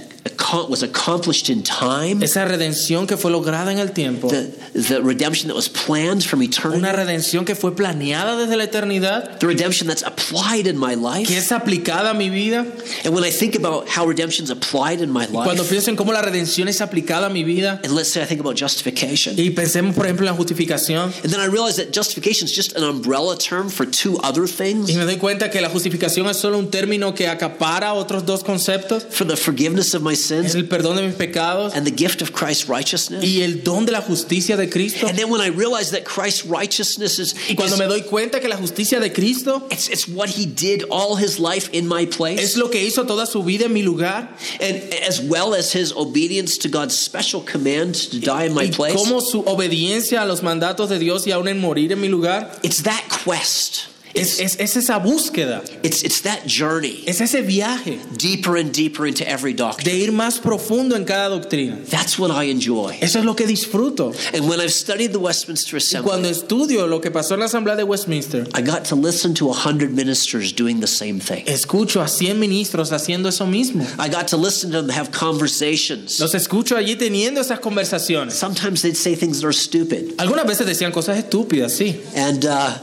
was 0.69 0.83
accomplished 0.83 1.49
in 1.49 1.63
time, 1.63 2.23
esa 2.23 2.45
redención 2.45 3.07
que 3.07 3.17
fue 3.17 3.31
lograda 3.31 3.71
en 3.71 3.79
el 3.79 3.91
tiempo, 3.91 4.29
the, 4.29 4.51
the 4.73 5.01
redemption 5.01 5.47
that 5.47 5.55
was 5.55 5.67
planned 5.67 6.23
from 6.23 6.41
eternity, 6.43 6.79
una 6.79 6.93
redención 6.93 7.45
que 7.45 7.55
fue 7.55 7.71
planeada 7.75 8.37
desde 8.37 8.55
la 8.55 8.65
eternidad, 8.65 9.39
the 9.39 9.47
redemption 9.47 9.87
that's 9.87 10.03
applied 10.03 10.67
in 10.67 10.77
my 10.77 10.93
que 10.95 11.01
life. 11.01 11.31
es 11.35 11.51
aplicada 11.51 12.11
a 12.11 12.13
mi 12.13 12.29
vida. 12.29 12.65
And 13.03 13.13
when 13.13 13.23
I 13.23 13.31
think 13.31 13.55
about 13.55 13.87
how 13.89 14.05
redemption's 14.05 14.51
applied 14.51 15.01
in 15.01 15.11
my 15.11 15.25
life, 15.25 15.45
Cuando 15.45 15.63
pienso 15.63 15.89
en 15.89 15.95
cómo 15.97 16.13
la 16.13 16.21
redención 16.21 16.67
es 16.67 16.81
aplicada 16.81 17.27
a 17.27 17.29
mi 17.29 17.43
vida, 17.43 17.79
and 17.83 17.93
let's 17.95 18.09
say 18.09 18.21
I 18.21 18.25
think 18.25 18.39
about 18.39 18.55
justification, 18.55 19.35
y 19.37 19.49
pensemos 19.49 19.95
por 19.95 20.05
ejemplo 20.05 20.27
en 20.27 20.33
la 20.33 20.37
justificación, 20.37 21.11
and 21.23 21.31
then 21.31 21.39
I 21.39 21.47
realize 21.47 21.77
that 21.77 21.91
justification 21.91 22.45
is 22.45 22.55
just 22.55 22.75
an 22.75 22.83
umbrella 22.83 23.35
term 23.37 23.69
for 23.69 23.85
two 23.85 24.19
other 24.19 24.47
things 24.47 24.89
y 24.91 24.95
me 24.95 25.05
doy 25.15 25.19
cuenta 25.19 25.49
que 25.49 25.61
la 25.61 25.69
justificación 25.69 26.27
es 26.29 26.37
solo 26.37 26.57
un 26.57 26.69
término 26.69 27.13
que 27.13 27.27
acapara 27.27 27.93
otros 27.93 28.25
dos 28.25 28.43
conceptos, 28.43 29.03
for 29.09 29.25
the 29.27 29.35
forgiveness 29.35 29.93
of 29.93 30.01
my 30.01 30.13
es 30.13 30.21
sins 30.25 30.55
el 30.55 30.67
perdón 30.67 30.97
de 30.97 31.03
mis 31.03 31.15
pecados 31.15 31.73
and 31.75 31.85
the 31.85 31.93
gift 31.95 32.21
of 32.21 32.31
Christ's 32.31 32.67
righteousness. 32.67 33.23
y 33.23 33.41
el 33.41 33.63
don 33.63 33.85
de 33.85 33.91
la 33.91 34.01
justicia 34.01 34.57
de 34.57 34.69
Cristo. 34.69 35.07
And 35.07 35.17
then 35.17 35.29
when 35.29 35.41
I 35.41 35.47
realize 35.49 35.91
that 35.91 36.03
Christ's 36.03 36.45
righteousness 36.45 37.19
is, 37.19 37.35
Y 37.49 37.55
cuando 37.55 37.75
is- 37.75 37.79
me 37.79 37.85
doy 37.87 38.01
cuenta 38.01 38.39
que 38.39 38.47
la 38.49 38.57
justicia 38.57 38.99
de 38.99 39.11
Cristo 39.11 39.67
it's, 39.71 39.89
it's 39.89 40.07
what 40.07 40.29
he 40.29 40.45
did 40.45 40.83
all 40.89 41.15
his 41.17 41.39
life 41.39 41.69
in 41.73 41.87
my 41.87 42.05
place, 42.05 42.41
es 42.41 42.57
lo 42.57 42.69
que 42.69 42.81
hizo 42.83 43.05
toda 43.05 43.25
su 43.25 43.43
vida 43.43 43.65
en 43.65 43.73
mi 43.73 43.83
lugar, 43.83 44.35
and 44.61 44.81
as 45.07 45.19
well 45.21 45.53
as 45.53 45.73
his 45.73 45.91
obedience 45.95 46.57
to 46.57 46.69
God's 46.69 46.95
special 46.95 47.41
command 47.41 47.95
to 48.11 48.19
die 48.19 48.45
in 48.45 48.53
my 48.53 48.65
y 48.65 48.71
place, 48.71 48.95
cómo 48.95 49.21
su 49.21 49.41
obediencia 49.45 50.21
a 50.21 50.25
los 50.25 50.41
mandatos 50.43 50.89
de 50.89 50.99
Dios 50.99 51.25
y 51.27 51.31
aún 51.31 51.47
en 51.47 51.59
morir 51.59 51.91
en 51.91 52.01
mi 52.01 52.07
lugar, 52.09 52.51
it's 52.63 52.83
that 52.83 53.01
quest. 53.23 53.87
Es, 54.15 54.39
es, 54.39 54.59
es 54.59 54.75
esa 54.75 54.97
búsqueda, 54.99 55.63
It's, 55.83 56.03
it's 56.03 56.21
that 56.21 56.45
journey 56.47 57.03
es 57.05 57.21
ese 57.21 57.41
viaje 57.41 57.99
deeper 58.17 58.55
and 58.57 58.73
deeper 58.73 59.05
into 59.05 59.27
every 59.27 59.53
doctrine. 59.53 59.85
de 59.85 59.97
ir 59.97 60.11
más 60.11 60.39
profundo 60.39 60.95
en 60.95 61.05
cada 61.05 61.29
doctrina. 61.29 61.77
That's 61.89 62.17
what 62.17 62.31
I 62.31 62.45
enjoy. 62.49 62.97
Eso 63.01 63.19
es 63.19 63.25
lo 63.25 63.35
que 63.35 63.45
disfruto. 63.45 64.13
And 64.33 64.47
when 64.47 64.59
I've 64.59 64.73
studied 64.73 65.11
the 65.11 65.19
Westminster 65.19 65.77
Y 65.77 66.01
cuando 66.01 66.29
Assembly, 66.29 66.31
estudio 66.31 66.87
lo 66.87 66.99
que 67.01 67.11
pasó 67.11 67.33
en 67.33 67.41
la 67.41 67.45
Asamblea 67.47 67.75
de 67.75 67.83
Westminster, 67.83 68.47
I 68.53 68.61
got 68.61 68.85
to 68.85 68.95
listen 68.95 69.33
to 69.35 69.49
a 69.49 69.53
hundred 69.53 69.91
ministers 69.91 70.53
doing 70.53 70.79
the 70.79 70.87
same 70.87 71.19
thing. 71.19 71.43
escucho 71.45 72.01
a 72.01 72.07
100 72.07 72.39
ministros 72.39 72.91
haciendo 72.91 73.29
eso 73.29 73.45
mismo. 73.45 73.85
I 73.99 74.09
got 74.09 74.27
to 74.29 74.37
listen 74.37 74.71
to 74.71 74.81
them 74.81 74.89
have 74.89 75.11
conversations. 75.11 76.19
Los 76.19 76.33
escucho 76.33 76.75
allí 76.75 76.95
teniendo 76.95 77.41
esas 77.41 77.59
conversaciones. 77.59 78.33
Sometimes 78.33 78.81
they'd 78.81 78.97
say 78.97 79.15
things 79.15 79.41
that 79.41 79.47
are 79.47 79.53
stupid. 79.53 80.15
Algunas 80.17 80.45
veces 80.45 80.65
decían 80.65 80.91
cosas 80.91 81.17
estúpidas, 81.17 81.73
sí. 81.73 82.01
And 82.15 82.45
uh, 82.45 82.77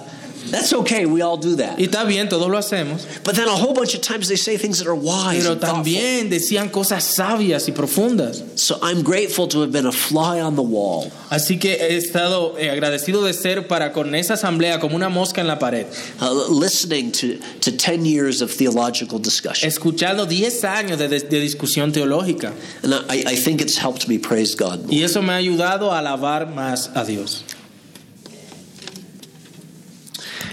that's 0.51 0.73
okay, 0.73 1.07
we 1.07 1.23
all 1.23 1.37
do 1.37 1.57
that. 1.57 1.79
Y 1.79 1.85
está 1.87 2.05
bien, 2.07 2.29
todos 2.29 2.49
lo 2.49 2.59
hacemos. 2.59 3.07
But 3.25 3.35
then 3.37 3.49
a 3.49 3.57
whole 3.57 3.75
bunch 3.75 3.95
of 3.95 4.01
times 4.01 4.29
they 4.29 4.37
say 4.37 4.57
things 4.57 4.79
that 4.79 4.87
are 4.89 4.95
wise. 4.95 5.43
Pero 5.45 5.57
también 5.57 6.29
decían 6.31 6.71
cosas 6.71 7.05
sabias 7.05 7.69
y 7.69 7.73
profundas. 7.73 8.43
So 8.59 8.79
I'm 8.83 9.03
grateful 9.03 9.47
to 9.49 9.61
have 9.63 9.73
been 9.73 9.87
a 9.87 9.93
fly 9.93 10.41
on 10.41 10.57
the 10.57 10.63
wall, 10.63 11.11
Así 11.31 11.59
que 11.59 11.73
he 11.75 11.97
estado 11.97 12.57
eh, 12.59 12.69
agradecido 12.71 13.25
de 13.25 13.33
ser 13.33 13.67
para 13.69 13.93
con 13.93 14.15
esa 14.15 14.35
asamblea 14.35 14.79
como 14.81 14.97
una 14.97 15.09
mosca 15.09 15.41
en 15.41 15.47
la 15.47 15.59
pared, 15.59 15.87
uh, 16.21 16.33
listening 16.51 17.11
to, 17.13 17.39
to 17.61 17.71
10 17.73 18.05
years 18.05 18.43
of 18.43 18.51
theological 18.53 19.19
discussion. 19.19 19.69
escuchando 19.69 20.27
10 20.27 20.65
años 20.65 20.99
de, 20.99 21.09
de- 21.09 21.21
de 21.21 21.41
discusión 21.41 21.93
teológica. 21.93 22.53
And 22.83 22.95
I, 23.11 23.33
I 23.33 23.37
think 23.37 23.61
it's 23.61 23.79
helped 23.79 24.09
me 24.09 24.19
praise 24.19 24.55
God. 24.55 24.81
more. 24.85 24.93
Y 24.95 25.03
eso 25.03 25.23
me 25.23 25.33
ha 25.33 25.37
ayudado 25.37 25.91
a 25.93 25.99
alabar 26.01 26.47
más 26.55 26.91
a 26.95 27.05
Dios. 27.05 27.45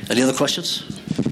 Any 0.09 0.23
other 0.23 0.33
questions? 0.35 0.83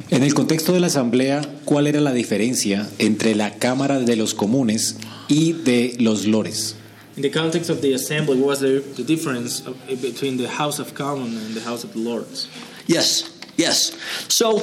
En 0.09 0.23
el 0.23 0.33
contexto 0.33 0.71
de 0.71 0.79
la 0.79 0.87
Asamblea, 0.87 1.41
¿cuál 1.65 1.87
era 1.87 1.99
la 1.99 2.13
diferencia 2.13 2.87
entre 2.99 3.35
la 3.35 3.55
Cámara 3.55 3.99
de 3.99 4.15
los 4.15 4.33
Comunes 4.33 4.97
y 5.27 5.53
de 5.53 5.95
los 5.99 6.25
Lores? 6.25 6.75
In 7.15 7.23
the 7.23 7.31
context 7.31 7.71
of 7.71 7.81
the 7.81 7.93
assembly, 7.95 8.37
what 8.37 8.47
was 8.47 8.59
the, 8.59 8.79
the 8.95 9.03
difference 9.03 9.65
of, 9.65 9.75
between 10.01 10.37
the 10.37 10.47
House 10.47 10.79
of 10.79 10.93
Commons 10.93 11.35
and 11.35 11.55
the 11.55 11.61
House 11.61 11.83
of 11.83 11.95
Lords? 11.95 12.47
Yes, 12.85 13.31
yes. 13.57 13.97
So 14.29 14.61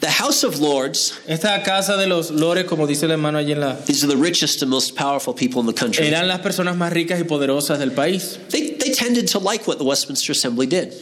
the 0.00 0.10
House 0.10 0.44
of 0.44 0.60
Lords, 0.60 1.18
Esta 1.26 1.60
casa 1.64 1.96
de 1.96 2.06
los 2.06 2.30
lores, 2.30 2.66
como 2.66 2.86
dice 2.86 3.06
el 3.06 3.10
hermano 3.10 3.38
allí 3.38 3.52
en 3.52 3.60
la... 3.60 3.74
these 3.84 4.04
are 4.04 4.08
the 4.08 4.16
richest 4.16 4.62
and 4.62 4.70
most 4.70 4.94
powerful 4.94 5.34
people 5.34 5.60
in 5.60 5.66
the 5.66 5.74
country. 5.74 6.06
Eran 6.06 6.28
las 6.28 6.38
personas 6.38 6.76
más 6.76 6.92
ricas 6.92 7.18
y 7.18 7.24
poderosas 7.24 7.80
del 7.80 7.90
país. 7.90 8.38
They, 8.50 8.76
they 8.78 8.92
tended 8.92 9.26
to 9.32 9.40
like 9.40 9.66
what 9.66 9.78
the 9.78 9.84
Westminster 9.84 10.30
Assembly 10.30 10.66
did. 10.66 10.94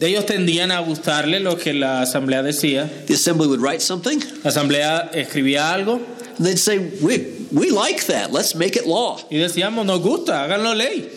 Ellos 0.00 0.26
tendían 0.26 0.70
a 0.72 0.80
gustarle 0.80 1.40
lo 1.40 1.56
que 1.56 1.72
la 1.72 2.02
asamblea 2.02 2.42
decía. 2.42 2.88
The 3.06 3.14
Assembly 3.14 3.46
would 3.46 3.60
write 3.60 3.80
something, 3.80 4.18
La 4.42 4.50
asamblea 4.50 5.10
escribía 5.14 5.72
algo 5.72 6.00
and 6.36 6.44
they'd 6.46 6.58
say, 6.58 6.78
we, 7.00 7.46
we 7.52 7.70
like 7.70 8.04
that, 8.06 8.32
let's 8.32 8.54
make 8.54 8.76
it 8.76 8.86
law. 8.86 9.18
y 9.30 9.36
decíamos, 9.38 9.86
nos 9.86 10.00
gusta, 10.00 10.42
háganlo 10.44 10.74
ley. 10.76 11.08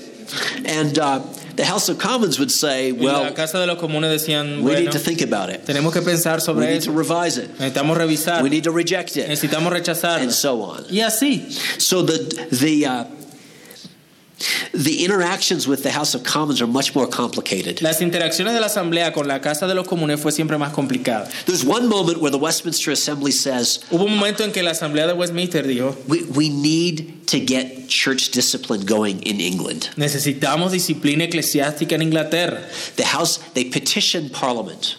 And 0.66 0.98
uh, 1.00 1.20
the 1.56 1.66
House 1.66 1.90
of 1.90 1.98
Commons 1.98 2.38
would 2.38 2.52
say, 2.52 2.92
Y 2.92 3.04
la 3.06 3.32
casa 3.34 3.60
de 3.60 3.66
los 3.66 3.80
comunes 3.80 4.12
decían, 4.12 4.58
we 4.58 4.72
bueno, 4.74 4.80
need 4.82 4.92
to 4.92 5.00
think 5.00 5.22
about 5.22 5.50
it. 5.50 5.66
tenemos 5.66 5.92
que 5.92 6.02
pensar 6.02 6.40
sobre 6.40 6.66
We 6.68 6.74
need 6.74 6.84
to 6.84 6.92
revise 6.92 7.38
it. 7.40 7.50
necesitamos 7.58 7.98
revisar, 7.98 8.44
We 8.44 8.50
need 8.50 8.66
to 8.66 8.72
reject 8.72 9.18
it. 9.18 9.28
necesitamos 9.28 9.72
rechazarlo. 9.74 10.22
And 10.24 10.32
so 10.32 10.62
on. 10.62 10.86
Y 10.90 11.00
así, 11.02 11.50
So 11.82 12.04
the, 12.04 12.20
the, 12.52 12.86
uh, 12.86 13.04
the 14.74 15.04
interactions 15.04 15.68
with 15.68 15.84
the 15.84 15.92
House 15.92 16.14
of 16.14 16.24
Commons 16.24 16.62
are 16.62 16.68
much 16.68 16.96
more 16.96 17.08
complicated. 17.08 17.82
las 17.82 18.02
interacciones 18.02 18.54
de 18.54 18.60
la 18.60 18.68
asamblea 18.68 19.14
con 19.14 19.28
la 19.28 19.40
casa 19.40 19.68
de 19.68 19.74
los 19.74 19.88
comunes 19.88 20.20
fue 20.20 20.32
siempre 20.32 20.58
más 20.58 20.74
complicada. 20.74 21.30
There's 21.46 21.66
one 21.66 21.88
moment 21.88 22.20
where 22.20 22.32
the 22.32 22.38
Westminster 22.38 22.92
Assembly 22.92 23.32
says, 23.32 23.80
Hubo 23.90 24.06
un 24.06 24.18
momento 24.18 24.44
en 24.44 24.52
que 24.52 24.62
la 24.64 24.72
asamblea 24.72 25.08
de 25.08 25.14
Westminster 25.14 25.64
dijo, 25.64 25.96
we, 26.08 26.24
we 26.24 26.50
need 26.50 27.28
to 27.28 27.40
get 27.40 27.88
church 27.88 28.32
discipline 28.32 28.86
going 28.86 29.22
in 29.24 29.40
England. 29.40 29.90
necesitamos 29.96 30.72
disciplina 30.72 31.24
eclesiástica 31.24 31.96
en 31.96 32.02
Inglaterra. 32.04 32.62
The 32.96 33.06
House, 33.06 33.40
they 33.54 33.66
petition 33.66 34.30
Parliament. 34.30 34.98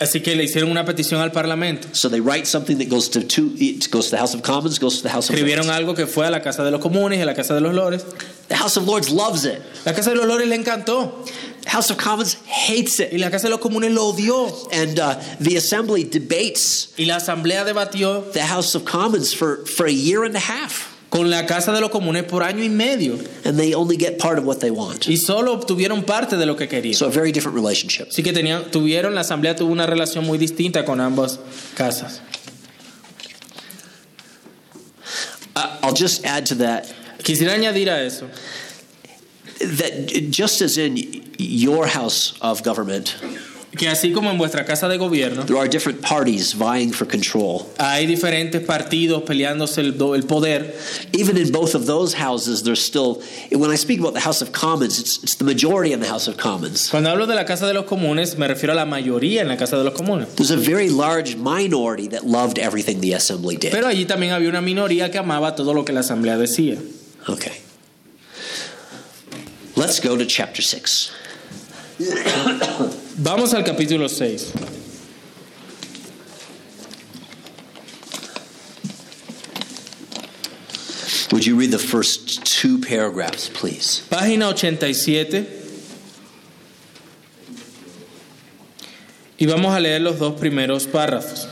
Así 0.00 0.22
que 0.22 0.36
le 0.36 0.44
hicieron 0.44 0.70
una 0.70 0.84
petición 0.84 1.20
al 1.20 1.32
Parlamento. 1.32 1.88
So 1.92 2.08
they 2.08 2.20
write 2.20 2.46
something 2.46 2.78
that 2.78 2.88
goes 2.88 3.08
to 3.10 3.20
two, 3.20 3.52
it 3.58 3.90
goes 3.90 4.06
to 4.06 4.10
the 4.12 4.18
House 4.18 4.32
of 4.32 4.42
Commons, 4.42 4.78
goes 4.78 4.98
to 4.98 5.02
the 5.02 5.08
House 5.08 5.28
of 5.28 5.34
Escribieron 5.34 5.70
algo 5.70 5.96
que 5.96 6.06
fue 6.06 6.26
a 6.26 6.30
la 6.30 6.40
casa 6.40 6.62
de 6.62 6.70
los 6.70 6.80
comunes 6.80 7.18
y 7.18 7.22
a 7.22 7.26
la 7.26 7.34
casa 7.34 7.54
de 7.54 7.60
los 7.60 7.74
lores. 7.74 8.04
The 8.48 8.56
House 8.56 8.76
of 8.78 8.86
Lords 8.86 9.10
loves 9.10 9.44
it. 9.44 9.60
La 9.84 9.92
casa 9.92 10.10
de 10.10 10.16
los 10.16 10.26
lores 10.26 10.48
le 10.48 10.56
encantó 10.56 11.26
The 11.62 11.68
House 11.70 11.90
of 11.90 11.98
Commons 11.98 12.36
hates 12.46 12.98
it. 12.98 13.12
y 13.12 13.18
la 13.18 13.28
casa 13.30 13.48
de 13.48 13.50
los 13.50 13.60
comunes 13.60 13.92
lo 13.92 14.12
odió. 14.12 14.68
And 14.72 14.98
uh, 14.98 15.16
the 15.38 15.56
Assembly 15.56 16.04
debates 16.04 16.88
Y 16.98 17.04
la 17.04 17.16
asamblea 17.16 17.64
debatió 17.64 18.32
the 18.32 18.42
House 18.42 18.74
of 18.74 18.84
Commons 18.86 19.34
for, 19.34 19.66
for 19.66 19.86
a 19.86 19.92
year 19.92 20.24
and 20.24 20.34
a 20.34 20.40
half. 20.40 20.94
con 21.10 21.30
la 21.30 21.46
casa 21.46 21.72
de 21.72 21.80
los 21.80 21.90
comunes 21.90 22.24
por 22.26 22.42
año 22.42 22.62
y 22.62 22.68
medio 22.68 23.18
And 23.44 23.58
they 23.58 23.72
only 23.74 23.96
get 23.96 24.18
part 24.18 24.38
of 24.38 24.44
what 24.44 24.60
they 24.60 24.70
want. 24.70 25.08
y 25.08 25.16
solo 25.16 25.52
obtuvieron 25.52 26.04
parte 26.06 26.36
de 26.38 26.46
lo 26.46 26.54
que 26.54 26.68
querían. 26.68 26.94
So 26.94 27.06
a 27.06 27.10
very 27.10 27.32
different 27.32 27.54
relationship. 27.54 28.08
Así 28.08 28.22
que 28.22 28.32
tenían, 28.32 28.70
tuvieron, 28.70 29.14
la 29.14 29.20
asamblea 29.22 29.54
tuvo 29.56 29.70
una 29.72 29.86
relación 29.86 30.24
muy 30.26 30.38
distinta 30.38 30.86
con 30.86 31.00
ambas 31.02 31.38
casas. 31.74 32.20
Uh, 35.56 35.76
I'll 35.82 35.94
just 35.94 36.24
add 36.24 36.46
to 36.46 36.54
that 36.56 36.86
Quisiera 37.28 37.52
añadir 37.52 37.90
a 37.90 38.02
eso 38.02 38.26
that 39.60 40.30
just 40.30 40.62
as 40.62 40.78
in 40.78 40.96
your 41.38 41.86
house 41.86 42.32
of 42.40 42.62
government, 42.62 43.16
que 43.76 43.86
así 43.86 44.14
como 44.14 44.30
en 44.30 44.38
vuestra 44.38 44.64
casa 44.64 44.88
de 44.88 44.96
gobierno 44.96 45.44
there 45.44 45.58
are 45.58 45.68
different 45.68 46.00
parties 46.00 46.54
vying 46.54 46.90
for 46.90 47.04
control. 47.06 47.66
hay 47.78 48.06
diferentes 48.06 48.62
partidos 48.64 49.24
peleándose 49.24 49.80
el, 49.80 50.14
el 50.14 50.22
poder, 50.22 50.74
Even 51.12 51.36
in 51.36 51.52
both 51.52 51.74
of 51.74 51.84
those 51.86 52.14
houses, 52.14 52.62
there's 52.62 52.80
still, 52.82 53.20
when 53.52 53.70
I 53.70 53.76
speak 53.76 54.00
about 54.00 54.14
the 54.14 54.20
House 54.20 54.40
of 54.40 54.52
Commons, 54.52 54.98
it's, 54.98 55.22
it's 55.22 55.34
the 55.34 55.44
majority 55.44 55.92
in 55.92 56.00
the 56.00 56.08
House 56.08 56.28
of 56.28 56.38
Commons. 56.38 56.88
cuando 56.88 57.10
hablo 57.10 57.26
de 57.26 57.34
la 57.34 57.44
casa 57.44 57.66
de 57.66 57.74
los 57.74 57.84
comunes 57.84 58.38
me 58.38 58.48
refiero 58.48 58.72
a 58.72 58.76
la 58.76 58.86
mayoría 58.86 59.42
en 59.42 59.48
la 59.48 59.56
casa 59.56 59.76
de 59.76 59.84
los 59.84 59.94
comunes. 59.94 60.34
There's 60.36 60.50
a 60.50 60.56
very 60.56 60.88
large 60.88 61.36
minority 61.36 62.08
that 62.08 62.24
loved 62.24 62.58
everything 62.58 63.00
the 63.00 63.12
assembly 63.12 63.56
did. 63.56 63.72
Pero 63.72 63.86
allí 63.86 64.06
también 64.06 64.32
había 64.32 64.48
una 64.48 64.62
minoría 64.62 65.10
que 65.10 65.18
amaba 65.18 65.54
todo 65.54 65.74
lo 65.74 65.84
que 65.84 65.92
la 65.92 66.00
asamblea 66.00 66.38
decía. 66.38 66.78
Okay. 67.28 67.58
Let's 69.76 70.00
go 70.00 70.16
to 70.16 70.24
chapter 70.24 70.62
6. 70.62 71.12
Vamos 73.18 73.52
al 73.52 73.64
capítulo 73.64 74.08
6. 74.08 74.52
Would 81.32 81.44
you 81.44 81.56
read 81.56 81.70
the 81.70 81.78
first 81.78 82.44
two 82.46 82.80
paragraphs, 82.80 83.48
please? 83.50 84.02
Página 84.08 84.48
87. 84.48 85.46
Y 89.40 89.46
vamos 89.46 89.76
a 89.76 89.78
leer 89.78 90.00
los 90.00 90.18
dos 90.18 90.40
primeros 90.40 90.86
párrafos. 90.86 91.46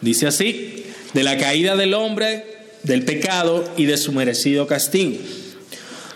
Dice 0.00 0.26
así, 0.26 0.86
de 1.12 1.22
la 1.22 1.36
caída 1.36 1.76
del 1.76 1.92
hombre, 1.94 2.51
del 2.82 3.04
pecado 3.04 3.64
y 3.76 3.86
de 3.86 3.96
su 3.96 4.12
merecido 4.12 4.66
castigo. 4.66 5.18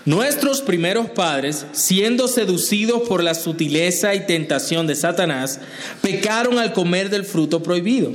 Nuestros 0.04 0.62
primeros 0.62 1.10
padres, 1.10 1.66
siendo 1.72 2.28
seducidos 2.28 3.08
por 3.08 3.24
la 3.24 3.34
sutileza 3.34 4.14
y 4.14 4.24
tentación 4.24 4.86
de 4.86 4.94
Satanás, 4.94 5.58
pecaron 6.00 6.58
al 6.58 6.72
comer 6.72 7.10
del 7.10 7.24
fruto 7.24 7.62
prohibido. 7.62 8.12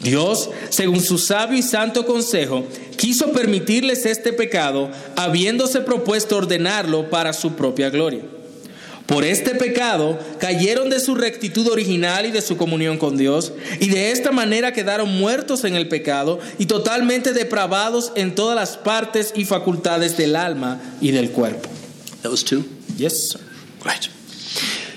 Dios, 0.00 0.48
según 0.70 1.00
su 1.00 1.18
sabio 1.18 1.58
y 1.58 1.62
santo 1.62 2.06
consejo, 2.06 2.64
quiso 2.96 3.32
permitirles 3.32 4.06
este 4.06 4.32
pecado, 4.32 4.90
habiéndose 5.14 5.80
propuesto 5.80 6.36
ordenarlo 6.36 7.10
para 7.10 7.32
su 7.32 7.52
propia 7.52 7.90
gloria. 7.90 8.22
Por 9.06 9.24
este 9.24 9.54
pecado 9.54 10.18
cayeron 10.40 10.90
de 10.90 10.98
su 10.98 11.14
rectitud 11.14 11.68
original 11.68 12.26
y 12.26 12.32
de 12.32 12.42
su 12.42 12.56
comunión 12.56 12.98
con 12.98 13.16
Dios, 13.16 13.52
y 13.80 13.88
de 13.88 14.10
esta 14.10 14.32
manera 14.32 14.72
quedaron 14.72 15.16
muertos 15.16 15.64
en 15.64 15.76
el 15.76 15.88
pecado 15.88 16.40
y 16.58 16.66
totalmente 16.66 17.32
depravados 17.32 18.12
en 18.16 18.34
todas 18.34 18.56
las 18.56 18.76
partes 18.76 19.32
y 19.36 19.44
facultades 19.44 20.16
del 20.16 20.34
alma 20.34 20.80
y 21.00 21.12
del 21.12 21.30
cuerpo. 21.30 21.68
That 22.22 22.30
was 22.30 22.44
two? 22.44 22.64
Yes, 22.96 23.30
sir. 23.30 23.40
Right. 23.84 24.15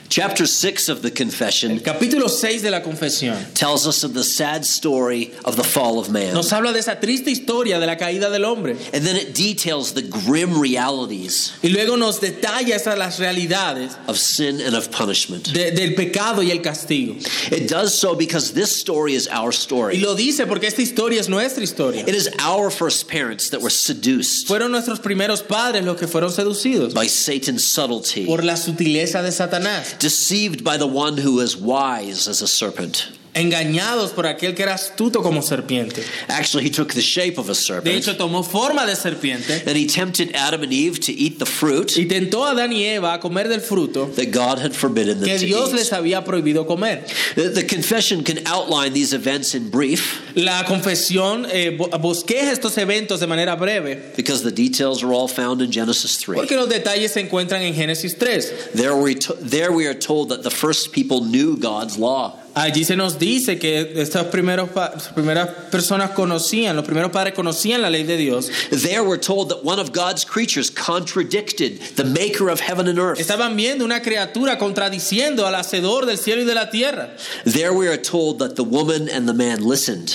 Chapter 0.10 0.48
6 0.48 0.89
of 0.89 1.04
the 1.04 1.12
Confession 1.12 1.80
Capítulo 1.82 2.28
6 2.30 2.63
de 2.63 2.72
la 2.72 2.81
confesión 2.81 3.38
tells 3.54 3.86
us 3.86 4.04
of 4.04 4.15
the 4.15 4.23
sad 4.23 4.65
story 4.65 5.31
of 5.46 5.56
the 5.56 5.63
fall 5.63 6.00
of 6.00 6.10
man. 6.10 6.34
nos 6.34 6.50
habla 6.52 6.73
de 6.73 6.79
esa 6.79 6.96
triste 7.00 7.27
historia 7.29 7.79
de 7.79 7.86
la 7.86 7.96
caída 7.96 8.31
del 8.31 8.44
hombre. 8.46 8.71
And 8.92 9.06
then 9.06 9.15
it 9.15 9.36
details 9.36 9.94
the 9.94 10.02
grim 10.02 10.60
realities 10.60 11.54
Y 11.62 11.69
luego 11.69 11.96
nos 11.96 12.19
detalla 12.19 12.75
esas 12.75 12.98
las 12.98 13.19
realidades 13.19 13.96
of 14.08 14.17
sin 14.17 14.60
and 14.62 14.73
of 14.75 14.90
punishment. 14.92 15.54
de- 15.54 15.71
del 15.73 15.94
pecado 15.94 16.42
y 16.42 16.50
el 16.50 16.62
castigo. 16.63 17.15
It 17.52 17.69
does 17.69 17.94
so 17.94 18.15
because 18.15 18.54
this 18.54 18.71
story 18.75 19.13
is 19.13 19.27
our 19.27 19.50
Y 19.52 19.56
story. 19.56 19.98
lo 20.00 20.15
dice 20.15 20.48
porque 20.48 20.65
esta 20.65 20.81
historia 20.81 21.19
es 21.19 21.29
nuestra 21.29 21.62
historia. 21.63 22.02
It 22.08 22.15
is 22.15 22.29
our 22.44 22.71
first 22.71 23.08
parents 23.08 23.52
that 23.52 23.62
were 23.62 23.69
seduced 23.69 24.48
Fueron 24.48 24.71
nuestros 24.71 25.00
primeros 25.00 25.44
padres 25.44 25.86
los 25.86 25.98
que 26.00 26.08
fueron 26.08 26.31
seducidos 26.31 26.96
by 26.96 27.06
Satan's 27.08 27.63
subtlety, 27.63 28.25
por 28.25 28.44
la 28.44 28.56
sutileza 28.58 29.21
de 29.21 29.31
Satanás, 29.31 29.98
deceived 30.00 30.63
by 30.63 30.77
the 30.77 30.87
one 30.87 31.17
who 31.17 31.39
is 31.39 31.56
wise 31.56 32.27
as 32.27 32.41
a 32.41 32.47
serpent. 32.47 33.19
Engañados 33.34 34.12
por 34.12 34.25
aquel 34.25 34.56
que 34.56 34.63
era 34.63 34.73
astuto 34.73 35.21
como 35.21 35.42
serpiente. 35.42 36.04
Actually, 36.27 36.65
he 36.65 36.69
took 36.69 36.94
the 36.94 37.02
shape 37.02 37.38
of 37.38 37.50
a 37.50 37.56
serpent. 37.56 37.86
De 37.86 37.98
hecho, 37.98 38.15
tomó 38.17 38.44
forma 38.44 38.86
de 38.86 38.96
serpiente 38.96 39.65
and 39.67 39.77
he 39.77 39.86
tempted 39.88 40.36
Adam 40.36 40.63
and 40.63 40.73
Eve 40.73 41.00
to 41.00 41.12
eat 41.12 41.40
the 41.40 41.46
fruit 41.46 41.98
y 41.98 42.06
tentó 42.06 42.46
a 42.46 42.52
Adán 42.52 42.71
y 42.73 42.84
Eva 42.84 43.13
a 43.13 43.19
comer 43.19 43.48
del 43.48 43.62
fruto 43.62 44.13
that 44.15 44.32
God 44.32 44.60
had 44.60 44.73
forbidden 44.75 45.19
them 45.19 45.27
que 45.30 45.38
to 45.40 45.46
Dios 45.46 45.69
eat. 45.69 45.75
les 45.75 45.90
había 45.92 46.23
prohibido 46.23 46.65
comer. 46.65 47.04
The 47.36 47.50
the 47.50 47.63
confession 47.63 48.23
can 48.23 48.46
outline 48.48 48.94
these 48.94 49.13
events 49.13 49.54
in 49.56 49.69
brief 49.69 50.21
La 50.36 50.63
confesión 50.65 51.46
eh, 51.52 51.77
bosqueja 51.77 52.52
estos 52.52 52.77
eventos 52.77 53.19
de 53.19 53.27
manera 53.27 53.56
breve 53.56 54.15
because 54.15 54.44
the 54.44 54.52
details 54.52 55.04
are 55.04 55.13
all 55.13 55.27
found 55.27 55.62
in 55.62 55.71
Genesis 55.71 56.17
3. 56.17 56.36
porque 56.36 56.56
los 56.56 56.69
detalles 56.69 57.12
se 57.12 57.21
encuentran 57.21 57.62
en 57.62 57.73
Génesis 57.73 58.17
3. 58.17 58.71
There 58.73 58.96
we, 58.96 59.15
there 59.42 59.71
we 59.71 59.86
are 59.88 59.94
told 59.94 60.30
that 60.30 60.44
the 60.44 60.50
first 60.52 60.92
people 60.92 61.21
knew 61.21 61.58
God's 61.58 61.98
law. 61.98 62.38
Allí 62.56 62.83
se 62.83 62.95
nos 62.95 63.19
dice 63.19 63.58
que 63.60 63.93
estas 64.02 64.25
primeros 64.25 64.69
primeras 65.13 65.50
personas 65.71 66.12
conocían, 66.12 66.75
los 66.75 66.83
primeros 66.83 67.12
padres 67.12 67.33
conocían 67.33 67.81
la 67.81 67.89
ley 67.89 68.04
de 68.04 68.17
Dios. 68.17 68.50
There 68.71 69.02
we're 69.04 69.19
told 69.19 69.50
that 69.50 69.63
one 69.63 69.79
of 69.79 69.91
God's 69.93 70.25
creatures 70.25 70.69
contradicted 70.71 71.79
the 71.95 72.04
maker 72.04 72.50
of 72.50 72.60
heaven 72.60 72.87
and 72.87 72.97
earth. 73.00 73.19
Estaban 73.19 73.56
viendo 73.56 73.85
una 73.85 74.02
criatura 74.02 74.58
contradiciendo 74.58 75.45
al 75.45 75.54
hacedor 75.56 76.06
del 76.06 76.17
cielo 76.17 76.41
y 76.41 76.45
de 76.45 76.56
la 76.56 76.69
tierra. 76.69 77.10
There 77.45 77.71
we 77.71 77.87
are 77.87 77.97
told 77.97 78.39
that 78.39 78.56
the 78.56 78.63
woman 78.63 79.10
and 79.10 79.27
the 79.27 79.33
man 79.33 79.63
listened. 79.63 80.12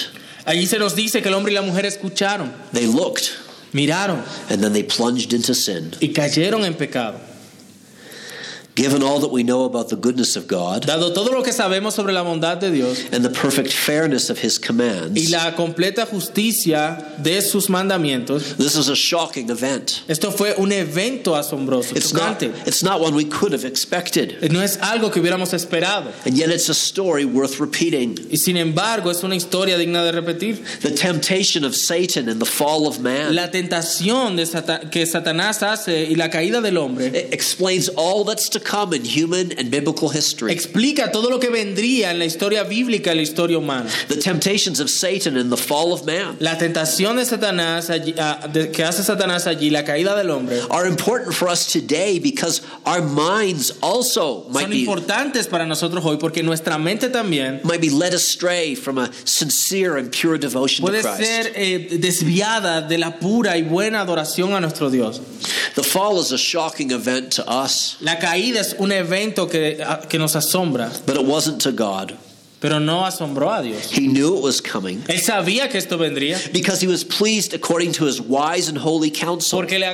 Allí 0.46 0.66
se 0.66 0.78
nos 0.78 0.94
dice 0.94 1.22
que 1.22 1.28
el 1.28 1.34
hombre 1.34 1.52
y 1.52 1.54
la 1.54 1.62
mujer 1.62 1.86
escucharon, 1.86 2.52
They 2.72 2.86
looked 2.86 3.32
miraron 3.72 4.22
and 4.50 4.62
then 4.62 4.72
they 4.72 4.82
plunged 4.82 5.32
into 5.32 5.54
sin. 5.54 5.92
y 6.00 6.08
cayeron 6.12 6.64
en 6.64 6.74
pecado. 6.74 7.18
Given 8.74 9.02
all 9.04 9.20
that 9.20 9.30
we 9.30 9.44
know 9.44 9.64
about 9.66 9.88
the 9.88 9.96
goodness 9.96 10.34
of 10.36 10.48
God 10.48 10.82
Dado 10.86 11.12
todo 11.14 11.30
lo 11.32 11.42
que 11.42 11.52
sabemos 11.52 11.92
sobre 11.92 12.12
la 12.12 12.24
bondad 12.24 12.58
de 12.58 12.70
Dios 12.72 13.04
and 13.12 13.24
the 13.24 13.30
perfect 13.30 13.72
fairness 13.72 14.30
of 14.30 14.38
his 14.38 14.58
commands, 14.58 15.14
y 15.16 15.30
la 15.30 15.52
completa 15.54 16.06
justicia 16.06 17.14
de 17.22 17.40
sus 17.40 17.68
mandamientos, 17.68 18.56
this 18.56 18.74
is 18.76 18.88
a 18.88 18.96
shocking 18.96 19.48
event. 19.50 20.02
esto 20.08 20.30
fue 20.32 20.54
un 20.58 20.72
evento 20.72 21.34
asombroso, 21.36 21.94
It's 21.96 22.12
not, 22.12 22.40
chocante. 22.40 22.66
it's 22.66 22.82
not 22.82 23.00
one 23.00 23.14
we 23.14 23.24
could 23.24 23.52
have 23.52 23.64
expected. 23.64 24.50
No 24.50 24.60
es 24.60 24.76
algo 24.78 25.12
que 25.12 25.22
hubiéramos 25.22 25.52
esperado. 25.54 26.12
And 26.26 26.36
yet 26.36 26.50
it's 26.50 26.68
a 26.68 26.74
story 26.74 27.24
worth 27.24 27.60
repeating. 27.60 28.18
Y 28.30 28.36
sin 28.36 28.56
embargo, 28.56 29.10
es 29.10 29.22
una 29.22 29.36
historia 29.36 29.76
digna 29.78 30.02
de 30.04 30.12
repetir. 30.12 30.64
The 30.80 30.90
temptation 30.90 31.64
of 31.64 31.76
Satan 31.76 32.28
and 32.28 32.40
the 32.40 32.46
fall 32.46 32.86
of 32.86 32.98
man 33.00 33.34
La 33.34 33.48
tentación 33.50 34.36
de 34.36 34.44
Sata- 34.46 34.90
que 34.90 35.06
Satanás 35.06 35.62
hace 35.62 36.06
y 36.10 36.16
la 36.16 36.28
caída 36.28 36.60
del 36.60 36.76
hombre 36.78 37.06
it 37.06 37.32
explains 37.32 37.88
all 37.96 38.24
that's 38.24 38.48
to 38.48 38.60
come 38.64 38.94
in 38.94 39.04
human 39.04 39.52
and 39.58 39.70
biblical 39.70 40.08
history. 40.08 40.52
explica 40.52 41.12
todo 41.12 41.28
lo 41.30 41.38
que 41.38 41.50
vendría 41.50 42.10
en 42.10 42.18
la 42.18 42.24
historia 42.24 42.64
bíblica 42.64 43.12
y 43.12 43.16
la 43.16 43.22
historia 43.22 43.58
humana. 43.58 43.88
The 44.08 44.16
temptations 44.16 44.80
of 44.80 44.88
Satan 44.90 45.36
and 45.36 45.50
the 45.50 45.56
fall 45.56 45.92
of 45.92 46.04
man 46.06 46.36
La 46.40 46.56
tentación 46.56 47.16
de 47.16 47.24
Satanás 47.24 47.90
allí- 47.90 48.14
de- 48.52 48.70
que 48.70 48.82
hace 48.84 49.02
Satanás 49.02 49.46
allí, 49.46 49.70
la 49.70 49.84
caída 49.84 50.16
del 50.16 50.30
hombre, 50.30 50.60
are 50.70 50.86
important 50.86 51.34
for 51.34 51.48
us 51.48 51.66
today 51.66 52.18
because 52.18 52.62
our 52.86 53.02
minds 53.02 53.72
also 53.82 54.44
might 54.50 54.62
son 54.62 54.70
be 54.70 54.84
importantes 54.84 55.46
para 55.48 55.66
nosotros 55.66 56.04
hoy 56.04 56.16
porque 56.16 56.42
nuestra 56.42 56.78
mente 56.78 57.08
también 57.10 57.60
might 57.64 57.80
be 57.80 57.90
led 57.90 58.14
astray 58.14 58.74
from 58.74 58.98
a 58.98 59.10
sincere 59.24 59.96
and 59.98 60.10
pure 60.10 60.38
devotion 60.38 60.84
to 60.84 60.90
puede 60.90 61.02
Christ. 61.02 61.18
ser 61.22 61.52
eh, 61.54 61.98
desviada 61.98 62.82
de 62.88 62.98
la 62.98 63.18
pura 63.18 63.56
y 63.56 63.62
buena 63.62 64.00
adoración 64.00 64.54
a 64.54 64.60
nuestro 64.60 64.90
Dios. 64.90 65.20
The 65.74 65.82
fall 65.82 66.18
is 66.20 66.32
a 66.32 66.38
shocking 66.38 66.90
event 66.92 67.32
to 67.34 67.44
us, 67.48 67.96
La 68.00 68.18
caída 68.18 68.53
es 68.56 68.74
un 68.78 68.92
evento 68.92 69.46
que, 69.48 69.84
que 70.08 70.18
nos 70.18 70.34
asombra, 70.34 70.90
but 71.06 71.16
it 71.16 71.24
wasn't 71.24 71.60
to 71.62 71.72
God. 71.72 72.16
Pero 72.64 72.80
no 72.80 73.04
asombró 73.04 73.52
a 73.52 73.60
Dios. 73.60 73.90
He 73.92 74.08
knew 74.08 74.38
it 74.38 74.42
was 74.42 74.62
coming 74.62 75.02
Él 75.06 75.20
sabía 75.20 75.68
que 75.68 75.76
esto 75.76 75.98
vendría 75.98 76.38
because 76.50 76.80
he 76.80 76.86
was 76.86 77.04
pleased 77.04 77.52
according 77.52 77.92
to 77.92 78.06
his 78.06 78.22
wise 78.22 78.70
and 78.70 78.78
holy 78.78 79.10
counsel 79.10 79.58
porque 79.58 79.78
le 79.78 79.84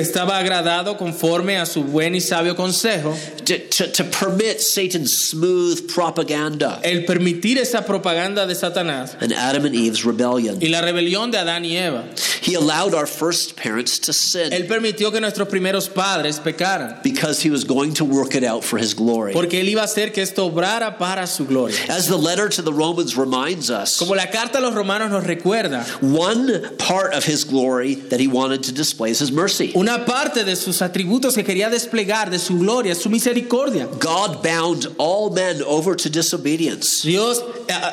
estaba 0.00 0.38
agradado 0.38 0.96
conforme 0.96 1.58
a 1.58 1.66
su 1.66 1.84
buen 1.84 2.14
y 2.14 2.20
sabio 2.20 2.54
consejo 2.54 3.14
to, 3.44 3.58
to, 3.68 3.92
to 3.92 4.02
permit 4.04 4.62
Satan's 4.62 5.14
smooth 5.14 5.92
propaganda 5.92 6.80
el 6.82 7.04
permitir 7.04 7.58
esa 7.58 7.82
propaganda 7.82 8.46
de 8.46 8.54
Satanás 8.54 9.14
and 9.20 9.34
Adam 9.34 9.66
and 9.66 9.74
Eve's 9.74 10.06
rebellion. 10.06 10.58
y 10.62 10.68
la 10.68 10.80
rebelión 10.80 11.30
de 11.30 11.36
Adán 11.36 11.66
y 11.66 11.76
Eva. 11.76 12.04
He 12.40 12.54
allowed 12.54 12.94
our 12.94 13.06
first 13.06 13.56
parents 13.56 13.98
to 13.98 14.14
sin 14.14 14.54
Él 14.54 14.66
permitió 14.66 15.12
que 15.12 15.20
nuestros 15.20 15.48
primeros 15.48 15.90
padres 15.90 16.40
pecaran 16.40 17.02
because 17.02 17.42
he 17.42 17.50
was 17.50 17.64
going 17.64 17.92
to 17.92 18.06
work 18.06 18.34
it 18.34 18.42
out 18.42 18.64
for 18.64 18.78
his 18.78 18.94
glory. 18.94 19.34
porque 19.34 19.60
él 19.60 19.68
iba 19.68 19.82
a 19.82 19.84
hacer 19.84 20.14
que 20.14 20.22
esto 20.22 20.46
obrara 20.46 20.96
para 20.96 21.26
su 21.26 21.44
gloria. 21.44 21.76
As 21.90 22.05
the 22.08 22.16
letter 22.16 22.48
to 22.48 22.62
the 22.62 22.72
Romans 22.72 23.16
reminds 23.16 23.70
us, 23.70 23.98
Como 23.98 24.14
la 24.14 24.26
carta 24.30 24.58
a 24.58 24.60
los 24.60 24.74
romanos 24.74 25.10
nos 25.10 25.24
recuerda, 25.24 25.84
one 26.02 26.76
part 26.78 27.14
of 27.14 27.24
his 27.24 27.44
glory 27.44 27.94
that 28.10 28.20
he 28.20 28.28
wanted 28.28 28.62
to 28.64 28.72
display 28.72 29.10
is 29.10 29.18
his 29.20 29.30
mercy. 29.32 29.72
una 29.74 30.04
parte 30.04 30.44
de 30.44 30.56
sus 30.56 30.80
atributos 30.82 31.34
que 31.34 31.44
quería 31.44 31.70
desplegar, 31.70 32.30
de 32.30 32.38
su 32.38 32.58
gloria, 32.58 32.92
es 32.92 32.98
su 33.02 33.08
misericordia. 33.10 33.86
God 33.98 34.42
bound 34.42 34.86
all 34.98 35.30
men 35.30 35.62
over 35.66 35.94
to 35.96 36.08
disobedience 36.10 37.02
Dios, 37.02 37.42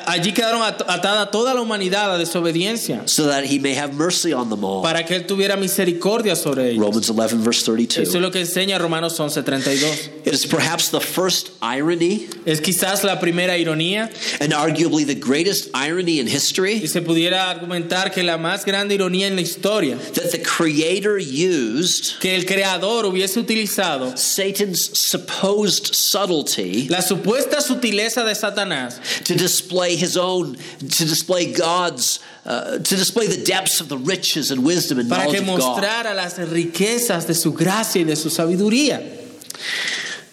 allí 0.07 0.33
quedaron 0.33 0.61
at- 0.61 0.81
atada 0.87 1.31
toda 1.31 1.53
la 1.53 1.61
humanidad 1.61 2.13
a 2.13 2.17
desobediencia 2.17 3.07
so 3.07 3.27
that 3.27 3.45
he 3.45 3.59
may 3.59 3.73
have 3.73 3.93
mercy 3.93 4.33
on 4.33 4.49
them 4.49 4.63
all. 4.63 4.81
para 4.83 5.05
que 5.05 5.15
él 5.15 5.25
tuviera 5.27 5.55
misericordia 5.57 6.35
sobre 6.35 6.71
ellos. 6.71 6.79
Romans 6.83 7.09
11, 7.09 7.37
verse 7.37 7.59
Eso 7.63 7.71
32. 7.73 8.15
es 8.15 8.21
lo 8.21 8.31
que 8.31 8.39
enseña 8.41 8.77
Romanos 8.79 9.19
11:32. 9.19 10.09
It 10.25 10.33
is 10.33 10.45
perhaps 10.45 10.89
the 10.89 10.99
first 10.99 11.49
irony 11.61 12.27
Es 12.45 12.59
quizás 12.61 13.03
la 13.03 13.19
primera 13.19 13.57
ironía 13.57 13.92
and 14.39 14.53
arguably 14.53 15.05
the 15.05 15.15
greatest 15.15 15.69
irony 15.73 16.19
in 16.19 16.27
y 16.27 16.31
history 16.31 16.87
se 16.87 17.01
pudiera 17.01 17.49
argumentar 17.49 18.11
que 18.11 18.23
la 18.23 18.37
más 18.37 18.65
grande 18.65 18.95
ironía 18.95 19.27
en 19.27 19.35
la 19.35 19.41
historia, 19.41 19.97
that 20.13 20.31
the 20.31 20.39
Creator 20.39 21.19
used 21.19 22.19
que 22.19 22.35
el 22.35 22.43
creador 22.45 23.05
hubiese 23.05 23.37
utilizado 23.37 24.17
Satan's 24.17 24.97
supposed 24.97 25.93
subtlety 25.93 26.87
la 26.89 27.01
supuesta 27.01 27.61
sutileza 27.61 28.23
de 28.25 28.35
Satanás 28.35 28.99
to 29.25 29.35
display 29.35 29.95
his 29.95 30.17
own, 30.17 30.55
to 30.79 31.05
display 31.05 31.51
God's, 31.51 32.19
uh, 32.45 32.77
to 32.77 32.95
display 32.95 33.27
the 33.27 33.43
depths 33.43 33.79
of 33.79 33.89
the 33.89 33.97
riches 33.97 34.51
and 34.51 34.63
wisdom 34.65 34.99
and 34.99 35.09
para 35.09 35.25
knowledge 35.25 35.43
que 35.43 35.53
of 35.53 35.59
God. 35.59 35.81
mostrara 35.81 36.13
las 36.13 36.37
riquezas 36.37 37.27
de 37.27 37.33
su 37.33 37.53
gracia 37.53 38.01
y 38.01 38.05
de 38.05 38.15
su 38.15 38.29
sabiduría. 38.29 39.01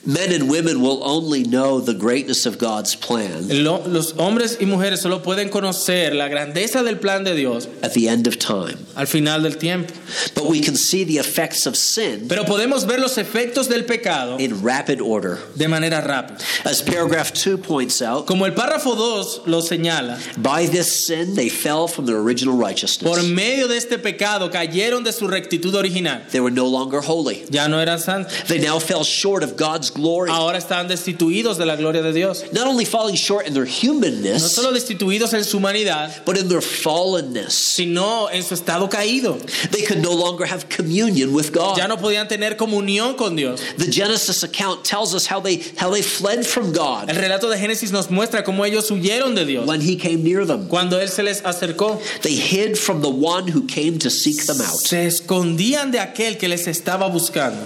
Men 0.07 0.33
and 0.33 0.49
women 0.49 0.81
will 0.81 1.05
only 1.05 1.43
know 1.45 1.79
the 1.79 1.93
greatness 1.93 2.47
of 2.47 2.57
God's 2.59 2.95
plan 2.95 3.49
los 3.63 4.13
hombres 4.17 4.57
y 4.59 4.65
mujeres 4.65 5.01
solo 5.03 5.21
pueden 5.23 5.51
conocer 5.51 6.15
la 6.15 6.27
grandeza 6.29 6.83
del 6.83 6.97
plan 6.97 7.23
de 7.23 7.35
Dios 7.35 7.69
at 7.83 7.93
the 7.93 8.09
end 8.09 8.27
of 8.27 8.39
time. 8.39 8.79
al 8.97 9.07
final 9.07 9.43
del 9.43 9.59
tiempo. 9.59 9.93
But 10.35 10.47
we 10.47 10.61
can 10.61 10.75
see 10.75 11.05
the 11.05 11.19
effects 11.19 11.67
of 11.67 11.77
sin 11.77 12.29
Pero 12.29 12.45
podemos 12.45 12.87
ver 12.87 12.99
los 12.99 13.19
efectos 13.19 13.69
del 13.69 13.85
pecado 13.85 14.39
in 14.39 14.63
rapid 14.63 15.03
order. 15.03 15.39
de 15.55 15.69
manera 15.69 16.01
rápida. 16.01 16.41
As 16.65 16.81
paragraph 16.81 17.33
2 17.35 17.59
points 17.59 18.01
out, 18.01 18.27
Como 18.27 18.47
el 18.47 18.53
párrafo 18.53 18.97
2 18.97 19.43
lo 19.47 19.61
señala, 19.61 20.19
by 20.43 20.65
this 20.67 20.91
sin 20.91 21.35
they 21.35 21.51
fell 21.51 21.87
from 21.87 22.07
their 22.07 22.17
original 22.17 22.57
righteousness. 22.57 23.03
por 23.07 23.23
medio 23.23 23.69
de 23.69 23.77
este 23.77 23.99
pecado 23.99 24.51
cayeron 24.51 25.05
de 25.05 25.13
su 25.13 25.29
rectitud 25.29 25.75
original. 25.75 26.23
They 26.31 26.41
were 26.41 26.51
no 26.51 26.67
longer 26.67 27.01
holy. 27.03 27.45
Ya 27.51 27.67
no 27.69 27.79
eran 27.81 27.99
santos. 27.99 28.33
They 28.49 28.61
now 28.61 28.79
fell 28.79 29.05
short 29.05 29.43
of 29.43 29.57
God's 29.59 29.90
glory. 29.91 30.31
Ahora 30.31 30.59
están 30.59 30.89
destituidos 30.89 31.59
de 31.59 31.67
la 31.67 31.77
gloria 31.77 32.03
de 32.03 32.13
Dios. 32.13 32.45
Not 32.53 32.67
only 32.67 32.85
falling 32.85 33.15
short 33.17 33.47
in 33.47 33.55
their 33.55 33.65
No 33.65 33.71
humanness, 33.71 34.53
solo 34.53 34.73
destituidos 34.73 35.33
en 35.35 35.45
su 35.45 35.59
humanidad, 35.59 36.25
but 36.25 36.37
in 36.39 36.49
their 36.49 36.61
fallenness. 36.61 37.53
sino 37.53 38.29
en 38.31 38.43
su 38.43 38.55
estado 38.55 38.89
caído. 38.89 39.39
They 39.71 39.83
could 39.85 40.03
no 40.03 40.13
longer 40.13 40.47
have 40.47 40.69
communion 40.69 41.33
with 41.35 41.53
God. 41.53 41.77
Ya 41.77 41.87
no 41.87 41.97
podían 41.97 42.29
tener 42.29 42.57
comunión 42.57 43.17
con 43.17 43.37
Dios. 43.37 43.61
The 43.77 43.91
Genesis 43.91 44.43
account 44.43 44.85
tells 44.85 45.15
us 45.15 45.27
how 45.27 45.41
they 45.41 45.63
how 45.79 45.91
they 45.91 46.03
fled 46.03 46.45
from 46.47 46.73
God. 46.73 47.09
El 47.11 47.17
relato 47.17 47.49
de 47.51 47.57
Génesis 47.59 47.93
nos 47.93 48.09
muestra 48.11 48.45
cómo 48.45 48.65
ellos 48.65 48.91
huyeron 48.91 49.35
de 49.35 49.45
Dios 49.45 49.67
when 49.67 49.81
he 49.81 49.97
came 49.97 50.23
near 50.23 50.45
them. 50.47 50.69
cuando 50.69 50.99
Él 51.01 51.09
se 51.09 51.23
les 51.23 51.41
acercó. 51.43 52.01
They 52.23 52.35
hid 52.35 52.77
from 52.79 53.03
the 53.03 53.11
one 53.11 53.49
who 53.49 53.67
came 53.67 53.99
to 54.01 54.11
seek 54.11 54.45
them 54.47 54.61
out, 54.61 54.79
Se 54.81 55.07
escondían 55.07 55.91
de 55.91 55.99
aquel 55.99 56.39
que 56.39 56.49
les 56.49 56.67
estaba 56.67 57.09
buscando. 57.11 57.61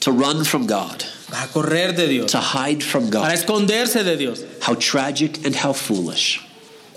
to 0.00 0.10
run 0.10 0.44
from 0.44 0.66
God, 0.66 1.04
A 1.32 1.46
correr 1.48 1.92
de 1.96 2.06
Dios. 2.08 2.30
to 2.32 2.38
hide 2.38 2.82
from 2.82 3.10
Para 3.10 3.22
God. 3.22 3.32
esconderse 3.38 4.04
de 4.04 4.16
Dios. 4.16 4.44
How 4.60 4.74
tragic 4.74 5.44
and 5.46 5.54
how 5.54 5.72
foolish. 5.72 6.40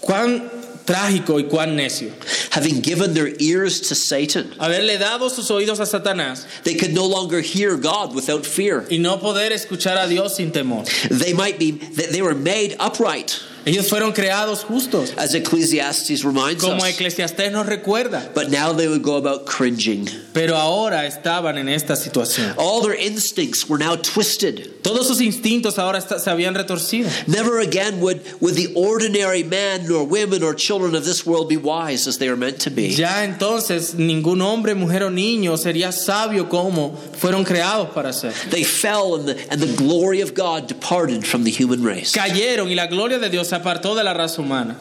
Cuán 0.02 0.50
trágico 0.86 1.42
y 1.42 1.50
cuán 1.50 1.76
necio. 1.76 2.12
Having 2.52 2.82
given 2.82 3.14
their 3.14 3.34
ears 3.40 3.80
to 3.90 3.96
Satan, 3.96 4.52
Haberle 4.60 4.98
dado 5.00 5.30
sus 5.30 5.50
oídos 5.50 5.80
a 5.80 5.86
Satanás 5.86 6.46
they 6.64 6.76
could 6.76 6.94
no 6.94 7.06
longer 7.06 7.42
hear 7.42 7.76
God 7.76 8.14
without 8.14 8.46
fear. 8.46 8.86
y 8.92 8.98
no 8.98 9.18
poder 9.18 9.52
escuchar 9.52 9.98
a 10.04 10.08
Dios 10.08 10.36
sin 10.38 10.52
temor. 10.52 10.86
They 11.10 11.34
might 11.34 11.58
be 11.58 11.72
they 11.72 12.06
they 12.08 12.22
were 12.22 12.36
made 12.36 12.76
upright, 12.80 13.42
Ellos 13.66 13.88
fueron 13.90 14.14
creados 14.14 14.64
justos, 14.64 15.14
as 15.18 15.34
Ecclesiastes 15.34 16.24
reminds 16.24 16.64
como 16.64 16.78
us. 16.78 16.84
Eclesiastés 16.84 17.52
nos 17.52 17.66
recuerda. 17.66 18.30
But 18.36 18.52
now 18.52 18.74
they 18.74 18.88
would 18.88 19.02
go 19.02 19.18
about 19.18 19.46
cringing. 19.48 20.08
Pero 20.34 20.56
ahora 20.56 21.08
estaban 21.08 21.58
en 21.58 21.68
esta 21.68 21.96
situación. 21.96 22.54
All 22.58 22.82
their 22.82 22.94
instincts 22.94 23.68
were 23.68 23.80
now 23.80 23.96
twisted. 23.96 24.84
Todos 24.84 25.08
sus 25.08 25.20
instintos 25.20 25.80
ahora 25.80 26.00
se 26.02 26.30
habían 26.30 26.54
retorcido. 26.54 27.10
Never 27.28 27.60
again 27.60 28.00
would, 28.02 28.22
would 28.40 28.54
the 28.54 28.72
ordinary 28.76 29.44
man, 29.44 29.88
nor 29.88 30.06
women, 30.06 30.44
or 30.44 30.54
children 30.54 30.94
of 30.94 31.04
this 31.04 31.26
world 31.26 31.50
be 31.50 31.58
wise 31.58 32.08
as 32.08 32.20
they 32.20 32.28
are 32.28 32.36
meant 32.36 32.60
to 32.60 32.70
be. 32.70 32.90
Ya 32.90 33.24
entonces 33.24 33.96
ningún 33.96 34.42
hombre, 34.42 34.76
mujer 34.76 35.04
o 35.04 35.10
niño 35.10 35.58
sería 35.58 35.92
sabio 35.92 36.50
como 36.50 36.96
fueron 37.18 37.44
creados 37.44 37.90
para 37.96 38.14
ser. 38.14 38.34
They 38.52 38.64
fell, 38.64 39.16
and 39.16 39.28
the, 39.28 39.52
and 39.52 39.60
the 39.60 39.76
glory 39.76 40.22
of 40.22 40.36
God 40.36 40.68
departed 40.68 41.26
from 41.26 41.46
the 41.46 41.52
human 41.52 41.84
race. 41.84 42.12
Cayeron 42.12 42.68
y 42.70 42.76
la 42.76 42.86
gloria 42.86 43.18
de 43.18 43.30
Dios 43.30 43.55
apartó 43.60 43.96
de 43.96 44.04
la 44.04 44.14
raza 44.14 44.40
humana. 44.40 44.76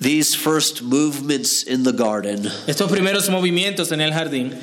These 0.00 0.34
first 0.34 0.82
movements 0.82 1.62
in 1.62 1.82
the 1.84 1.92
garden, 1.92 2.42
Estos 2.66 2.90
primeros 2.90 3.28
movimientos 3.30 3.90
en 3.92 4.00
el 4.00 4.10
jardín, 4.10 4.60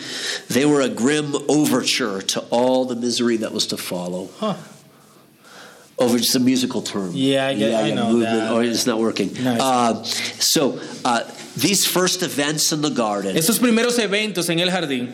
they 0.49 0.66
were 0.66 0.82
a 0.82 0.89
grim 0.89 1.34
overture 1.49 2.22
to 2.22 2.41
all 2.51 2.86
the 2.86 2.95
misery 2.95 3.38
that 3.38 3.51
was 3.51 3.66
to 3.68 3.78
follow. 3.78 4.30
Huh. 4.38 4.55
Over 5.97 6.18
just 6.18 6.36
a 6.36 6.39
musical 6.39 6.82
term. 6.82 7.12
Yeah, 7.14 7.47
I 7.47 7.53
get- 7.55 7.74
I 7.86 7.91
know 7.91 8.12
movement. 8.12 8.24
that. 8.39 8.51
Oh, 8.51 8.59
it's 8.59 8.86
not 8.86 8.99
working. 8.99 9.32
No, 9.41 9.53
uh, 9.59 10.03
so 10.03 10.80
uh, 11.05 11.24
these 11.55 11.86
first 11.88 12.24
events 12.24 12.72
in 12.72 12.82
the 12.82 12.89
garden 12.89 13.36
estos 13.36 13.59
primeros 13.59 13.97
eventos 13.99 14.49
en 14.49 14.59
el 14.59 14.70
jardín 14.70 15.12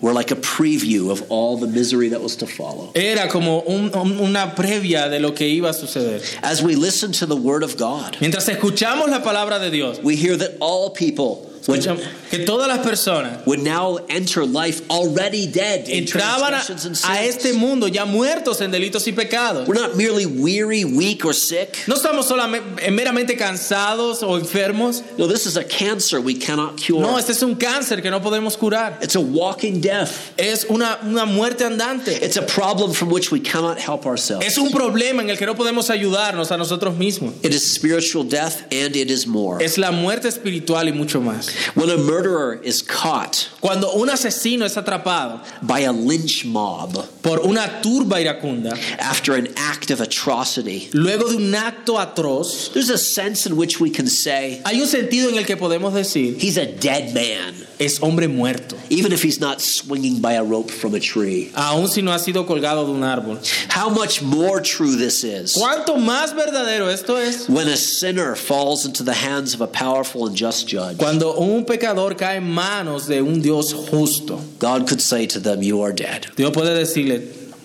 were 0.00 0.12
like 0.12 0.30
a 0.30 0.36
preview 0.36 1.10
of 1.10 1.22
all 1.28 1.56
the 1.58 1.66
misery 1.66 2.08
that 2.10 2.20
was 2.22 2.36
to 2.36 2.46
follow. 2.46 2.92
era 2.94 3.28
como 3.28 3.62
un- 3.66 3.90
un- 3.94 4.18
una 4.20 4.52
previa 4.56 5.10
de 5.10 5.18
lo 5.18 5.32
que 5.32 5.46
iba 5.46 5.70
a 5.70 5.72
suceder. 5.74 6.22
As 6.42 6.62
we 6.62 6.76
listen 6.76 7.12
to 7.12 7.26
the 7.26 7.34
word 7.36 7.62
of 7.62 7.76
God, 7.76 8.16
Mientras 8.20 8.48
escuchamos 8.48 9.08
la 9.08 9.20
palabra 9.22 9.58
de 9.58 9.70
Dios, 9.70 9.98
we 10.02 10.14
hear 10.16 10.36
that 10.36 10.56
all 10.60 10.90
people 10.90 11.50
escuchamos 11.62 12.02
que 12.30 12.44
todas 12.44 12.68
las 12.68 12.78
personas 12.86 13.44
would 13.46 13.60
now 13.60 13.98
enter 14.08 14.44
life 14.44 14.82
already 14.90 15.46
dead 15.46 15.88
in 15.88 16.04
entraban 16.04 16.54
a, 16.54 16.62
transgressions 16.62 16.84
and 16.84 16.94
a 16.94 16.98
sins. 16.98 17.36
este 17.36 17.52
mundo 17.54 17.88
ya 17.88 18.04
muertos 18.04 18.60
en 18.60 18.70
delitos 18.70 19.06
y 19.06 19.12
pecados. 19.12 19.66
We're 19.66 19.80
not 19.80 19.96
merely 19.96 20.26
weary, 20.26 20.84
weak, 20.84 21.24
or 21.24 21.34
sick. 21.34 21.76
No 21.86 21.94
estamos 21.94 22.26
solamente 22.26 22.90
meramente 22.90 23.36
cansados 23.36 24.22
o 24.22 24.38
enfermos. 24.38 25.02
No, 25.18 25.26
this 25.26 25.46
is 25.46 25.56
a 25.56 25.64
cancer 25.64 26.20
we 26.20 26.34
cannot 26.34 26.80
cure. 26.80 27.00
No, 27.00 27.18
este 27.18 27.32
es 27.32 27.42
un 27.42 27.56
cáncer 27.56 28.02
que 28.02 28.10
no 28.10 28.20
podemos 28.20 28.56
curar. 28.56 28.98
It's 29.02 29.16
a 29.16 29.20
walking 29.20 29.80
death. 29.80 30.32
Es 30.36 30.66
una, 30.68 30.98
una 31.02 31.26
muerte 31.26 31.64
andante. 31.64 32.12
It's 32.22 32.36
a 32.36 32.42
problem 32.42 32.92
from 32.92 33.10
which 33.10 33.30
we 33.30 33.40
cannot 33.40 33.78
help 33.78 34.06
ourselves. 34.06 34.46
Es 34.46 34.58
un 34.58 34.70
problema 34.70 35.22
en 35.22 35.30
el 35.30 35.36
que 35.36 35.46
no 35.46 35.54
podemos 35.54 35.90
ayudarnos 35.90 36.50
a 36.50 36.56
nosotros 36.56 36.96
mismos. 36.96 37.34
It 37.42 37.54
is 37.54 37.64
spiritual 37.64 38.24
death 38.24 38.62
and 38.72 38.96
it 38.96 39.10
is 39.10 39.26
more. 39.26 39.62
Es 39.62 39.78
la 39.78 39.90
muerte 39.90 40.28
espiritual 40.28 40.88
y 40.88 40.92
mucho 40.92 41.20
más. 41.20 41.48
When 41.74 41.90
a 41.90 41.96
murderer 42.18 42.54
is 42.62 42.82
caught 42.82 43.48
Cuando 43.60 43.92
un 43.94 44.08
asesino 44.08 44.64
es 44.64 44.76
atrapado 44.76 45.40
by 45.62 45.80
a 45.80 45.92
lynch 45.92 46.44
mob 46.44 46.94
por 47.22 47.40
una 47.40 47.80
turba 47.82 48.16
iracunda, 48.16 48.72
after 48.98 49.34
an 49.34 49.48
act 49.56 49.90
of 49.90 50.00
atrocity, 50.00 50.88
luego 50.94 51.28
de 51.28 51.36
un 51.36 51.52
acto 51.52 51.98
atroz, 51.98 52.72
there's 52.72 52.90
a 52.90 52.98
sense 52.98 53.46
in 53.46 53.56
which 53.56 53.80
we 53.80 53.90
can 53.90 54.06
say, 54.06 54.62
hay 54.64 54.80
un 54.80 54.86
sentido 54.86 55.28
en 55.30 55.36
el 55.38 55.44
que 55.44 55.56
podemos 55.56 55.92
decir, 55.92 56.36
he's 56.40 56.56
a 56.56 56.66
dead 56.66 57.12
man, 57.14 57.54
es 57.78 57.98
hombre 57.98 58.28
muerto, 58.28 58.76
even 58.90 59.12
if 59.12 59.22
he's 59.22 59.40
not 59.40 59.60
swinging 59.60 60.20
by 60.20 60.34
a 60.34 60.44
rope 60.44 60.70
from 60.70 60.94
a 60.94 61.00
tree. 61.00 61.50
aun 61.56 61.88
si 61.88 62.00
no 62.00 62.12
ha 62.12 62.18
sido 62.18 62.46
colgado 62.46 62.86
de 62.86 62.92
un 62.92 63.02
árbol. 63.02 63.38
How 63.70 63.88
much 63.88 64.22
more 64.22 64.60
true 64.60 64.96
this 64.96 65.24
is 65.24 65.56
¿Cuánto 65.56 65.96
más 65.96 66.32
verdadero 66.32 66.90
esto 66.92 67.16
es? 67.16 67.48
when 67.48 67.68
a 67.68 67.76
sinner 67.76 68.34
falls 68.36 68.86
into 68.86 69.02
the 69.02 69.14
hands 69.14 69.52
of 69.54 69.60
a 69.60 69.66
powerful 69.66 70.26
and 70.26 70.36
just 70.36 70.66
judge. 70.68 70.96
Cuando 70.98 71.36
un 71.38 71.64
pecador 71.64 72.07
cae 72.16 72.36
en 72.38 72.50
manos 72.50 73.06
de 73.06 73.20
un 73.20 73.40
Dios 73.40 73.72
justo, 73.72 74.40
God 74.58 74.88
could 74.88 75.00
say 75.00 75.26
to 75.26 75.40
them, 75.40 75.62
You 75.62 75.82
are 75.82 75.92
dead. 75.92 76.28
Dios 76.36 76.52
puede 76.52 76.74
decirle, 76.74 77.22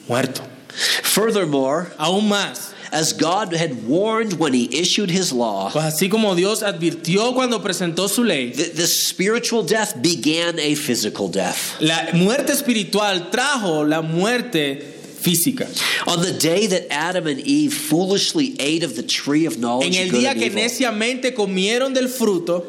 muerto. 0.07 0.43
Furthermore, 1.03 1.91
Aún 1.99 2.27
más, 2.27 2.73
as 2.91 3.13
God 3.13 3.53
had 3.53 3.87
warned 3.87 4.33
when 4.33 4.53
he 4.53 4.65
issued 4.79 5.09
his 5.09 5.31
law, 5.31 5.69
pues 5.71 5.85
así 5.85 6.09
como 6.09 6.35
Dios 6.35 6.61
advirtió 6.61 7.33
cuando 7.33 7.59
presentó 7.59 8.07
su 8.07 8.23
ley, 8.23 8.51
the, 8.51 8.63
the 8.63 8.87
spiritual 8.87 9.63
death 9.63 10.01
began 10.01 10.59
a 10.59 10.75
physical 10.75 11.27
death. 11.27 11.79
la 11.81 12.07
muerte 12.13 12.51
espiritual 12.51 13.31
trajo 13.31 13.87
la 13.87 14.01
muerte 14.01 14.93
física. 15.23 15.67
On 16.07 16.21
the 16.21 16.33
day 16.33 16.67
that 16.67 16.91
Adam 16.91 17.27
and 17.27 17.39
Eve 17.39 17.73
foolishly 17.73 18.55
ate 18.59 18.83
of 18.83 18.95
the 18.95 19.03
tree 19.03 19.45
of 19.45 19.57
knowledge 19.57 19.95
En 19.95 20.07
el 20.07 20.13
día 20.13 20.33
que 20.33 20.49
neciamente 20.49 21.33
comieron 21.33 21.93
del 21.93 22.09
fruto, 22.09 22.63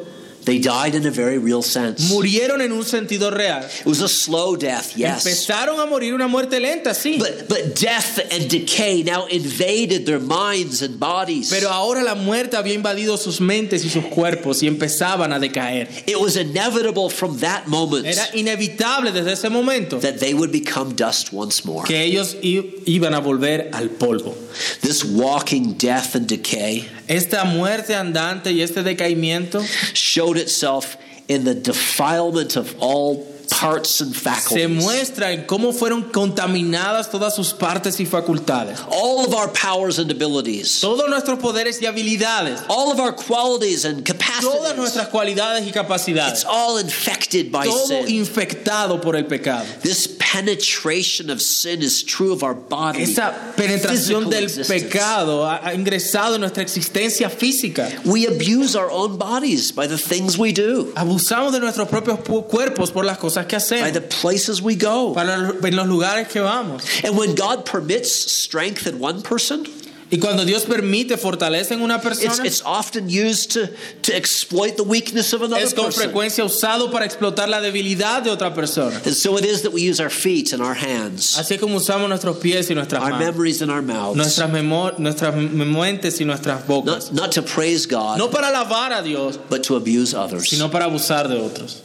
they 0.44 0.58
died 0.58 0.94
in 0.94 1.06
a 1.06 1.10
very 1.10 1.38
real 1.38 1.62
sense. 1.62 2.10
murieron 2.12 2.60
en 2.60 2.72
un 2.72 2.84
sentido 2.84 3.30
real. 3.30 3.62
It 3.62 3.86
was 3.86 4.00
a 4.00 4.08
slow 4.08 4.56
death, 4.56 4.96
yes. 4.96 5.24
Empezaron 5.26 5.80
a 5.80 5.86
morir 5.86 6.14
una 6.14 6.28
muerte 6.28 6.60
lenta, 6.60 6.94
sí. 6.94 7.18
But, 7.18 7.48
but 7.48 7.74
death 7.76 8.18
and 8.30 8.48
decay 8.48 9.02
now 9.02 9.26
invaded 9.26 10.06
their 10.06 10.20
minds 10.20 10.82
and 10.82 10.98
bodies. 10.98 11.50
Pero 11.50 11.68
ahora 11.70 12.02
la 12.02 12.14
muerte 12.14 12.56
había 12.56 12.74
invadido 12.74 13.16
sus 13.18 13.40
mentes 13.40 13.84
y 13.84 13.88
sus 13.88 14.04
cuerpos 14.06 14.62
y 14.62 14.66
empezaban 14.68 15.32
a 15.32 15.38
decaer. 15.38 15.88
It 16.06 16.20
was 16.20 16.36
inevitable 16.36 17.10
from 17.10 17.38
that 17.38 17.66
moment 17.66 18.06
Era 18.06 18.24
inevitable 18.34 19.12
desde 19.12 19.32
ese 19.32 19.50
momento 19.50 19.98
that 20.00 20.18
they 20.18 20.34
would 20.34 20.52
become 20.52 20.94
dust 20.94 21.32
once 21.32 21.64
more. 21.64 21.84
que 21.84 22.00
ellos 22.02 22.36
iban 22.42 23.14
a 23.14 23.20
volver 23.20 23.70
al 23.72 23.88
polvo. 23.88 24.34
This 24.80 25.04
walking 25.04 25.74
death 25.74 26.14
and 26.14 26.26
decay 26.28 26.88
Esta 27.08 27.44
muerte 27.44 27.94
andante 27.94 28.52
y 28.52 28.62
este 28.62 28.82
decaimiento 28.82 29.62
showed 29.94 30.36
itself 30.38 30.96
in 31.28 31.44
the 31.44 31.54
defilement 31.54 32.56
of 32.56 32.74
all 32.80 33.26
parts 33.50 34.00
and 34.00 34.14
faculties. 34.16 34.62
se 34.62 34.68
muestra 34.68 35.30
en 35.32 35.44
cómo 35.46 35.72
fueron 35.72 36.02
contaminadas 36.10 37.10
todas 37.10 37.34
sus 37.36 37.52
partes 37.52 38.00
y 38.00 38.06
facultades. 38.06 38.80
All 38.90 39.24
of 39.24 39.34
our 39.34 39.48
powers 39.52 39.98
and 39.98 40.10
abilities, 40.10 40.80
Todos 40.80 41.08
nuestros 41.08 41.38
poderes 41.38 41.80
y 41.80 41.86
habilidades, 41.86 42.62
all 42.68 42.90
of 42.90 42.98
our 42.98 43.12
qualities 43.14 43.84
and 43.84 44.04
capacities. 44.04 44.50
todas 44.50 44.76
nuestras 44.76 45.08
cualidades 45.08 45.66
y 45.66 45.72
capacidades. 45.72 46.32
it's 46.42 46.44
all 46.44 46.78
infected 46.78 47.52
by 47.52 47.64
todo 47.64 47.86
sin. 47.86 48.08
infectado 48.08 49.00
por 49.00 49.14
el 49.14 49.24
pecado. 49.24 49.64
This 49.82 50.06
penetration 50.34 51.30
of 51.30 51.40
sin 51.40 51.80
is 51.80 52.02
true 52.02 52.32
of 52.32 52.42
our 52.42 52.54
body. 52.54 53.02
Esa 53.02 53.54
penetración 53.56 54.28
del 54.28 54.44
existence. 54.44 54.68
pecado 54.68 55.44
ha 55.44 55.60
ha 55.62 55.74
ingresado 55.74 56.34
en 56.34 56.40
nuestra 56.40 56.62
existencia 56.62 57.30
física. 57.30 57.88
We 58.04 58.26
abuse 58.26 58.74
our 58.74 58.90
own 58.90 59.16
bodies 59.16 59.70
by 59.70 59.86
the 59.86 59.96
things 59.96 60.36
we 60.36 60.52
do, 60.52 60.92
Abusamos 60.96 61.52
de 61.52 61.60
nuestros 61.60 61.88
propios 61.88 62.18
cuerpos 62.48 62.90
por 62.92 63.04
las 63.04 63.18
cosas 63.18 63.46
que 63.46 63.56
by 63.56 63.92
the 63.92 64.00
hacemos, 64.00 64.20
places 64.20 64.60
we 64.60 64.74
go. 64.74 65.14
para 65.14 65.34
en 65.34 65.76
los 65.76 65.86
lugares 65.86 66.28
que 66.28 66.40
vamos. 66.40 66.82
And 67.04 67.16
when 67.16 67.36
God 67.36 67.64
permits 67.64 68.10
strength 68.10 68.86
in 68.88 68.98
one 68.98 69.22
person, 69.22 69.66
Y 70.10 70.18
cuando 70.18 70.44
Dios 70.44 70.64
permite, 70.64 71.14
en 71.14 71.80
una 71.82 71.96
It's, 71.96 72.02
persona, 72.04 72.44
it's 72.46 72.62
often 72.64 73.08
used 73.08 73.52
to, 73.52 73.68
to 74.02 74.14
exploit 74.16 74.76
the 74.76 74.82
weakness 74.84 75.32
of 75.32 75.42
another 75.42 75.62
es 75.64 75.72
con 75.74 75.86
person. 75.86 76.02
frecuencia 76.10 76.44
usado 76.44 76.90
para 76.92 77.04
explotar 77.06 77.48
la 77.48 77.60
debilidad 77.60 78.22
de 78.22 78.30
otra 78.30 78.54
persona. 78.54 79.00
And 79.04 79.14
so 79.14 79.36
it 79.38 79.44
is 79.44 79.62
that 79.62 79.72
we 79.72 79.82
use 79.82 80.00
our 80.00 80.10
feet 80.10 80.52
and 80.52 80.62
our 80.62 80.74
hands, 80.74 81.36
Así 81.38 81.58
como 81.58 81.76
usamos 81.78 82.08
nuestros 82.08 82.36
pies 82.38 82.70
y 82.70 82.74
nuestras 82.74 83.02
our 83.02 83.10
manos, 83.12 83.26
memories 83.26 83.62
and 83.62 83.70
our 83.70 83.82
mouths, 83.82 84.16
nuestras, 84.16 84.50
memo- 84.50 84.92
nuestras 84.98 85.34
mentes 85.34 86.20
y 86.20 86.24
nuestras 86.26 86.62
bocas. 86.66 87.10
not, 87.10 87.12
not 87.14 87.32
to 87.32 87.42
praise 87.42 87.86
God, 87.86 88.18
No 88.18 88.28
para 88.28 88.48
alabar 88.48 88.92
a 88.92 89.02
Dios, 89.02 89.38
but 89.48 89.62
to 89.64 89.76
abuse 89.76 90.14
others. 90.14 90.48
sino 90.50 90.68
para 90.70 90.84
abusar 90.86 91.28
de 91.28 91.36
otros. 91.36 91.82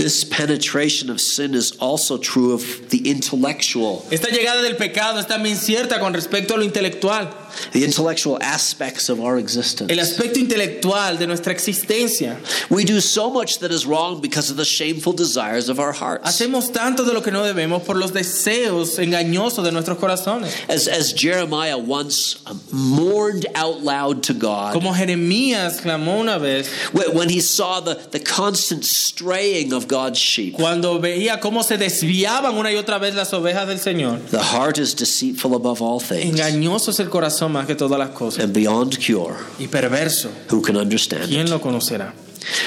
This 0.00 0.24
penetration 0.24 1.10
of 1.10 1.20
sin 1.20 1.54
is 1.54 1.72
also 1.78 2.16
true 2.16 2.54
of 2.54 2.88
the 2.88 3.10
intellectual, 3.10 4.02
Esta 4.10 4.30
llegada 4.30 4.62
del 4.62 4.76
pecado 4.76 5.20
es 5.20 5.26
también 5.26 5.58
cierta 5.58 6.00
con 6.00 6.14
respecto 6.14 6.54
a 6.54 6.56
lo 6.56 6.64
intelectual, 6.64 7.28
the 7.72 7.84
intellectual 7.84 8.38
aspects 8.42 9.08
of 9.08 9.20
our 9.20 9.38
existence. 9.38 9.90
el 9.90 9.98
aspecto 9.98 10.38
intelectual 10.38 11.18
de 11.18 11.26
nuestra 11.26 11.52
existencia. 11.52 12.36
We 12.70 12.84
do 12.84 13.00
so 13.00 13.30
much 13.30 13.58
that 13.60 13.70
is 13.70 13.86
wrong 13.86 14.20
because 14.20 14.50
of 14.50 14.56
the 14.56 14.64
shameful 14.64 15.12
desires 15.12 15.68
of 15.68 15.78
our 15.78 15.92
hearts. 15.92 16.24
Hacemos 16.26 16.72
tanto 16.72 17.04
de 17.04 17.12
lo 17.12 17.20
que 17.20 17.32
no 17.32 17.42
debemos 17.42 17.84
por 17.84 17.96
los 17.96 18.12
deseos 18.12 18.98
engañosos 18.98 19.64
de 19.64 19.72
nuestros 19.72 19.98
corazones. 19.98 20.68
As, 20.68 20.88
as 20.88 21.12
Jeremiah 21.12 21.78
once 21.78 22.42
um, 22.46 22.60
mourned 22.72 23.46
out 23.54 23.80
loud 23.80 24.22
to 24.24 24.34
God 24.34 24.72
Como 24.74 24.92
Jeremías 24.92 25.80
clamó 25.80 26.20
una 26.20 26.38
vez 26.38 26.68
when 26.92 27.14
when 27.20 27.28
he 27.28 27.40
saw 27.40 27.80
the, 27.80 27.94
the 28.10 28.20
constant 28.20 28.84
straying 28.84 29.72
of 29.72 29.86
God's 29.86 30.18
sheep. 30.18 30.54
cuando 30.54 30.98
veía 30.98 31.40
cómo 31.40 31.62
se 31.62 31.76
desviaban 31.76 32.54
una 32.56 32.70
y 32.70 32.76
otra 32.76 32.98
vez 32.98 33.14
las 33.14 33.32
ovejas 33.32 33.66
del 33.66 33.78
Señor. 33.78 34.20
The 34.30 34.42
heart 34.42 34.78
is 34.78 34.94
deceitful 34.94 35.54
above 35.54 35.82
all 35.82 36.00
things 36.00 36.38
Engañoso 36.38 36.90
es 36.90 37.00
el 37.00 37.08
corazón 37.08 37.39
más 37.48 37.66
que 37.66 37.74
todas 37.74 37.98
las 37.98 38.10
cosas 38.10 38.44
and 38.44 38.52
beyond 38.52 38.98
cure. 38.98 39.34
y 39.58 39.66
perverso. 39.68 40.28
Who 40.50 40.60
can 40.62 40.76
understand 40.76 41.28
¿Quién 41.28 41.46
it? 41.46 41.50
lo 41.50 41.60
conocerá? 41.60 42.12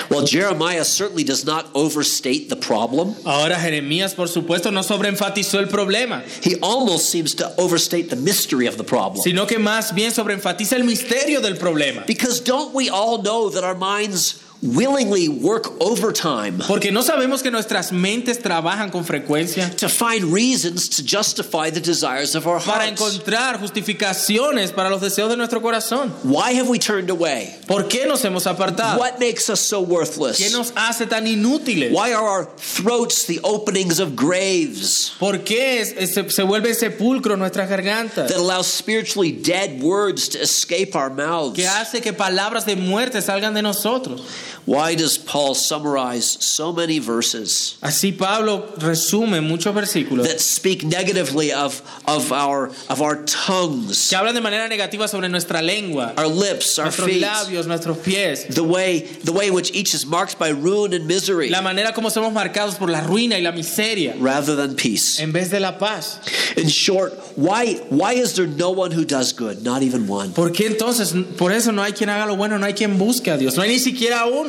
Well, 0.10 0.24
Jeremiah 0.26 0.86
certainly 0.86 1.24
does 1.24 1.46
not 1.46 1.66
overstate 1.74 2.48
the 2.48 2.56
problem. 2.56 3.16
Ahora 3.26 3.56
Jeremías, 3.60 4.14
por 4.14 4.28
supuesto, 4.28 4.72
no 4.72 4.82
sobreenfatizó 4.84 5.60
el 5.60 5.68
problema, 5.68 6.22
He 6.44 6.56
almost 6.62 7.10
seems 7.10 7.34
to 7.36 7.52
overstate 7.58 8.10
the 8.10 8.16
mystery 8.16 8.68
of 8.68 8.78
the 8.78 8.84
problem. 8.84 9.22
sino 9.24 9.48
que 9.48 9.58
más 9.58 9.94
bien 9.96 10.12
sobreenfatiza 10.12 10.76
el 10.76 10.84
misterio 10.84 11.42
del 11.42 11.56
problema. 11.58 12.06
Because 12.06 12.40
don't 12.40 12.74
we 12.74 12.88
all 12.90 13.18
know 13.24 13.50
that 13.50 13.64
our 13.64 13.76
minds 13.76 14.36
willingly 14.64 15.28
work 15.28 15.70
overtime 15.82 16.58
Porque 16.68 16.92
no 16.92 17.02
sabemos 17.02 17.44
que 17.44 17.52
nuestras 17.52 17.92
mentes 17.92 18.40
trabajan 18.40 18.90
con 18.92 19.04
frecuencia 19.04 19.70
to 19.78 19.90
find 19.90 20.34
reasons 20.34 20.88
to 20.90 21.04
justify 21.04 21.70
the 21.70 21.82
desires 21.82 22.34
of 22.36 22.48
our 22.48 22.60
hearts. 22.60 22.72
para 22.72 22.88
encontrar 22.88 23.60
justificaciones 23.60 24.72
para 24.72 24.90
los 24.90 25.02
deseos 25.02 25.30
de 25.30 25.38
nuestro 25.38 25.62
corazón. 25.62 26.12
Why 26.24 26.54
have 26.54 26.68
we 26.70 26.80
turned 26.80 27.10
away? 27.10 27.56
¿Por 27.68 27.88
qué 27.88 28.06
nos 28.08 28.24
hemos 28.24 28.46
apartado? 28.48 28.98
What 29.00 29.20
makes 29.20 29.50
us 29.50 29.60
so 29.60 29.82
worthless? 29.82 30.38
¿Qué 30.38 30.50
nos 30.52 30.72
hace 30.76 31.06
tan 31.08 31.26
inútiles? 31.28 31.92
Why 31.92 32.14
are 32.14 32.24
our 32.26 32.46
throats 32.58 33.26
the 33.26 33.40
openings 33.44 34.00
of 34.00 34.16
graves 34.16 35.12
¿Por 35.20 35.40
qué 35.44 35.82
es- 35.82 35.94
es- 35.98 36.14
se, 36.34 36.44
vuelve 36.44 36.74
sepulcro 36.74 37.36
nuestras 37.38 37.70
gargantas? 37.70 38.28
that 38.30 38.38
allow 38.38 38.62
spiritually 38.62 39.32
dead 39.32 39.82
words 39.82 40.30
to 40.30 40.40
escape 40.42 40.96
our 40.96 41.10
mouths? 41.10 41.56
¿Qué 41.58 41.68
hace 41.68 42.02
que 42.02 42.14
palabras 42.14 42.66
de 42.66 42.76
muerte 42.76 43.22
salgan 43.22 43.54
de 43.54 43.62
nosotros? 43.62 44.22
Why 44.66 44.96
does 44.96 45.18
Paul 45.18 45.56
summarize 45.56 46.26
so 46.26 46.72
many 46.72 47.00
verses 47.00 47.78
Así 47.82 48.18
Pablo 48.18 48.68
resume 48.78 49.42
muchos 49.42 49.74
versículos 49.74 50.26
that 50.28 50.40
speak 50.40 50.84
negatively 50.84 51.52
of, 51.52 51.82
of, 52.08 52.32
our, 52.32 52.68
of 52.90 53.02
our 53.02 53.24
tongues, 53.24 54.10
que 54.10 54.18
hablan 54.18 54.34
de 54.34 54.42
manera 54.42 54.68
negativa 54.68 55.08
sobre 55.08 55.30
nuestra 55.30 55.62
lengua, 55.62 56.14
our 56.18 56.28
lips, 56.28 56.80
our 56.80 56.86
nuestros 56.86 57.08
feet, 57.08 57.24
labios, 57.24 57.68
nuestros 57.68 57.98
pies, 58.04 58.46
the 58.48 58.64
way, 58.64 59.00
the 59.00 59.32
way 59.32 59.48
in 59.48 59.54
which 59.54 59.72
each 59.74 59.94
is 59.94 60.06
marked 60.06 60.38
by 60.40 60.50
ruin 60.50 60.94
and 60.94 61.08
misery 61.08 61.50
la 61.50 61.62
manera 61.62 61.94
como 61.94 62.10
somos 62.10 62.34
marcados 62.34 62.78
por 62.78 62.90
la 62.90 63.02
ruina 63.02 63.36
y 63.36 63.42
la 63.42 63.52
miseria 63.52 64.16
rather 64.20 64.56
than 64.56 64.76
peace? 64.76 65.20
en 65.20 65.32
vez 65.32 65.50
de 65.50 65.60
la 65.60 65.78
paz? 65.78 66.20
In 66.58 66.68
short, 66.68 67.14
why, 67.36 67.76
why 67.90 68.14
is 68.14 68.36
there 68.36 68.48
no 68.48 68.72
one 68.72 68.92
who 68.92 69.06
does 69.06 69.34
good? 69.34 69.64
Not 69.64 69.82
even 69.82 70.08
one. 70.08 70.32
¿Por 70.34 70.52
qué 70.52 70.68
entonces? 70.68 71.14
Por 71.38 71.52
eso 71.52 71.72
no 71.72 71.82
hay 71.82 71.94
quien 71.94 72.10
haga 72.10 72.26
lo 72.28 72.36
bueno, 72.36 72.58
no 72.58 72.66
hay 72.66 72.74
quien 72.74 72.98
busque 72.98 73.32
a 73.32 73.38
Dios, 73.38 73.56
no 73.56 73.64
hay 73.64 73.70
ni 73.70 73.80
siquiera 73.80 74.26
uno. 74.26 74.43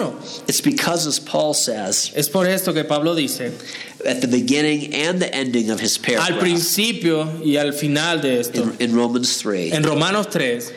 It's 0.47 0.61
because, 0.61 1.07
as 1.07 1.18
Paul 1.18 1.55
says 1.55 2.12
Es 2.14 2.28
por 2.28 2.47
esto 2.47 2.72
que 2.72 2.84
Pablo 2.84 3.14
dice, 3.14 3.53
at 4.07 4.20
the 4.20 4.28
beginning 4.28 4.95
and 4.95 5.20
the 5.20 5.34
ending 5.34 5.70
of 5.70 5.80
his 5.80 5.99
al 5.99 6.38
principio 6.38 7.24
y 7.45 7.57
al 7.57 7.72
final 7.72 8.20
de 8.20 8.40
esto, 8.40 8.62
in, 8.62 8.90
in 8.90 8.97
Romans 8.97 9.38
3, 9.38 9.72
en 9.72 9.82
Romanos 9.82 10.26
3, 10.30 10.72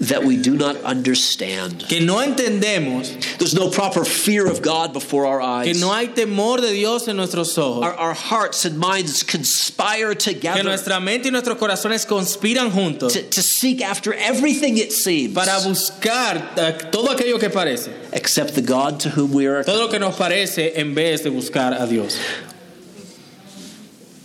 that 0.00 0.22
we 0.22 0.36
do 0.36 0.54
not 0.56 0.76
understand. 0.84 1.84
que 1.88 2.00
no 2.00 2.18
entendemos, 2.18 3.38
There's 3.38 3.54
no 3.54 3.68
proper 3.68 4.04
fear 4.04 4.46
of 4.46 4.62
God 4.62 4.92
before 4.92 5.26
our 5.26 5.40
eyes. 5.40 5.66
que 5.66 5.74
no 5.80 5.90
hay 5.92 6.06
temor 6.06 6.60
de 6.60 6.72
Dios 6.72 7.08
en 7.08 7.16
nuestros 7.16 7.58
ojos, 7.58 7.82
Our, 7.84 7.94
our 7.94 8.14
hearts 8.14 8.64
and 8.64 8.78
minds 8.78 9.24
conspire 9.24 10.14
together. 10.14 10.58
que 10.58 10.62
nuestra 10.62 11.00
mente 11.00 11.26
y 11.26 11.30
nuestros 11.32 11.58
corazones 11.58 12.06
conspiran 12.06 12.70
juntos 12.70 13.12
to, 13.12 13.22
to 13.22 13.42
seek 13.42 13.82
after 13.82 14.14
everything 14.14 14.78
it 14.78 14.92
seems 14.92 15.34
para 15.34 15.58
buscar 15.64 16.56
eh, 16.56 16.90
todo 16.92 17.08
aquello 17.08 17.40
que 17.40 17.48
parece, 17.50 17.90
except 18.12 18.54
the 18.54 18.62
God 18.62 19.00
to 19.00 19.08
whom 19.10 19.32
we 19.32 19.46
are. 19.46 19.64
todo 19.64 19.80
lo 19.86 19.88
que 19.88 19.98
nos 19.98 20.16
parece 20.16 20.74
en 20.76 20.94
vez 20.94 21.22
de 21.24 21.30
buscar 21.30 21.72
a 21.72 21.86
Dios. 21.88 22.16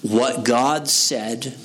What 0.03 0.43
God 0.43 0.88
said 0.89 1.55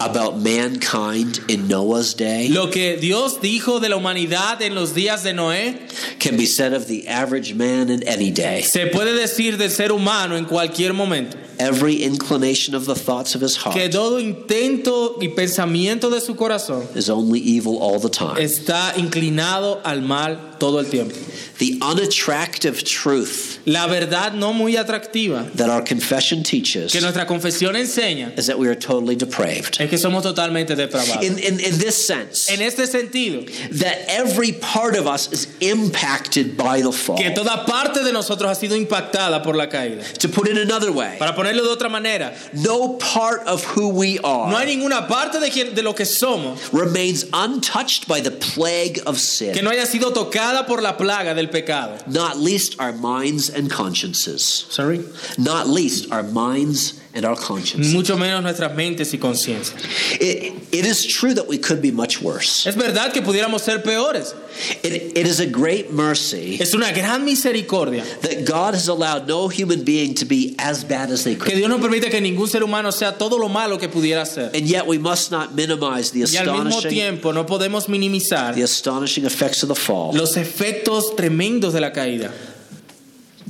about 0.00 0.36
mankind 0.36 1.38
in 1.48 1.68
Noah's 1.68 2.14
day 2.14 2.48
Lo 2.48 2.70
que 2.70 2.96
Dios 2.96 3.40
dijo 3.40 3.80
de 3.80 3.88
la 3.88 3.96
humanidad 3.96 4.60
en 4.60 4.74
los 4.74 4.92
días 4.92 5.22
de 5.22 5.32
Noé 5.32 5.78
can 6.18 6.36
be 6.36 6.46
said 6.46 6.72
of 6.72 6.86
the 6.88 7.08
average 7.08 7.54
man 7.54 7.90
in 7.90 8.02
any 8.08 8.30
day. 8.30 8.62
se 8.62 8.86
puede 8.86 9.14
decir 9.14 9.56
del 9.56 9.70
ser 9.70 9.92
humano 9.92 10.36
en 10.36 10.46
cualquier 10.46 10.92
momento. 10.92 11.36
Every 11.58 12.02
inclination 12.02 12.74
of 12.74 12.86
the 12.86 12.94
thoughts 12.94 13.34
of 13.34 13.40
his 13.40 13.56
Que 13.56 13.72
heart 13.72 13.92
todo 13.92 14.18
intento 14.18 15.16
y 15.20 15.28
pensamiento 15.28 16.10
de 16.10 16.20
su 16.20 16.34
corazón 16.34 16.86
is 16.96 17.08
only 17.08 17.40
evil 17.40 17.78
all 17.78 17.98
the 17.98 18.08
time. 18.08 18.36
está 18.38 18.92
inclinado 18.96 19.80
al 19.84 20.00
mal 20.02 20.56
todo 20.58 20.78
el 20.78 20.86
tiempo. 20.86 21.14
The 21.58 21.78
unattractive 21.82 22.82
truth 22.84 23.58
La 23.66 23.86
verdad 23.86 24.34
no 24.34 24.52
muy 24.52 24.74
atractiva 24.76 25.50
that 25.54 25.70
our 25.70 25.82
confession 25.82 26.42
teaches 26.42 26.92
que 26.92 27.00
nuestra 27.00 27.26
confesión 27.26 27.74
enseña 27.76 28.36
is 28.36 28.46
that 28.46 28.58
we 28.58 28.66
are 28.68 28.74
totally 28.74 29.14
depraved. 29.16 29.80
es 29.80 29.88
que 29.88 29.96
somos 29.98 30.22
totalmente 30.22 30.74
depravados. 30.76 31.22
In, 31.22 31.38
in, 31.38 31.60
in 31.60 31.78
this 31.78 31.94
sense, 31.94 32.50
En 32.50 32.60
este 32.60 32.86
sentido, 32.86 33.44
that 33.78 33.98
every 34.08 34.52
part 34.52 34.96
of 34.96 35.06
us 35.06 35.32
is 35.32 35.48
impacted 35.60 36.56
by 36.56 36.80
the 36.82 36.92
fall. 36.92 37.16
que 37.16 37.30
toda 37.30 37.64
parte 37.66 38.02
de 38.02 38.12
nosotros 38.12 38.50
ha 38.50 38.54
sido 38.54 38.76
impactada 38.76 39.42
por 39.42 39.54
la 39.54 39.66
caída. 39.68 40.02
To 40.18 40.28
put 40.28 40.48
it 40.48 40.58
another 40.58 40.90
way, 40.92 41.16
Para 41.18 41.34
ponerlo 41.44 41.62
de 41.64 41.68
otra 41.70 41.90
manera, 41.90 42.32
no 42.52 42.94
part 42.98 43.46
of 43.46 43.62
who 43.76 43.88
we 43.88 44.18
are 44.20 44.50
no 44.50 44.56
hay 44.58 44.66
ninguna 44.66 45.06
parte 45.08 45.38
de, 45.40 45.50
quien- 45.50 45.74
de 45.74 45.82
lo 45.82 45.92
que 45.92 46.04
somos 46.04 46.58
remains 46.72 47.24
untouched 47.32 48.06
by 48.08 48.20
the 48.20 48.30
plague 48.30 48.98
of 49.06 49.14
que 49.16 49.54
sin, 49.54 49.64
no 49.64 49.70
haya 49.70 49.86
sido 49.86 50.12
tocada 50.12 50.66
por 50.66 50.80
la 50.80 50.96
plaga 50.96 51.34
del 51.34 51.48
pecado. 51.48 51.98
not 52.06 52.36
least 52.38 52.76
our 52.80 52.92
minds 52.92 53.48
and 53.50 53.70
consciences. 53.70 54.66
Sorry. 54.70 55.00
Not 55.38 55.68
least 55.68 56.10
our 56.12 56.22
minds 56.22 57.00
and 57.14 57.24
our 57.24 57.36
consciences. 57.36 57.94
Mucho 57.94 58.16
menos 58.16 58.42
nuestras 58.42 58.74
mentes 58.74 59.12
y 59.14 59.18
conciencia. 59.18 59.74
It, 60.20 60.52
it 60.72 60.84
is 60.84 61.06
true 61.06 61.32
that 61.34 61.46
we 61.46 61.58
could 61.58 61.80
be 61.80 61.92
much 61.92 62.20
worse. 62.20 62.66
Es 62.66 62.74
verdad 62.74 63.12
que 63.12 63.22
pudiéramos 63.22 63.60
ser 63.60 63.78
peores. 63.82 64.34
It, 64.82 65.16
it 65.16 65.26
is 65.26 65.40
a 65.40 65.46
great 65.46 65.90
mercy 65.90 66.58
Es 66.60 66.74
una 66.74 66.92
gran 66.92 67.24
misericordia 67.24 68.04
that 68.22 68.44
God 68.44 68.74
has 68.74 68.86
allowed 68.88 69.26
no 69.26 69.48
human 69.48 69.84
being 69.84 70.14
to 70.14 70.24
be 70.24 70.54
as 70.58 70.84
bad 70.84 71.10
as 71.10 71.24
they 71.24 71.34
que 71.34 71.44
could. 71.44 71.54
Dios 71.56 71.68
no 71.68 71.78
permite 71.78 72.10
que 72.10 72.20
ningún 72.20 72.48
ser 72.48 72.62
humano 72.62 72.90
sea 72.92 73.12
todo 73.12 73.38
lo 73.38 73.48
malo 73.48 73.78
que 73.78 73.88
pudiera 73.88 74.26
ser. 74.26 74.50
And 74.54 74.66
yet 74.66 74.86
we 74.86 74.98
must 74.98 75.30
not 75.30 75.54
minimize 75.54 76.10
the 76.10 76.20
Y 76.20 76.36
al 76.36 76.46
mismo 76.46 76.68
astonishing, 76.68 76.90
tiempo 76.90 77.32
no 77.32 77.46
podemos 77.46 77.88
minimizar 77.88 78.54
the 78.54 78.62
astonishing 78.62 79.24
effects 79.24 79.62
of 79.62 79.68
the 79.68 79.74
fall. 79.74 80.12
los 80.14 80.36
efectos 80.36 81.14
tremendos 81.16 81.72
de 81.72 81.80
la 81.80 81.92
caída. 81.92 82.32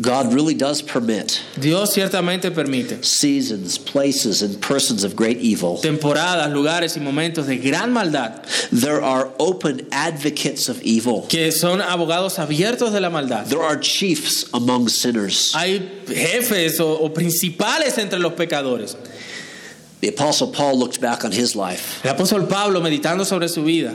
God 0.00 0.34
really 0.34 0.54
does 0.54 0.82
permit 0.82 1.40
Dios 1.60 1.94
ciertamente 1.94 2.50
permite 2.52 3.04
seasons, 3.04 3.78
places, 3.78 4.42
and 4.42 4.60
persons 4.60 5.04
of 5.04 5.14
great 5.14 5.38
evil. 5.38 5.78
temporadas, 5.78 6.50
lugares 6.52 6.96
y 6.96 7.00
momentos 7.00 7.46
de 7.46 7.58
gran 7.58 7.92
maldad 7.92 8.42
There 8.72 9.00
are 9.02 9.30
open 9.38 9.86
advocates 9.92 10.68
of 10.68 10.82
evil. 10.82 11.26
que 11.28 11.52
son 11.52 11.80
abogados 11.80 12.38
abiertos 12.38 12.92
de 12.92 13.00
la 13.00 13.08
maldad. 13.10 13.46
There 13.48 13.62
are 13.62 13.78
chiefs 13.78 14.46
among 14.52 14.88
sinners. 14.88 15.52
Hay 15.54 15.78
jefes 16.06 16.80
o, 16.80 16.98
o 16.98 17.10
principales 17.10 17.96
entre 17.98 18.18
los 18.18 18.32
pecadores. 18.32 18.96
The 20.00 20.08
Apostle 20.08 20.48
Paul 20.48 20.78
looked 20.78 21.00
back 21.00 21.24
on 21.24 21.32
his 21.32 21.56
life. 21.56 22.04
El 22.04 22.14
apóstol 22.14 22.48
Pablo, 22.48 22.80
meditando 22.80 23.24
sobre 23.24 23.48
su 23.48 23.62
vida, 23.64 23.94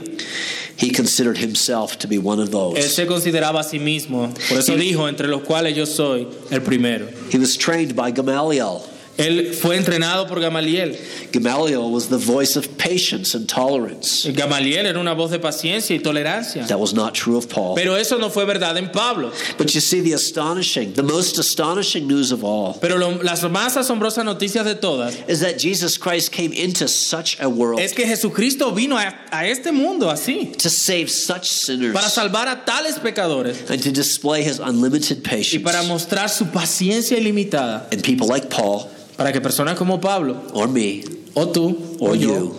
He 0.76 0.90
considered 0.90 1.36
himself 1.38 1.98
to 1.98 2.08
be 2.08 2.16
one 2.18 2.40
of 2.40 2.50
those. 2.50 2.78
él 2.78 2.88
se 2.88 3.06
consideraba 3.06 3.60
a 3.60 3.64
sí 3.64 3.78
mismo. 3.78 4.32
Por 4.48 4.58
eso 4.58 4.76
dijo, 4.76 5.08
entre 5.08 5.28
los 5.28 5.42
cuales 5.42 5.76
yo 5.76 5.84
soy 5.84 6.26
el 6.50 6.60
primero. 6.62 7.06
He 7.30 7.38
was 7.38 7.56
trained 7.56 7.94
by 7.94 8.10
Gamaliel. 8.10 8.82
Él 9.20 9.54
fue 9.54 9.76
entrenado 9.76 10.26
por 10.26 10.40
Gamaliel. 10.40 10.96
Gamaliel 11.32 11.90
was 11.90 12.08
the 12.08 12.16
voice 12.18 12.56
of 12.56 12.76
patience 12.78 13.34
and 13.34 13.48
tolerance. 13.48 14.26
Gamaliel 14.32 14.86
era 14.86 14.98
una 14.98 15.14
voz 15.14 15.30
de 15.30 15.38
paciencia 15.38 15.94
y 15.94 16.00
tolerancia. 16.02 16.66
That 16.66 16.78
was 16.80 16.92
not 16.94 17.14
true 17.14 17.36
of 17.36 17.48
Paul. 17.48 17.74
Pero 17.76 17.94
eso 17.96 18.18
no 18.18 18.30
fue 18.30 18.44
verdad 18.44 18.76
en 18.76 18.90
Pablo. 18.90 19.32
But 19.58 19.74
you 19.74 19.80
see, 19.80 20.00
the 20.00 20.12
astonishing, 20.14 20.94
the 20.94 21.02
most 21.02 21.38
astonishing 21.38 22.06
news 22.06 22.32
of 22.32 22.42
all 22.44 22.74
Pero 22.80 22.96
lo- 22.98 23.18
las 23.22 23.42
más 23.44 23.76
asombrosas 23.76 24.24
noticias 24.24 24.64
de 24.64 24.74
todas 24.74 25.16
is 25.28 25.40
that 25.40 25.58
Jesus 25.58 25.96
Christ 25.98 26.32
came 26.32 26.52
into 26.52 26.88
such 26.88 27.38
a 27.40 27.48
world 27.48 27.80
es 27.80 27.92
que 27.92 28.04
Jesucristo 28.06 28.70
vino 28.72 28.96
a, 28.96 29.14
a 29.30 29.46
este 29.46 29.72
mundo 29.72 30.08
así 30.10 30.52
to 30.58 30.68
save 30.70 31.08
such 31.10 31.44
sinners 31.48 31.92
para 31.94 32.08
salvar 32.08 32.48
a 32.48 32.64
tales 32.64 32.98
pecadores 32.98 33.68
and 33.70 33.82
to 33.82 33.90
display 33.92 34.42
his 34.42 34.58
unlimited 34.58 35.18
y 35.18 35.28
patience. 35.28 35.64
para 35.64 35.82
mostrar 35.82 36.28
su 36.28 36.46
paciencia 36.46 37.18
ilimitada 37.18 37.86
And 37.92 38.02
people 38.02 38.26
like 38.26 38.48
Paul 38.50 38.88
para 39.20 39.34
que 39.34 39.40
personas 39.42 39.76
como 39.76 40.00
Pablo 40.00 40.34
or 40.54 40.66
me 40.66 41.04
o 41.34 41.46
tú 41.52 41.98
or 42.00 42.12
o 42.12 42.14
yo 42.14 42.28
you, 42.28 42.56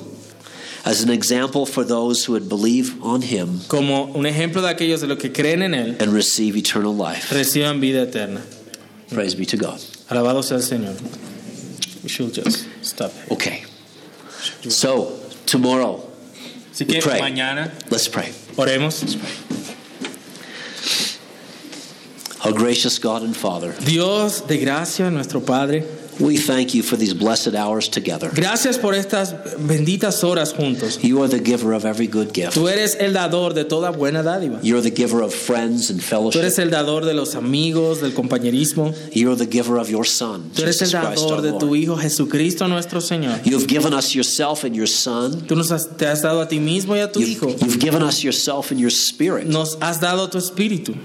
as 0.85 1.01
an 1.01 1.09
example 1.09 1.65
for 1.65 1.83
those 1.83 2.23
who 2.23 2.33
would 2.33 2.47
believe 2.47 3.01
on 3.01 3.23
him 3.23 3.61
como 3.67 4.13
un 4.13 4.27
ejemplo 4.27 4.61
de 4.61 4.69
aquellos 4.69 5.01
de 5.01 5.07
los 5.07 5.17
que 5.17 5.31
creen 5.31 5.63
en 5.63 5.73
él 5.73 5.99
and 5.99 6.13
receive 6.13 6.55
eternal 6.55 6.95
life. 6.95 7.33
reciban 7.33 7.79
vida 7.81 8.03
eterna. 8.03 8.43
Praise 9.09 9.33
be 9.33 9.43
to 9.43 9.57
God. 9.57 9.79
Alabado 10.07 10.43
sea 10.43 10.57
el 10.57 10.61
Señor. 10.61 10.93
We 12.03 12.09
should 12.09 12.31
just 12.31 12.67
stop. 12.83 13.11
Okay. 13.31 13.63
So, 14.69 15.19
tomorrow, 15.47 15.99
Así 16.71 16.87
que 16.87 17.01
Pray. 17.01 17.19
mañana 17.19 17.71
let's 17.89 18.07
pray. 18.07 18.29
oremos. 18.55 19.17
Our 22.45 22.53
gracious 22.53 22.99
God 22.99 23.23
and 23.23 23.35
Father, 23.35 23.73
Dios 23.83 24.41
de 24.41 24.59
gracia, 24.59 25.09
nuestro 25.09 25.41
Padre, 25.41 25.85
we 26.21 26.37
thank 26.37 26.73
you 26.73 26.83
for 26.83 26.95
these 26.97 27.13
blessed 27.13 27.55
hours 27.55 27.89
together. 27.89 28.29
gracias 28.33 28.77
por 28.77 28.93
estas 28.93 29.33
benditas 29.57 30.23
horas 30.23 30.53
juntos. 30.53 30.99
You 31.03 31.21
are 31.23 31.27
the 31.27 31.39
giver 31.39 31.73
of 31.73 31.85
every 31.85 32.07
good 32.07 32.33
gift. 32.33 32.53
Tú 32.53 32.67
eres 32.67 32.95
el 32.99 33.13
dador 33.13 33.53
de 33.53 33.65
toda 33.65 33.91
buena 33.91 34.23
dádiva. 34.23 34.59
You're 34.61 34.81
the 34.81 34.91
giver 34.91 35.21
of 35.21 35.33
friends 35.33 35.89
and 35.89 36.01
fellowship. 36.01 36.39
Tú 36.39 36.43
eres 36.43 36.59
el 36.59 36.69
dador 36.69 37.05
de 37.05 37.13
los 37.13 37.35
amigos, 37.35 38.01
del 38.01 38.13
compañerismo. 38.13 38.93
You're 39.13 39.35
the 39.35 39.47
giver 39.47 39.77
of 39.77 39.89
your 39.89 40.05
Son, 40.05 40.51
Tú 40.55 40.61
eres 40.63 40.81
el 40.81 40.89
Jesus 40.89 41.01
dador 41.21 41.41
de 41.41 41.53
tu 41.53 41.75
Hijo 41.75 41.97
Jesucristo 41.97 42.67
nuestro 42.67 43.01
Señor. 43.01 43.39
You 43.45 43.57
have 43.57 43.67
given 43.67 43.93
us 43.93 44.13
yourself 44.13 44.63
and 44.63 44.75
your 44.75 44.87
Son. 44.87 45.41
Tú 45.47 45.55
nos 45.55 45.71
has, 45.71 45.87
te 45.97 46.05
has 46.05 46.21
dado 46.21 46.41
a 46.41 46.47
ti 46.47 46.59
mismo 46.59 46.95
y 46.95 46.99
a 46.99 47.11
tu 47.11 47.19
You've, 47.19 47.31
Hijo. 47.31 47.47
you've 47.61 47.79
given 47.79 48.03
us 48.03 48.23
yourself 48.23 48.71
and 48.71 48.79
your 48.79 48.91
Spirit. 48.91 49.47
Nos 49.47 49.75
has 49.81 49.99
dado 49.99 50.29
tu 50.29 50.37
Espíritu. 50.37 50.95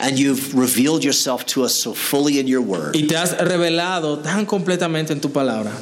And 0.00 0.18
you've 0.18 0.54
revealed 0.54 1.04
yourself 1.04 1.44
to 1.46 1.64
us 1.64 1.74
so 1.74 1.92
fully 1.94 2.38
in 2.38 2.46
your 2.46 2.62
word. 2.62 2.94
Y 2.94 3.06
te 3.08 3.14
has 3.14 3.34
revelado 3.34 4.22
tan 4.22 4.46
completamente 4.46 5.10
en 5.10 5.20
tu 5.20 5.28
palabra. 5.28 5.72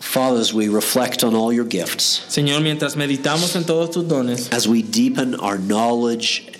Father, 0.00 0.38
as 0.38 0.54
we 0.54 0.68
reflect 0.68 1.24
on 1.24 1.34
all 1.34 1.52
your 1.52 1.64
gifts, 1.64 2.24
Señor, 2.28 2.62
mientras 2.62 2.94
meditamos 2.94 3.56
en 3.56 3.64
todos 3.64 3.90
tus 3.90 4.04
dones, 4.04 4.48
as 4.52 4.68
we 4.68 4.80
deepen 4.80 5.34
our 5.34 5.58
knowledge 5.58 6.53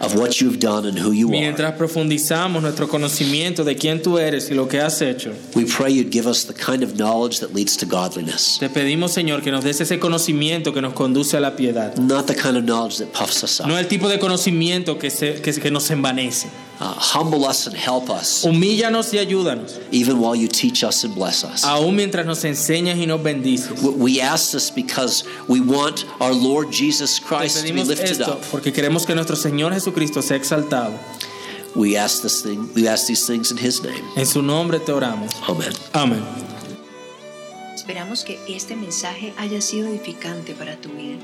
of 0.00 0.14
what 0.16 0.40
you've 0.40 0.58
done 0.60 0.86
and 0.86 0.96
who 0.98 1.10
you 1.12 1.26
are, 1.28 1.30
mientras 1.32 1.74
profundizamos 1.74 2.62
nuestro 2.62 2.86
conocimiento 2.88 3.64
de 3.64 3.74
quién 3.76 4.00
tú 4.02 4.18
eres 4.18 4.48
y 4.50 4.54
lo 4.54 4.68
que 4.68 4.80
has 4.80 5.00
hecho, 5.02 5.32
we 5.56 5.64
pray 5.64 5.90
you'd 5.92 6.10
give 6.12 6.26
us 6.28 6.44
the 6.44 6.54
kind 6.54 6.82
of 6.84 6.94
knowledge 6.96 7.40
that 7.40 7.52
leads 7.54 7.76
to 7.76 7.84
godliness, 7.86 8.58
te 8.58 8.68
pedimos, 8.68 9.12
Señor, 9.12 9.42
que 9.42 9.50
nos 9.50 9.64
des 9.64 9.80
ese 9.80 9.98
conocimiento 9.98 10.72
que 10.72 10.80
nos 10.80 10.92
conduce 10.94 11.34
a 11.36 11.40
la 11.40 11.56
piedad. 11.56 11.96
not 11.98 12.26
the 12.26 12.34
kind 12.34 12.56
of 12.56 12.64
knowledge 12.64 12.98
that 12.98 13.12
puffs 13.12 13.42
us 13.42 13.60
No 13.66 13.74
up. 13.74 13.80
el 13.80 13.86
tipo 13.88 14.08
de 14.08 14.18
conocimiento 14.18 14.98
que, 14.98 15.10
se- 15.10 15.40
que, 15.42 15.52
que 15.52 15.70
nos 15.70 15.90
envanece. 15.90 16.48
Uh, 16.80 16.94
humble 16.96 17.44
us 17.44 17.66
and 17.66 17.74
help 17.76 18.08
us, 18.08 18.44
Humíllanos 18.44 19.12
y 19.12 19.18
ayúdanos, 19.18 19.80
even 19.90 20.20
while 20.20 20.36
you 20.36 20.46
teach 20.46 20.84
us 20.84 21.02
and 21.02 21.12
bless 21.12 21.42
us. 21.42 21.64
aún 21.64 21.96
mientras 21.96 22.24
nos 22.24 22.44
enseñas 22.44 22.96
y 22.98 23.04
nos 23.06 23.20
bendices. 23.20 23.82
We- 23.82 23.94
We 24.18 24.20
ask 24.20 24.52
this 24.52 24.70
because 24.70 25.24
we 25.48 25.60
want 25.60 26.04
our 26.20 26.32
Lord 26.32 26.70
Jesus 26.70 27.18
Christ 27.18 27.56
to 27.56 27.62
be 27.64 27.70
pedimos 27.72 27.88
lifted 27.88 28.10
esto 28.20 28.34
up. 28.34 28.42
porque 28.52 28.72
queremos 28.72 29.04
que 29.06 29.14
nuestro 29.16 29.34
Señor 29.34 29.72
Jesucristo 29.72 30.22
sea 30.22 30.36
exaltado. 30.36 30.92
We 31.74 31.96
ask 31.98 32.22
this 32.22 32.42
thing. 32.44 32.70
We 32.76 32.86
ask 32.88 33.06
these 33.08 33.26
things 33.26 33.50
in 33.50 33.58
His 33.58 33.82
name. 33.82 34.02
En 34.16 34.24
su 34.26 34.40
nombre 34.40 34.78
te 34.78 34.92
oramos. 34.92 35.32
Amen. 35.48 35.72
Amén. 35.92 36.22
Esperamos 37.74 38.24
que 38.24 38.38
este 38.48 38.76
mensaje 38.76 39.32
haya 39.36 39.60
sido 39.60 39.88
edificante 39.88 40.54
para 40.54 40.76
tu 40.76 40.90
vida. 40.90 41.18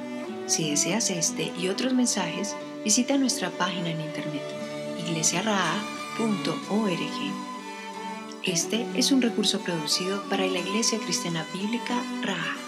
Si 0.47 0.71
deseas 0.71 1.11
este 1.11 1.53
y 1.61 1.69
otros 1.69 1.93
mensajes, 1.95 2.57
visita 2.85 3.17
nuestra 3.19 3.51
página 3.51 3.91
en 3.91 4.01
internet 4.01 4.43
iglesiaraa.org. 5.07 6.95
Este 8.43 8.87
es 8.95 9.11
un 9.13 9.23
recurso 9.23 9.61
producido 9.61 10.23
para 10.29 10.47
la 10.47 10.59
Iglesia 10.59 10.99
Cristiana 10.99 11.47
Bíblica 11.55 12.03
Raha. 12.23 12.64